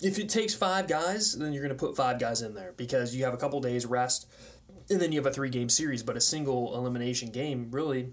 If 0.01 0.19
it 0.19 0.29
takes 0.29 0.55
five 0.55 0.89
guys, 0.89 1.35
then 1.35 1.53
you're 1.53 1.63
going 1.63 1.77
to 1.77 1.87
put 1.87 1.97
five 1.97 2.19
guys 2.19 2.43
in 2.43 2.55
there 2.55 2.75
because 2.77 3.15
you 3.15 3.25
have 3.25 3.33
a 3.33 3.39
couple 3.39 3.61
days 3.61 3.87
rest, 3.87 4.29
and 4.91 5.01
then 5.01 5.13
you 5.13 5.19
have 5.19 5.27
a 5.27 5.33
three 5.33 5.51
game 5.51 5.69
series. 5.69 6.03
But 6.03 6.17
a 6.17 6.21
single 6.21 6.75
elimination 6.77 7.31
game, 7.31 7.69
really, 7.71 8.13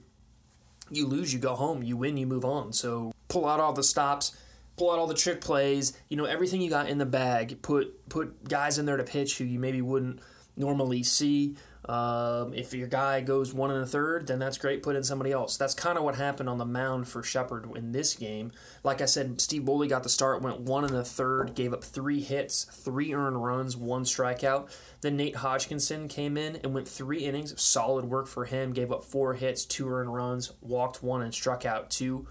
you 0.90 1.08
lose, 1.08 1.34
you 1.34 1.40
go 1.40 1.56
home. 1.56 1.84
You 1.84 1.98
win, 1.98 2.18
you 2.18 2.28
move 2.28 2.46
on. 2.46 2.74
So 2.74 3.12
pull 3.28 3.48
out 3.48 3.60
all 3.60 3.74
the 3.74 3.84
stops 3.84 4.36
pull 4.78 4.92
out 4.92 5.00
all 5.00 5.08
the 5.08 5.14
trick 5.14 5.42
plays, 5.42 5.94
you 6.10 6.18
know, 6.18 6.26
everything 6.26 6.62
you 6.62 6.70
got 6.70 6.90
in 6.90 6.98
the 6.98 7.06
bag. 7.06 7.62
Put 7.62 8.10
put 8.10 8.48
guys 8.48 8.78
in 8.78 8.86
there 8.86 8.98
to 8.98 9.04
pitch 9.04 9.38
who 9.38 9.44
you 9.44 9.60
maybe 9.60 9.82
wouldn't 9.82 10.20
normally 10.56 11.04
see. 11.04 11.56
Um, 11.86 12.54
if 12.54 12.74
your 12.74 12.88
guy 12.88 13.22
goes 13.22 13.54
one 13.54 13.70
and 13.72 13.84
a 13.84 13.86
third, 13.86 14.28
then 14.28 14.40
that's 14.40 14.58
great. 14.58 14.84
Put 14.84 14.96
in 14.96 15.04
somebody 15.04 15.32
else. 15.32 15.58
That's 15.58 15.74
kind 15.74 15.98
of 15.98 16.04
what 16.04 16.16
happened 16.16 16.48
on 16.48 16.58
the 16.58 16.66
mound 16.66 17.08
for 17.08 17.24
Shepherd 17.24 17.70
in 17.76 17.92
this 17.92 18.16
game. 18.16 18.52
Like 18.84 19.02
I 19.02 19.06
said, 19.06 19.42
Steve 19.42 19.64
Boley 19.64 19.90
got 19.90 20.04
the 20.04 20.10
start, 20.10 20.42
went 20.42 20.62
one 20.62 20.86
and 20.86 20.96
a 20.96 21.04
third, 21.04 21.56
gave 21.56 21.74
up 21.74 21.84
three 21.84 22.22
hits, 22.22 22.64
three 22.64 23.14
earned 23.14 23.44
runs, 23.44 23.76
one 23.76 24.06
strikeout. 24.06 24.70
Then 25.02 25.18
Nate 25.18 25.38
Hodgkinson 25.38 26.08
came 26.08 26.38
in 26.38 26.56
and 26.58 26.74
went 26.74 26.88
three 26.88 27.26
innings, 27.26 27.62
solid 27.62 28.06
work 28.06 28.28
for 28.28 28.46
him. 28.46 28.72
Gave 28.72 28.92
up 28.92 29.04
four 29.04 29.34
hits, 29.34 29.66
two 29.66 29.90
earned 29.90 30.14
runs, 30.14 30.54
walked 30.62 31.04
one, 31.04 31.22
and 31.22 31.34
struck 31.34 31.66
out 31.66 31.90
two. 31.90 32.28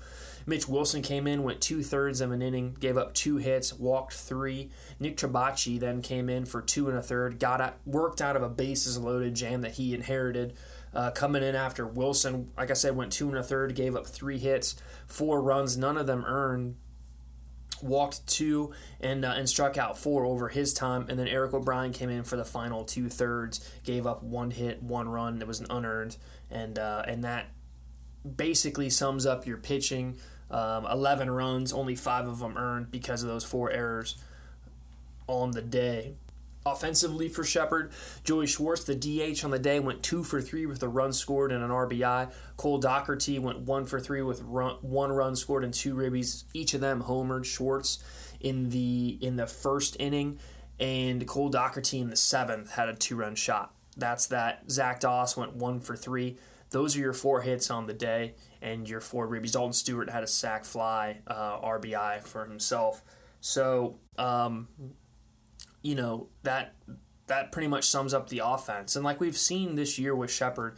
Mitch 0.46 0.68
Wilson 0.68 1.02
came 1.02 1.26
in, 1.26 1.42
went 1.42 1.60
two 1.60 1.82
thirds 1.82 2.20
of 2.20 2.32
an 2.32 2.42
inning, 2.42 2.76
gave 2.78 2.96
up 2.96 3.14
two 3.14 3.36
hits, 3.36 3.72
walked 3.72 4.14
three. 4.14 4.70
Nick 4.98 5.16
Trabachi 5.16 5.78
then 5.78 6.02
came 6.02 6.28
in 6.28 6.44
for 6.44 6.62
two 6.62 6.88
and 6.88 6.98
a 6.98 7.02
third, 7.02 7.38
got 7.38 7.60
out, 7.60 7.78
worked 7.84 8.20
out 8.20 8.36
of 8.36 8.42
a 8.42 8.48
bases 8.48 8.98
loaded 8.98 9.34
jam 9.34 9.62
that 9.62 9.72
he 9.72 9.94
inherited. 9.94 10.54
Uh, 10.94 11.10
coming 11.10 11.42
in 11.42 11.54
after 11.54 11.86
Wilson, 11.86 12.50
like 12.56 12.70
I 12.70 12.74
said, 12.74 12.94
went 12.94 13.12
two 13.12 13.28
and 13.28 13.38
a 13.38 13.42
third, 13.42 13.74
gave 13.74 13.96
up 13.96 14.06
three 14.06 14.38
hits, 14.38 14.76
four 15.06 15.40
runs, 15.40 15.78
none 15.78 15.96
of 15.96 16.06
them 16.06 16.24
earned 16.26 16.76
walked 17.82 18.26
two 18.26 18.72
and 19.00 19.24
uh, 19.24 19.34
and 19.36 19.48
struck 19.48 19.76
out 19.76 19.98
four 19.98 20.24
over 20.24 20.48
his 20.48 20.72
time. 20.72 21.06
And 21.08 21.18
then 21.18 21.28
Eric 21.28 21.52
O'Brien 21.52 21.92
came 21.92 22.10
in 22.10 22.24
for 22.24 22.36
the 22.36 22.44
final 22.44 22.84
two 22.84 23.08
thirds, 23.08 23.68
gave 23.84 24.06
up 24.06 24.22
one 24.22 24.50
hit, 24.50 24.82
one 24.82 25.08
run. 25.08 25.40
It 25.40 25.46
was 25.46 25.60
an 25.60 25.66
unearned, 25.70 26.16
and 26.50 26.78
uh, 26.78 27.02
and 27.06 27.24
that 27.24 27.48
basically 28.36 28.90
sums 28.90 29.26
up 29.26 29.46
your 29.46 29.56
pitching. 29.56 30.16
Um, 30.52 30.86
11 30.86 31.30
runs, 31.30 31.72
only 31.72 31.96
five 31.96 32.28
of 32.28 32.38
them 32.38 32.56
earned 32.58 32.90
because 32.90 33.22
of 33.22 33.28
those 33.28 33.44
four 33.44 33.70
errors 33.70 34.16
on 35.26 35.52
the 35.52 35.62
day. 35.62 36.14
Offensively 36.64 37.28
for 37.28 37.42
Shepherd, 37.42 37.90
Joey 38.22 38.46
Schwartz, 38.46 38.84
the 38.84 38.94
DH 38.94 39.44
on 39.44 39.50
the 39.50 39.58
day, 39.58 39.80
went 39.80 40.02
two 40.04 40.22
for 40.22 40.40
three 40.40 40.64
with 40.64 40.80
a 40.82 40.88
run 40.88 41.12
scored 41.12 41.50
and 41.50 41.64
an 41.64 41.70
RBI. 41.70 42.30
Cole 42.56 42.78
Doherty 42.78 43.40
went 43.40 43.60
one 43.60 43.84
for 43.84 43.98
three 43.98 44.22
with 44.22 44.42
run, 44.42 44.76
one 44.80 45.10
run 45.10 45.34
scored 45.34 45.64
and 45.64 45.74
two 45.74 45.94
ribbies. 45.94 46.44
Each 46.54 46.74
of 46.74 46.80
them 46.80 47.02
homered 47.02 47.46
Schwartz 47.46 47.98
in 48.40 48.70
the 48.70 49.18
in 49.20 49.34
the 49.36 49.48
first 49.48 49.96
inning, 49.98 50.38
and 50.78 51.26
Cole 51.26 51.48
Doherty 51.48 51.98
in 51.98 52.10
the 52.10 52.16
seventh 52.16 52.70
had 52.72 52.88
a 52.88 52.94
two 52.94 53.16
run 53.16 53.34
shot. 53.34 53.74
That's 53.96 54.26
that. 54.26 54.70
Zach 54.70 55.00
Doss 55.00 55.36
went 55.36 55.56
one 55.56 55.80
for 55.80 55.96
three. 55.96 56.36
Those 56.72 56.96
are 56.96 57.00
your 57.00 57.12
four 57.12 57.42
hits 57.42 57.70
on 57.70 57.86
the 57.86 57.94
day 57.94 58.34
and 58.60 58.88
your 58.88 59.00
four 59.00 59.28
ribbies. 59.28 59.52
Dalton 59.52 59.72
Stewart 59.72 60.10
had 60.10 60.22
a 60.22 60.26
sac 60.26 60.64
fly 60.64 61.18
uh, 61.26 61.60
RBI 61.60 62.22
for 62.22 62.44
himself. 62.44 63.02
So, 63.40 63.98
um, 64.18 64.68
you 65.82 65.94
know 65.94 66.28
that 66.44 66.74
that 67.26 67.52
pretty 67.52 67.68
much 67.68 67.84
sums 67.84 68.14
up 68.14 68.28
the 68.28 68.42
offense. 68.44 68.96
And 68.96 69.04
like 69.04 69.20
we've 69.20 69.36
seen 69.36 69.74
this 69.76 69.98
year 69.98 70.14
with 70.14 70.30
Shepherd, 70.30 70.76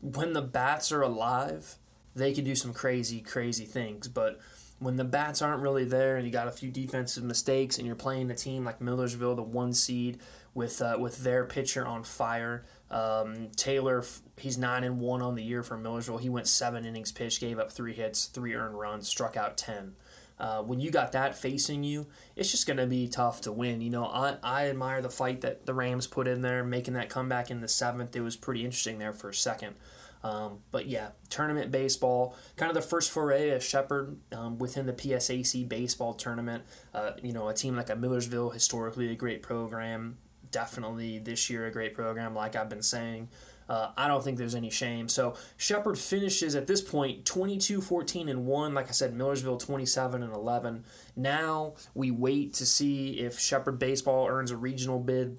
when 0.00 0.32
the 0.32 0.42
bats 0.42 0.92
are 0.92 1.02
alive, 1.02 1.76
they 2.14 2.32
can 2.32 2.44
do 2.44 2.54
some 2.54 2.72
crazy, 2.72 3.20
crazy 3.20 3.64
things. 3.64 4.08
But 4.08 4.40
when 4.78 4.96
the 4.96 5.04
bats 5.04 5.40
aren't 5.42 5.62
really 5.62 5.84
there 5.84 6.16
and 6.16 6.26
you 6.26 6.32
got 6.32 6.48
a 6.48 6.52
few 6.52 6.70
defensive 6.70 7.24
mistakes 7.24 7.78
and 7.78 7.86
you're 7.86 7.96
playing 7.96 8.30
a 8.30 8.34
team 8.34 8.64
like 8.64 8.80
Millersville, 8.80 9.34
the 9.34 9.42
one 9.42 9.72
seed, 9.72 10.18
with 10.52 10.80
uh, 10.80 10.96
with 11.00 11.24
their 11.24 11.44
pitcher 11.44 11.84
on 11.84 12.04
fire, 12.04 12.64
um, 12.90 13.48
Taylor, 13.56 14.04
he's 14.38 14.58
nine 14.58 14.84
and 14.84 15.00
one 15.00 15.22
on 15.22 15.34
the 15.34 15.42
year 15.42 15.62
for 15.62 15.76
Millersville. 15.76 16.18
He 16.18 16.28
went 16.28 16.46
seven 16.46 16.84
innings 16.84 17.12
pitched, 17.12 17.40
gave 17.40 17.58
up 17.58 17.70
three 17.70 17.92
hits, 17.92 18.26
three 18.26 18.54
earned 18.54 18.78
runs, 18.78 19.08
struck 19.08 19.36
out 19.36 19.56
ten. 19.56 19.94
Uh, 20.38 20.62
when 20.62 20.80
you 20.80 20.90
got 20.90 21.12
that 21.12 21.36
facing 21.36 21.84
you, 21.84 22.06
it's 22.34 22.50
just 22.50 22.66
going 22.66 22.76
to 22.76 22.86
be 22.86 23.06
tough 23.06 23.40
to 23.42 23.52
win. 23.52 23.80
You 23.80 23.90
know, 23.90 24.06
I, 24.06 24.36
I 24.42 24.68
admire 24.68 25.00
the 25.00 25.10
fight 25.10 25.42
that 25.42 25.64
the 25.64 25.74
Rams 25.74 26.08
put 26.08 26.26
in 26.26 26.42
there, 26.42 26.64
making 26.64 26.94
that 26.94 27.08
comeback 27.08 27.50
in 27.50 27.60
the 27.60 27.68
seventh. 27.68 28.16
It 28.16 28.20
was 28.20 28.36
pretty 28.36 28.64
interesting 28.64 28.98
there 28.98 29.12
for 29.12 29.28
a 29.28 29.34
second. 29.34 29.76
Um, 30.24 30.60
but 30.70 30.86
yeah, 30.86 31.10
tournament 31.28 31.70
baseball, 31.70 32.34
kind 32.56 32.70
of 32.70 32.74
the 32.74 32.82
first 32.82 33.10
foray 33.10 33.50
of 33.50 33.62
Shepherd 33.62 34.16
um, 34.32 34.58
within 34.58 34.86
the 34.86 34.94
PSAC 34.94 35.68
baseball 35.68 36.14
tournament. 36.14 36.64
Uh, 36.94 37.12
you 37.22 37.32
know, 37.32 37.48
a 37.48 37.54
team 37.54 37.76
like 37.76 37.90
a 37.90 37.94
Millersville, 37.94 38.50
historically 38.50 39.12
a 39.12 39.14
great 39.14 39.42
program, 39.42 40.16
definitely 40.50 41.18
this 41.18 41.50
year 41.50 41.66
a 41.66 41.70
great 41.70 41.94
program, 41.94 42.34
like 42.34 42.56
I've 42.56 42.70
been 42.70 42.82
saying. 42.82 43.28
Uh, 43.68 43.90
I 43.96 44.08
don't 44.08 44.22
think 44.22 44.38
there's 44.38 44.54
any 44.54 44.70
shame. 44.70 45.08
So 45.08 45.34
Shepherd 45.56 45.98
finishes 45.98 46.54
at 46.54 46.66
this 46.66 46.82
point 46.82 47.24
22 47.24 47.80
14 47.80 48.28
and 48.28 48.46
1. 48.46 48.74
Like 48.74 48.88
I 48.88 48.92
said, 48.92 49.14
Millersville 49.14 49.56
27 49.56 50.22
and 50.22 50.32
11. 50.32 50.84
Now 51.16 51.74
we 51.94 52.10
wait 52.10 52.54
to 52.54 52.66
see 52.66 53.20
if 53.20 53.38
Shepherd 53.38 53.78
Baseball 53.78 54.26
earns 54.28 54.50
a 54.50 54.56
regional 54.56 54.98
bid. 54.98 55.38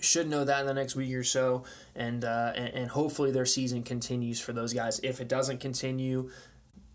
Should 0.00 0.28
know 0.28 0.44
that 0.44 0.60
in 0.60 0.66
the 0.66 0.74
next 0.74 0.94
week 0.94 1.12
or 1.12 1.24
so, 1.24 1.64
and, 1.96 2.24
uh, 2.24 2.52
and 2.54 2.68
and 2.68 2.90
hopefully 2.90 3.32
their 3.32 3.44
season 3.44 3.82
continues 3.82 4.40
for 4.40 4.52
those 4.52 4.72
guys. 4.72 5.00
If 5.00 5.20
it 5.20 5.26
doesn't 5.26 5.58
continue, 5.58 6.30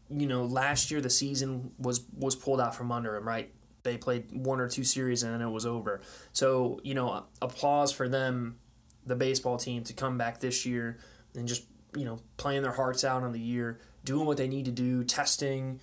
you 0.09 0.25
know, 0.25 0.45
last 0.45 0.89
year 0.89 1.01
the 1.01 1.09
season 1.09 1.71
was 1.77 2.05
was 2.17 2.36
pulled 2.36 2.61
out 2.61 2.75
from 2.75 2.93
under 2.93 3.15
him, 3.17 3.27
right? 3.27 3.51
They 3.84 3.97
played 3.97 4.31
one 4.31 4.61
or 4.61 4.69
two 4.69 4.86
series 4.86 5.23
and 5.23 5.34
then 5.34 5.41
it 5.41 5.51
was 5.51 5.65
over. 5.65 6.01
So, 6.31 6.79
you 6.84 6.95
know, 6.95 7.25
applause 7.41 7.91
for 7.91 8.07
them, 8.07 8.57
the 9.05 9.15
baseball 9.15 9.57
team, 9.57 9.83
to 9.83 9.93
come 9.93 10.17
back 10.17 10.39
this 10.39 10.65
year 10.65 10.97
and 11.35 11.47
just, 11.47 11.65
you 11.95 12.05
know, 12.05 12.19
playing 12.37 12.63
their 12.63 12.71
hearts 12.71 13.03
out 13.03 13.23
on 13.23 13.31
the 13.31 13.39
year, 13.39 13.79
doing 14.03 14.25
what 14.25 14.37
they 14.37 14.47
need 14.47 14.65
to 14.65 14.71
do, 14.71 15.03
testing, 15.03 15.79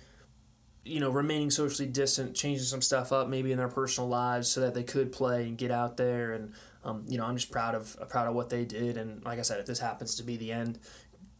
you 0.83 0.99
know, 0.99 1.09
remaining 1.09 1.51
socially 1.51 1.87
distant, 1.87 2.35
changing 2.35 2.65
some 2.65 2.81
stuff 2.81 3.11
up 3.11 3.27
maybe 3.27 3.51
in 3.51 3.57
their 3.57 3.67
personal 3.67 4.09
lives 4.09 4.47
so 4.49 4.61
that 4.61 4.73
they 4.73 4.83
could 4.83 5.11
play 5.11 5.47
and 5.47 5.57
get 5.57 5.71
out 5.71 5.97
there. 5.97 6.33
And, 6.33 6.53
um, 6.83 7.05
you 7.07 7.17
know, 7.17 7.25
I'm 7.25 7.35
just 7.35 7.51
proud 7.51 7.75
of 7.75 7.95
proud 8.09 8.27
of 8.27 8.33
what 8.33 8.49
they 8.49 8.65
did. 8.65 8.97
And 8.97 9.23
like 9.23 9.39
I 9.39 9.43
said, 9.43 9.59
if 9.59 9.65
this 9.65 9.79
happens 9.79 10.15
to 10.15 10.23
be 10.23 10.37
the 10.37 10.51
end, 10.51 10.79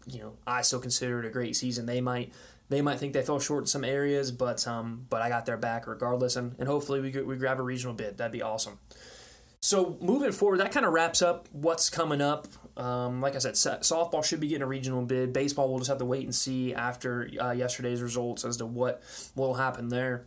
you 0.05 0.19
know, 0.19 0.33
I 0.45 0.61
still 0.61 0.79
consider 0.79 1.19
it 1.19 1.25
a 1.25 1.29
great 1.29 1.55
season. 1.55 1.85
They 1.85 2.01
might 2.01 2.33
they 2.69 2.81
might 2.81 2.99
think 2.99 3.13
they 3.13 3.21
fell 3.21 3.39
short 3.39 3.63
in 3.63 3.67
some 3.67 3.83
areas, 3.83 4.31
but 4.31 4.65
um, 4.67 5.05
but 5.09 5.21
I 5.21 5.29
got 5.29 5.45
their 5.45 5.57
back 5.57 5.87
regardless, 5.87 6.35
and, 6.35 6.55
and 6.57 6.67
hopefully 6.67 7.01
we 7.01 7.21
we 7.21 7.35
grab 7.35 7.59
a 7.59 7.63
regional 7.63 7.93
bid. 7.93 8.17
That'd 8.17 8.31
be 8.31 8.41
awesome. 8.41 8.79
So 9.63 9.95
moving 10.01 10.31
forward, 10.31 10.59
that 10.59 10.71
kind 10.71 10.87
of 10.87 10.91
wraps 10.91 11.21
up 11.21 11.47
what's 11.51 11.89
coming 11.89 12.19
up. 12.19 12.47
Um, 12.77 13.21
like 13.21 13.35
I 13.35 13.37
said, 13.37 13.53
softball 13.53 14.25
should 14.25 14.39
be 14.39 14.47
getting 14.47 14.63
a 14.63 14.67
regional 14.67 15.03
bid. 15.03 15.33
Baseball, 15.33 15.69
we'll 15.69 15.77
just 15.77 15.89
have 15.89 15.99
to 15.99 16.05
wait 16.05 16.23
and 16.23 16.33
see 16.33 16.73
after 16.73 17.29
uh, 17.39 17.51
yesterday's 17.51 18.01
results 18.01 18.43
as 18.43 18.57
to 18.57 18.65
what 18.65 19.03
will 19.35 19.53
happen 19.53 19.89
there. 19.89 20.25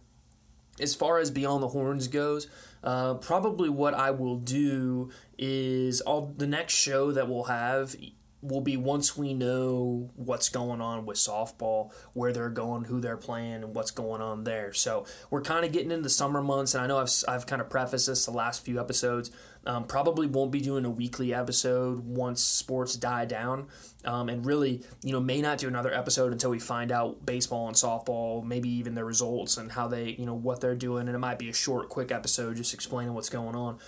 As 0.78 0.94
far 0.94 1.18
as 1.18 1.32
Beyond 1.32 1.62
the 1.64 1.68
Horns 1.68 2.06
goes, 2.06 2.48
uh, 2.84 3.14
probably 3.14 3.68
what 3.68 3.94
I 3.94 4.12
will 4.12 4.36
do 4.36 5.10
is 5.36 6.00
all 6.00 6.32
the 6.36 6.46
next 6.46 6.74
show 6.74 7.10
that 7.10 7.28
we'll 7.28 7.44
have 7.44 7.96
will 8.44 8.60
be 8.60 8.76
once 8.76 9.16
we 9.16 9.32
know 9.32 10.10
what's 10.16 10.50
going 10.50 10.80
on 10.80 11.06
with 11.06 11.16
softball, 11.16 11.92
where 12.12 12.32
they're 12.32 12.50
going, 12.50 12.84
who 12.84 13.00
they're 13.00 13.16
playing, 13.16 13.64
and 13.64 13.74
what's 13.74 13.90
going 13.90 14.20
on 14.20 14.44
there. 14.44 14.72
So 14.74 15.06
we're 15.30 15.40
kind 15.40 15.64
of 15.64 15.72
getting 15.72 15.90
into 15.90 16.10
summer 16.10 16.42
months, 16.42 16.74
and 16.74 16.84
I 16.84 16.86
know 16.86 16.98
I've, 16.98 17.10
I've 17.26 17.46
kind 17.46 17.62
of 17.62 17.70
prefaced 17.70 18.06
this 18.06 18.26
the 18.26 18.32
last 18.32 18.64
few 18.64 18.78
episodes. 18.78 19.30
Um, 19.66 19.84
probably 19.84 20.26
won't 20.26 20.52
be 20.52 20.60
doing 20.60 20.84
a 20.84 20.90
weekly 20.90 21.32
episode 21.32 22.00
once 22.00 22.42
sports 22.42 22.96
die 22.96 23.24
down, 23.24 23.68
um, 24.04 24.28
and 24.28 24.44
really, 24.44 24.82
you 25.02 25.12
know, 25.12 25.20
may 25.20 25.40
not 25.40 25.56
do 25.56 25.68
another 25.68 25.92
episode 25.92 26.32
until 26.32 26.50
we 26.50 26.58
find 26.58 26.92
out 26.92 27.24
baseball 27.24 27.68
and 27.68 27.76
softball, 27.76 28.44
maybe 28.44 28.68
even 28.68 28.94
their 28.94 29.06
results 29.06 29.56
and 29.56 29.72
how 29.72 29.88
they, 29.88 30.10
you 30.18 30.26
know, 30.26 30.34
what 30.34 30.60
they're 30.60 30.74
doing. 30.74 31.08
And 31.08 31.14
it 31.14 31.18
might 31.18 31.38
be 31.38 31.48
a 31.48 31.54
short, 31.54 31.88
quick 31.88 32.12
episode 32.12 32.56
just 32.56 32.74
explaining 32.74 33.14
what's 33.14 33.30
going 33.30 33.56
on 33.56 33.78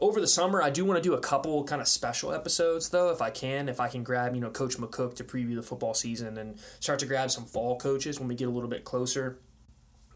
over 0.00 0.20
the 0.20 0.26
summer, 0.26 0.62
I 0.62 0.70
do 0.70 0.84
want 0.84 1.02
to 1.02 1.08
do 1.08 1.14
a 1.14 1.20
couple 1.20 1.64
kind 1.64 1.80
of 1.80 1.88
special 1.88 2.32
episodes, 2.32 2.90
though, 2.90 3.10
if 3.10 3.22
I 3.22 3.30
can. 3.30 3.68
If 3.68 3.80
I 3.80 3.88
can 3.88 4.02
grab, 4.02 4.34
you 4.34 4.40
know, 4.40 4.50
Coach 4.50 4.76
McCook 4.76 5.14
to 5.16 5.24
preview 5.24 5.56
the 5.56 5.62
football 5.62 5.94
season 5.94 6.36
and 6.36 6.58
start 6.80 6.98
to 6.98 7.06
grab 7.06 7.30
some 7.30 7.44
fall 7.44 7.78
coaches 7.78 8.18
when 8.18 8.28
we 8.28 8.34
get 8.34 8.48
a 8.48 8.50
little 8.50 8.68
bit 8.68 8.84
closer. 8.84 9.38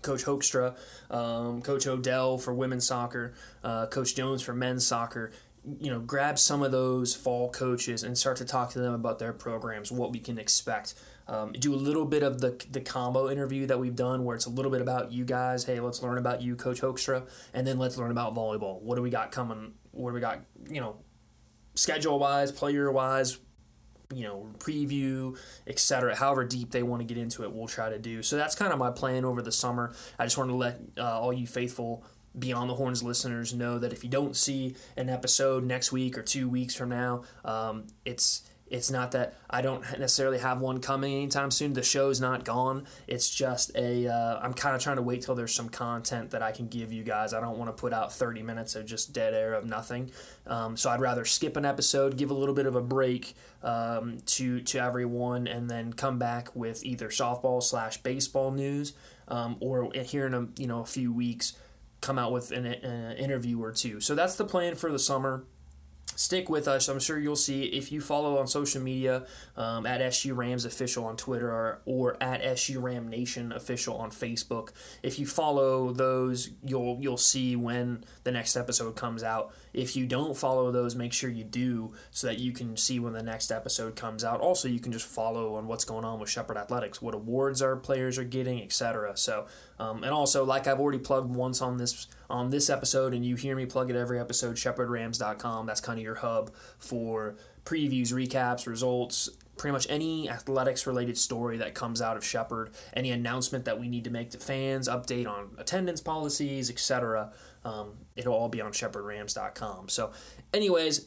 Coach 0.03 0.25
Hoekstra, 0.25 0.77
um, 1.11 1.61
Coach 1.63 1.87
Odell 1.87 2.39
for 2.39 2.55
women's 2.55 2.87
soccer, 2.87 3.35
uh, 3.63 3.87
Coach 3.87 4.15
Jones 4.15 4.43
for 4.43 4.55
men's 4.55 4.87
soccer. 4.87 5.31
You 5.79 5.91
know, 5.91 6.01
grab 6.01 6.39
some 6.39 6.63
of 6.63 6.73
those 6.73 7.15
fall 7.15 7.51
coaches 7.51 8.03
and 8.03 8.17
start 8.17 8.39
to 8.39 8.47
talk 8.47 8.71
to 8.71 8.81
them 8.81 8.95
about 8.95 9.19
their 9.19 9.35
programs, 9.35 9.93
what 9.93 10.11
we 10.11 10.19
can 10.19 10.39
expect. 10.39 10.95
Um, 11.31 11.53
do 11.53 11.73
a 11.73 11.77
little 11.77 12.05
bit 12.05 12.25
of 12.25 12.41
the 12.41 12.61
the 12.71 12.81
combo 12.81 13.31
interview 13.31 13.67
that 13.67 13.79
we've 13.79 13.95
done, 13.95 14.25
where 14.25 14.35
it's 14.35 14.47
a 14.47 14.51
little 14.51 14.71
bit 14.71 14.83
about 14.83 15.13
you 15.13 15.25
guys. 15.25 15.65
Hey, 15.65 15.79
let's 15.79 16.03
learn 16.03 16.19
about 16.19 16.43
you, 16.43 16.57
Coach 16.57 16.81
Hoekstra, 16.81 17.27
and 17.55 17.65
then 17.65 17.79
let's 17.79 17.97
learn 17.97 18.11
about 18.11 18.35
volleyball. 18.35 18.83
What 18.83 18.97
do 18.97 19.03
we 19.03 19.11
got 19.11 19.31
coming? 19.31 19.75
What 19.93 20.11
do 20.11 20.15
we 20.15 20.21
got? 20.21 20.41
You 20.69 20.81
know, 20.81 20.97
schedule 21.75 22.19
wise, 22.19 22.51
player 22.51 22.91
wise, 22.91 23.39
you 24.13 24.25
know, 24.25 24.49
preview, 24.59 25.39
etc. 25.69 26.17
However 26.17 26.45
deep 26.45 26.73
they 26.73 26.83
want 26.83 27.01
to 27.01 27.07
get 27.07 27.17
into 27.17 27.45
it, 27.45 27.53
we'll 27.53 27.69
try 27.69 27.91
to 27.91 27.99
do. 27.99 28.23
So 28.23 28.37
that's 28.37 28.57
kind 28.57 28.73
of 28.73 28.79
my 28.81 28.91
plan 28.91 29.25
over 29.25 29.41
the 29.41 29.53
summer. 29.53 29.95
I 30.19 30.25
just 30.25 30.37
wanted 30.37 30.53
to 30.53 30.57
let 30.57 30.81
uh, 30.99 31.21
all 31.21 31.33
you 31.33 31.47
faithful 31.47 32.05
Beyond 32.39 32.71
the 32.71 32.75
Horns 32.75 33.03
listeners 33.03 33.53
know 33.53 33.79
that 33.81 33.93
if 33.93 34.05
you 34.05 34.11
don't 34.11 34.37
see 34.37 34.77
an 34.97 35.09
episode 35.09 35.65
next 35.65 35.91
week 35.91 36.17
or 36.17 36.23
two 36.23 36.49
weeks 36.49 36.77
from 36.77 36.89
now, 36.89 37.23
um, 37.45 37.89
it's 38.05 38.49
it's 38.71 38.91
not 38.91 39.13
that 39.13 39.35
I 39.51 39.63
don't 39.63 39.83
necessarily 39.99 40.39
have 40.39 40.61
one 40.61 40.81
coming 40.81 41.13
anytime 41.15 41.51
soon. 41.51 41.73
The 41.73 41.83
show's 41.83 42.21
not 42.21 42.45
gone. 42.45 42.87
It's 43.09 43.29
just 43.29 43.73
a. 43.75 44.07
am 44.07 44.55
kind 44.55 44.77
of 44.77 44.81
trying 44.81 44.97
to 44.97 45.03
wait 45.03 45.23
till 45.23 45.35
there's 45.35 45.55
some 45.55 45.69
content 45.69 46.31
that 46.31 46.43
I 46.43 46.53
can 46.53 46.69
give 46.69 46.93
you 46.93 47.03
guys. 47.03 47.35
I 47.35 47.41
don't 47.41 47.59
want 47.59 47.77
to 47.77 47.79
put 47.79 47.93
out 47.93 48.13
30 48.13 48.43
minutes 48.43 48.77
of 48.77 48.87
just 48.87 49.13
dead 49.13 49.35
air 49.35 49.55
of 49.55 49.67
nothing. 49.67 50.13
Um, 50.47 50.77
so 50.77 50.89
I'd 50.89 51.01
rather 51.01 51.25
skip 51.25 51.57
an 51.57 51.65
episode, 51.65 52.17
give 52.17 52.31
a 52.31 52.35
little 52.35 52.55
bit 52.55 52.67
of 52.67 52.77
a 52.77 52.81
break 52.81 53.35
um, 53.63 54.19
to 54.27 54.61
to 54.61 54.79
everyone, 54.79 55.49
and 55.49 55.69
then 55.69 55.93
come 55.93 56.19
back 56.19 56.55
with 56.55 56.85
either 56.85 57.09
softball 57.09 57.63
slash 57.63 57.97
baseball 57.99 58.53
news, 58.53 58.93
um, 59.27 59.57
or 59.61 59.91
here 59.93 60.27
in 60.27 60.35
a 60.35 60.47
you 60.57 60.69
know 60.69 60.81
a 60.81 60.87
few 60.87 61.13
weeks, 61.13 61.55
come 62.01 62.21
out 62.21 62.31
with 62.31 62.53
an, 62.53 62.67
an 62.67 63.17
interview 63.17 63.61
or 63.61 63.73
two. 63.73 64.01
So 64.01 64.15
that's 64.15 64.37
the 64.37 64.45
plan 64.45 64.77
for 64.77 64.93
the 64.93 64.99
summer 64.99 65.45
stick 66.17 66.49
with 66.49 66.69
us. 66.69 66.89
I'm 66.89 67.01
sure 67.01 67.19
you'll 67.19 67.37
see 67.37 67.65
if 67.65 67.91
you 67.91 68.01
follow 68.01 68.39
on 68.39 68.47
social 68.47 68.83
media 68.83 69.27
um, 69.57 69.87
at 69.87 70.01
SU 70.01 70.35
Rams 70.35 70.65
official 70.65 71.05
on 71.05 71.17
Twitter 71.17 71.51
or, 71.51 71.81
or 71.85 72.23
at 72.23 72.43
SU 72.43 72.81
Ram 72.81 73.09
Nation 73.09 73.53
official 73.53 73.97
on 73.97 74.11
Facebook. 74.11 74.71
If 75.03 75.19
you 75.19 75.27
follow 75.27 75.93
those, 75.93 76.51
you'll 76.65 76.99
you'll 77.01 77.17
see 77.17 77.57
when 77.57 78.05
the 78.25 78.33
next 78.33 78.57
episode 78.57 78.97
comes 78.97 79.23
out. 79.23 79.53
If 79.73 79.97
you 79.97 80.07
don't 80.07 80.37
follow 80.37 80.71
those, 80.71 80.95
make 80.95 81.13
sure 81.13 81.31
you 81.31 81.45
do 81.45 81.93
so 82.11 82.27
that 82.27 82.39
you 82.39 82.53
can 82.53 82.77
see 82.77 82.99
when 82.99 83.13
the 83.13 83.23
next 83.23 83.51
episode 83.51 83.97
comes 83.97 84.25
out. 84.25 84.41
Also, 84.41 84.69
you 84.69 84.81
can 84.81 84.93
just 84.93 85.07
follow 85.07 85.55
on 85.55 85.67
what's 85.67 85.85
going 85.85 86.05
on 86.05 86.19
with 86.19 86.29
Shepherd 86.29 86.57
Athletics, 86.57 87.01
what 87.01 87.15
awards 87.15 87.63
our 87.63 87.77
players 87.77 88.19
are 88.19 88.25
getting, 88.25 88.63
etc. 88.63 89.17
So, 89.17 89.47
um, 89.81 90.05
and 90.05 90.13
also, 90.13 90.45
like 90.45 90.67
I've 90.67 90.79
already 90.79 90.99
plugged 90.99 91.35
once 91.35 91.63
on 91.63 91.79
this 91.79 92.07
on 92.29 92.51
this 92.51 92.69
episode, 92.69 93.15
and 93.15 93.25
you 93.25 93.35
hear 93.35 93.57
me 93.57 93.65
plug 93.65 93.89
it 93.89 93.97
every 93.97 94.21
episode, 94.21 94.57
ShepherdRams.com. 94.57 95.65
That's 95.65 95.81
kind 95.81 95.99
of 95.99 96.03
your 96.05 96.17
hub 96.17 96.53
for 96.79 97.37
previews, 97.65 98.13
recaps, 98.13 98.67
results, 98.67 99.31
pretty 99.57 99.73
much 99.73 99.87
any 99.89 100.29
athletics 100.29 100.87
related 100.87 101.17
story 101.17 101.57
that 101.57 101.75
comes 101.75 102.03
out 102.03 102.19
of 102.19 102.23
Shepherd, 102.25 102.73
any 102.93 103.11
announcement 103.11 103.65
that 103.65 103.81
we 103.81 103.89
need 103.89 104.05
to 104.05 104.11
make 104.11 104.31
to 104.33 104.39
fans, 104.39 104.87
update 104.87 105.27
on 105.27 105.49
attendance 105.57 106.03
policies, 106.03 106.69
etc. 106.69 107.33
Um, 107.65 107.93
it'll 108.17 108.35
all 108.35 108.51
be 108.51 108.61
on 108.61 108.73
ShepherdRams.com. 108.73 109.89
So, 109.89 110.13
anyways, 110.53 111.07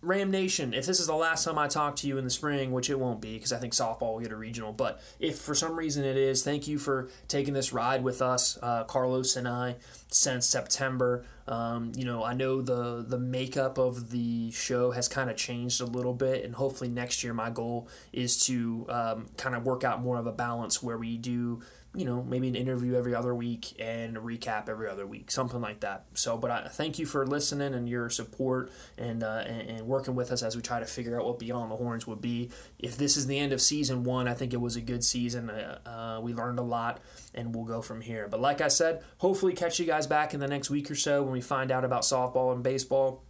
Ram 0.00 0.30
Nation, 0.30 0.74
if 0.74 0.86
this 0.86 1.00
is 1.00 1.08
the 1.08 1.14
last 1.14 1.44
time 1.44 1.58
I 1.58 1.66
talk 1.66 1.96
to 1.96 2.06
you 2.06 2.18
in 2.18 2.24
the 2.24 2.30
spring, 2.30 2.70
which 2.70 2.88
it 2.88 3.00
won't 3.00 3.20
be 3.20 3.34
because 3.34 3.52
I 3.52 3.58
think 3.58 3.72
softball 3.72 4.12
will 4.12 4.20
get 4.20 4.30
a 4.30 4.36
regional, 4.36 4.72
but 4.72 5.00
if 5.18 5.38
for 5.38 5.56
some 5.56 5.76
reason 5.76 6.04
it 6.04 6.16
is, 6.16 6.44
thank 6.44 6.68
you 6.68 6.78
for 6.78 7.08
taking 7.26 7.52
this 7.52 7.72
ride 7.72 8.04
with 8.04 8.22
us, 8.22 8.56
uh, 8.62 8.84
Carlos 8.84 9.34
and 9.34 9.48
I, 9.48 9.76
since 10.08 10.46
September. 10.46 11.24
Um, 11.48 11.92
you 11.96 12.04
know, 12.04 12.22
I 12.22 12.34
know 12.34 12.62
the 12.62 13.04
the 13.06 13.18
makeup 13.18 13.76
of 13.76 14.10
the 14.10 14.52
show 14.52 14.92
has 14.92 15.08
kind 15.08 15.30
of 15.30 15.36
changed 15.36 15.80
a 15.80 15.86
little 15.86 16.14
bit, 16.14 16.44
and 16.44 16.54
hopefully 16.54 16.90
next 16.90 17.24
year 17.24 17.34
my 17.34 17.50
goal 17.50 17.88
is 18.12 18.46
to 18.46 18.86
um, 18.88 19.26
kind 19.36 19.56
of 19.56 19.64
work 19.64 19.82
out 19.82 20.00
more 20.00 20.18
of 20.18 20.28
a 20.28 20.32
balance 20.32 20.80
where 20.80 20.98
we 20.98 21.16
do 21.16 21.60
you 21.98 22.04
know, 22.04 22.22
maybe 22.22 22.46
an 22.46 22.54
interview 22.54 22.94
every 22.94 23.12
other 23.12 23.34
week 23.34 23.74
and 23.80 24.16
a 24.16 24.20
recap 24.20 24.68
every 24.68 24.88
other 24.88 25.04
week, 25.04 25.32
something 25.32 25.60
like 25.60 25.80
that. 25.80 26.04
So, 26.14 26.38
but 26.38 26.48
I 26.48 26.68
thank 26.68 27.00
you 27.00 27.06
for 27.06 27.26
listening 27.26 27.74
and 27.74 27.88
your 27.88 28.08
support 28.08 28.70
and, 28.96 29.24
uh, 29.24 29.42
and, 29.44 29.68
and 29.68 29.86
working 29.88 30.14
with 30.14 30.30
us 30.30 30.44
as 30.44 30.54
we 30.54 30.62
try 30.62 30.78
to 30.78 30.86
figure 30.86 31.18
out 31.18 31.26
what 31.26 31.40
Beyond 31.40 31.72
the 31.72 31.76
Horns 31.76 32.06
would 32.06 32.20
be. 32.20 32.50
If 32.78 32.96
this 32.96 33.16
is 33.16 33.26
the 33.26 33.36
end 33.36 33.52
of 33.52 33.60
season 33.60 34.04
one, 34.04 34.28
I 34.28 34.34
think 34.34 34.54
it 34.54 34.60
was 34.60 34.76
a 34.76 34.80
good 34.80 35.02
season. 35.02 35.50
Uh, 35.50 35.78
uh, 35.84 36.20
we 36.20 36.32
learned 36.32 36.60
a 36.60 36.62
lot, 36.62 37.00
and 37.34 37.52
we'll 37.52 37.64
go 37.64 37.82
from 37.82 38.00
here. 38.00 38.28
But 38.30 38.40
like 38.40 38.60
I 38.60 38.68
said, 38.68 39.02
hopefully 39.16 39.52
catch 39.52 39.80
you 39.80 39.86
guys 39.86 40.06
back 40.06 40.34
in 40.34 40.38
the 40.38 40.46
next 40.46 40.70
week 40.70 40.92
or 40.92 40.94
so 40.94 41.24
when 41.24 41.32
we 41.32 41.40
find 41.40 41.72
out 41.72 41.84
about 41.84 42.02
softball 42.02 42.52
and 42.52 42.62
baseball, 42.62 43.24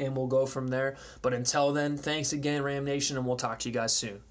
and 0.00 0.16
we'll 0.16 0.26
go 0.26 0.46
from 0.46 0.68
there. 0.68 0.96
But 1.22 1.32
until 1.32 1.72
then, 1.72 1.96
thanks 1.96 2.32
again, 2.32 2.64
Ram 2.64 2.84
Nation, 2.84 3.16
and 3.16 3.24
we'll 3.24 3.36
talk 3.36 3.60
to 3.60 3.68
you 3.68 3.72
guys 3.72 3.94
soon. 3.94 4.22